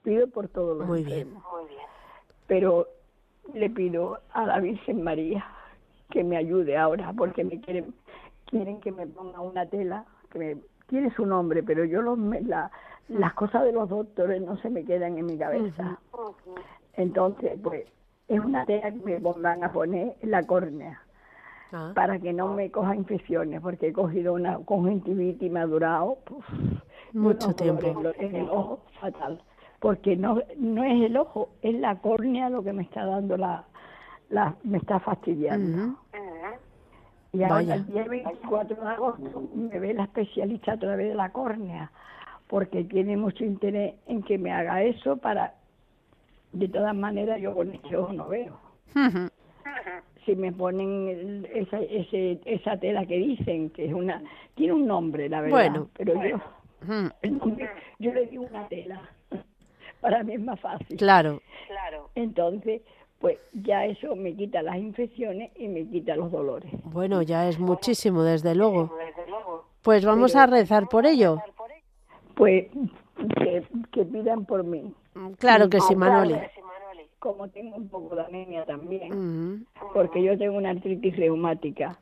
Pido 0.03 0.29
por 0.29 0.49
todos 0.49 0.77
los 0.77 0.87
Muy 0.87 1.03
bien. 1.05 1.21
enfermos. 1.21 1.43
Pero 2.47 2.87
le 3.55 3.71
pido 3.71 4.19
a 4.35 4.45
la 4.45 4.61
Virgen 4.61 5.03
María 5.03 5.43
que 6.11 6.23
me 6.23 6.37
ayude 6.37 6.77
ahora 6.77 7.15
porque 7.17 7.45
me 7.45 7.59
quieren 7.63 7.95
quieren 8.45 8.79
que 8.83 8.93
me 8.93 9.07
ponga 9.07 9.41
una 9.41 9.65
tela 9.67 10.05
que 10.31 10.39
me 10.39 10.57
tiene 10.87 11.11
su 11.15 11.25
nombre, 11.25 11.63
pero 11.63 11.87
yo 11.87 12.03
los, 12.03 12.19
me- 12.19 12.43
la- 12.43 12.71
las 13.09 13.33
cosas 13.33 13.65
de 13.65 13.73
los 13.73 13.89
doctores 13.89 14.43
no 14.43 14.59
se 14.59 14.69
me 14.69 14.85
quedan 14.85 15.17
en 15.17 15.25
mi 15.25 15.39
cabeza. 15.39 15.99
Entonces, 16.93 17.59
pues, 17.63 17.87
es 18.29 18.41
una 18.41 18.67
tela 18.67 18.91
que 18.93 18.99
me 19.01 19.19
pongan 19.21 19.65
a 19.65 19.73
poner 19.73 20.15
en 20.21 20.31
la 20.31 20.43
córnea 20.43 21.01
Ah. 21.77 21.91
para 21.93 22.21
que 22.21 22.33
no 22.33 22.55
me 22.55 22.71
coja 22.71 22.95
infecciones, 22.95 23.61
porque 23.61 23.89
he 23.89 23.93
cogido 23.93 24.35
una 24.35 24.59
conjuntivitis 24.59 25.43
y 25.43 25.51
me 25.51 25.59
ha 25.59 25.67
durado 25.67 26.19
Mucho 27.13 27.53
tiempo. 27.53 28.13
En 28.17 28.37
el 28.37 28.49
ojo, 28.49 28.79
fatal. 29.01 29.43
Porque 29.81 30.17
no, 30.17 30.41
no 30.57 30.85
es 30.85 31.03
el 31.03 31.17
ojo, 31.17 31.51
es 31.63 31.75
la 31.75 31.97
córnea 31.99 32.49
lo 32.49 32.63
que 32.63 32.73
me 32.73 32.85
está 32.85 33.05
dando 33.05 33.37
la, 33.37 33.65
la 34.31 34.55
me 34.63 34.79
está 34.79 35.01
fastidiando. 35.01 35.97
Y 37.33 37.43
ahora 37.43 37.75
el 37.75 37.87
día 37.87 38.05
24 38.05 38.77
de 38.77 38.89
agosto 38.89 39.43
me 39.53 39.79
ve 39.81 39.95
la 39.95 40.05
especialista 40.05 40.75
a 40.75 40.79
través 40.79 41.09
de 41.09 41.15
la 41.17 41.33
córnea, 41.33 41.91
porque 42.47 42.85
tiene 42.85 43.17
mucho 43.17 43.45
interés 43.45 43.97
en 44.07 44.23
que 44.23 44.39
me 44.39 44.53
haga 44.53 44.85
eso 44.85 45.17
para, 45.17 45.55
de 46.53 46.69
todas 46.69 46.95
maneras 46.95 47.41
yo 47.41 47.53
con 47.53 47.75
este 47.75 47.97
ojo 47.97 48.13
no 48.13 48.29
veo. 48.29 48.57
Ujú. 48.95 49.29
Si 50.25 50.35
me 50.37 50.53
ponen 50.53 51.47
esa, 51.53 51.79
ese, 51.81 52.41
esa 52.45 52.77
tela 52.79 53.05
que 53.07 53.17
dicen 53.19 53.71
que 53.71 53.87
es 53.87 53.93
una, 53.93 54.23
tiene 54.55 54.73
un 54.73 54.87
nombre 54.87 55.29
la 55.29 55.41
verdad, 55.43 55.57
Bueno. 55.57 55.89
pero 55.97 56.15
yo, 56.25 56.37
Ujú. 56.83 57.11
el 57.23 57.39
nombre, 57.39 57.69
yo 57.99 58.13
le 58.15 58.27
digo 58.27 58.45
una 58.51 58.67
tela, 58.69 59.03
para 60.01 60.23
mí 60.23 60.35
es 60.35 60.41
más 60.41 60.59
fácil. 60.61 60.97
Claro. 60.97 61.41
Entonces, 62.15 62.83
pues 63.19 63.39
ya 63.53 63.85
eso 63.87 64.15
me 64.17 64.35
quita 64.35 64.63
las 64.63 64.77
infecciones 64.77 65.51
y 65.57 65.69
me 65.69 65.87
quita 65.87 66.17
los 66.17 66.31
dolores. 66.31 66.71
Bueno, 66.85 67.23
ya 67.23 67.49
es 67.49 67.59
muchísimo, 67.59 68.23
desde 68.23 68.55
luego. 68.55 68.91
Pues 69.83 70.05
vamos 70.05 70.37
a 70.37 70.47
rezar 70.47 70.89
por 70.89 71.07
ello. 71.07 71.39
Pues 72.35 72.67
que, 73.39 73.63
que 73.93 74.05
pidan 74.05 74.45
por 74.45 74.65
mí. 74.65 74.93
Claro 75.39 75.69
que 75.69 75.81
sí, 75.81 75.95
Manoli. 75.95 76.35
Como 77.25 77.49
tengo 77.49 77.77
un 77.77 77.89
poco 77.89 78.15
de 78.17 78.21
anemia 78.23 78.67
también, 78.67 79.67
porque 79.95 80.23
yo 80.23 80.37
tengo 80.37 80.59
una 80.59 80.69
artritis 80.69 81.17
reumática 81.17 81.99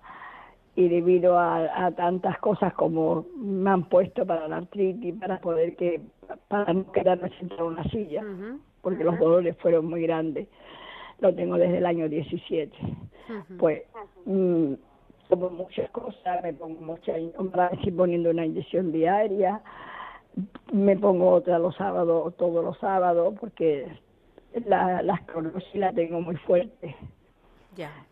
y 0.74 0.88
debido 0.88 1.38
a, 1.38 1.86
a 1.86 1.92
tantas 1.92 2.40
cosas 2.40 2.74
como 2.74 3.24
me 3.36 3.70
han 3.70 3.84
puesto 3.84 4.26
para 4.26 4.48
la 4.48 4.56
artritis, 4.56 5.14
para 5.20 5.40
poder 5.40 5.76
que 5.76 6.00
para 6.48 6.72
no 6.72 6.90
quedarme 6.90 7.30
sentada 7.38 7.60
en 7.60 7.66
una 7.68 7.84
silla, 7.84 8.24
porque 8.80 9.04
los 9.04 9.16
dolores 9.20 9.56
fueron 9.58 9.86
muy 9.86 10.02
grandes. 10.02 10.48
Lo 11.20 11.32
tengo 11.32 11.56
desde 11.56 11.78
el 11.78 11.86
año 11.86 12.08
17. 12.08 12.76
Pues 13.60 13.84
mm, 14.24 14.72
tomo 15.28 15.50
muchas 15.50 15.88
cosas, 15.90 16.42
me 16.42 16.52
pongo 16.52 16.80
muchas, 16.80 17.16
estoy 17.16 17.92
poniendo 17.92 18.30
una 18.30 18.44
inyección 18.44 18.90
diaria, 18.90 19.62
me 20.72 20.96
pongo 20.96 21.30
otra 21.30 21.60
los 21.60 21.76
sábados, 21.76 22.36
todos 22.36 22.64
los 22.64 22.76
sábados, 22.80 23.34
porque 23.38 23.86
la, 24.66 25.03
la 25.03 25.14
esclerosis 25.14 25.74
la 25.74 25.92
tengo 25.92 26.20
muy 26.20 26.36
fuerte. 26.36 26.96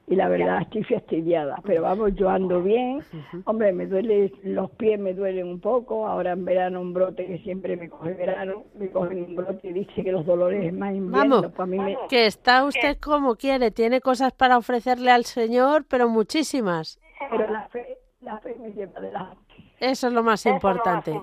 Y 0.06 0.16
la 0.16 0.28
verdad 0.28 0.62
estoy 0.62 0.82
fastidiada, 0.84 1.60
pero 1.64 1.82
vamos, 1.82 2.14
yo 2.14 2.30
ando 2.30 2.62
bien. 2.62 3.00
Hombre, 3.44 3.72
me 3.72 3.86
duele, 3.86 4.32
los 4.42 4.70
pies 4.72 4.98
me 4.98 5.12
duelen 5.12 5.46
un 5.46 5.60
poco. 5.60 6.06
Ahora 6.06 6.32
en 6.32 6.44
verano 6.44 6.80
un 6.80 6.92
brote 6.94 7.26
que 7.26 7.38
siempre 7.38 7.76
me 7.76 7.88
coge 7.88 8.14
verano, 8.14 8.64
me 8.74 8.90
cogen 8.90 9.22
un 9.22 9.36
brote 9.36 9.68
y 9.68 9.72
dice 9.72 10.02
que 10.02 10.10
los 10.10 10.24
dolores 10.24 10.64
es 10.64 10.72
más 10.72 10.94
invierno. 10.94 11.42
Vamos, 11.42 11.52
pues 11.54 11.98
que 12.08 12.26
está 12.26 12.64
usted 12.64 12.96
como 12.98 13.36
quiere, 13.36 13.70
tiene 13.70 14.00
cosas 14.00 14.32
para 14.32 14.56
ofrecerle 14.56 15.10
al 15.10 15.24
Señor, 15.24 15.84
pero 15.86 16.08
muchísimas. 16.08 16.98
Pero 17.30 17.52
la 17.52 17.68
fe, 17.68 17.98
la 18.22 18.38
fe 18.38 18.56
me 18.58 18.72
lleva 18.72 18.98
adelante. 18.98 19.54
Eso 19.78 20.08
es 20.08 20.12
lo 20.12 20.22
más, 20.22 20.44
importante. 20.46 21.20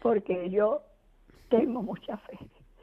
Porque 0.00 0.50
yo 0.50 0.82
tengo 1.50 1.82
mucha 1.82 2.16
fe. 2.16 2.38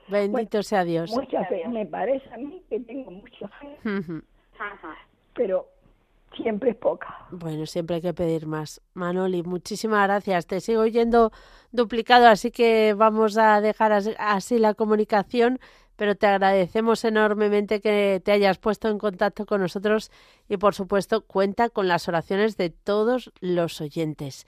Bendito 0.09 0.63
sea 0.63 0.83
Dios. 0.83 1.11
Mucha 1.11 1.45
fe. 1.45 1.67
Me 1.67 1.85
parece 1.85 2.27
a 2.33 2.37
mí 2.37 2.63
que 2.69 2.79
tengo 2.79 3.11
mucha 3.11 3.47
fe. 3.59 3.77
Pero 5.33 5.67
siempre 6.35 6.71
es 6.71 6.75
poca. 6.75 7.27
Bueno, 7.31 7.65
siempre 7.65 7.97
hay 7.97 8.01
que 8.01 8.13
pedir 8.13 8.45
más. 8.45 8.81
Manoli, 8.93 9.43
muchísimas 9.43 10.07
gracias. 10.07 10.47
Te 10.47 10.59
sigo 10.61 10.81
oyendo 10.81 11.31
duplicado, 11.71 12.27
así 12.27 12.51
que 12.51 12.93
vamos 12.93 13.37
a 13.37 13.61
dejar 13.61 13.91
así 14.17 14.59
la 14.59 14.73
comunicación, 14.73 15.59
pero 15.95 16.15
te 16.15 16.27
agradecemos 16.27 17.03
enormemente 17.03 17.81
que 17.81 18.21
te 18.23 18.31
hayas 18.31 18.57
puesto 18.57 18.89
en 18.89 18.97
contacto 18.97 19.45
con 19.45 19.61
nosotros 19.61 20.11
y, 20.47 20.57
por 20.57 20.73
supuesto, 20.73 21.21
cuenta 21.25 21.69
con 21.69 21.87
las 21.87 22.07
oraciones 22.07 22.57
de 22.57 22.69
todos 22.69 23.31
los 23.41 23.81
oyentes. 23.81 24.45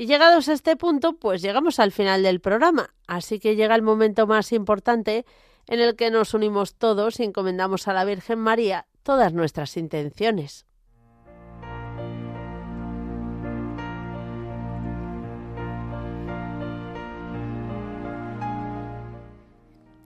Y 0.00 0.06
llegados 0.06 0.48
a 0.48 0.52
este 0.52 0.76
punto, 0.76 1.14
pues 1.14 1.42
llegamos 1.42 1.80
al 1.80 1.90
final 1.90 2.22
del 2.22 2.40
programa, 2.40 2.94
así 3.08 3.40
que 3.40 3.56
llega 3.56 3.74
el 3.74 3.82
momento 3.82 4.28
más 4.28 4.52
importante 4.52 5.26
en 5.66 5.80
el 5.80 5.96
que 5.96 6.12
nos 6.12 6.34
unimos 6.34 6.76
todos 6.76 7.18
y 7.18 7.24
encomendamos 7.24 7.88
a 7.88 7.92
la 7.92 8.04
Virgen 8.04 8.38
María 8.38 8.86
todas 9.02 9.32
nuestras 9.32 9.76
intenciones. 9.76 10.66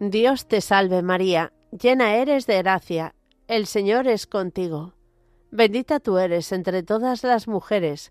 Dios 0.01 0.49
te 0.49 0.63
salve 0.63 1.03
María, 1.03 1.53
llena 1.71 2.15
eres 2.15 2.47
de 2.47 2.57
gracia, 2.63 3.15
el 3.47 3.67
Señor 3.67 4.09
es 4.09 4.27
contigo. 4.27 4.95
Bendita 5.51 6.01
tú 6.01 6.17
eres 6.17 6.51
entre 6.51 6.83
todas 6.83 7.23
las 7.25 7.47
mujeres, 7.47 8.11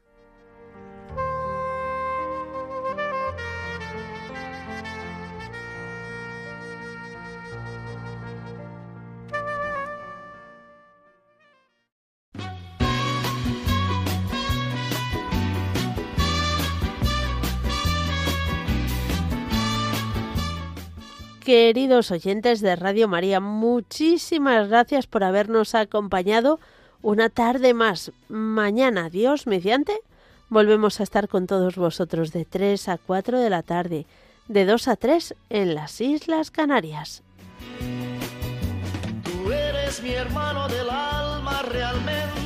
Queridos 21.43 22.11
oyentes 22.11 22.61
de 22.61 22.75
Radio 22.75 23.07
María, 23.07 23.39
muchísimas 23.39 24.69
gracias 24.69 25.07
por 25.07 25.23
habernos 25.23 25.73
acompañado 25.73 26.59
una 27.01 27.29
tarde 27.29 27.73
más. 27.73 28.11
Mañana, 28.29 29.09
Dios 29.09 29.47
mediante, 29.47 30.01
volvemos 30.49 30.99
a 30.99 31.03
estar 31.03 31.27
con 31.27 31.47
todos 31.47 31.77
vosotros 31.77 32.31
de 32.31 32.45
3 32.45 32.89
a 32.89 32.99
4 32.99 33.39
de 33.39 33.49
la 33.49 33.63
tarde, 33.63 34.05
de 34.49 34.65
2 34.65 34.87
a 34.87 34.95
3 34.95 35.33
en 35.49 35.73
las 35.73 35.99
Islas 35.99 36.51
Canarias. 36.51 37.23
Tú 39.23 39.51
eres 39.51 40.03
mi 40.03 40.11
hermano 40.11 40.67
del 40.67 40.91
alma, 40.91 41.63
realmente 41.63 42.40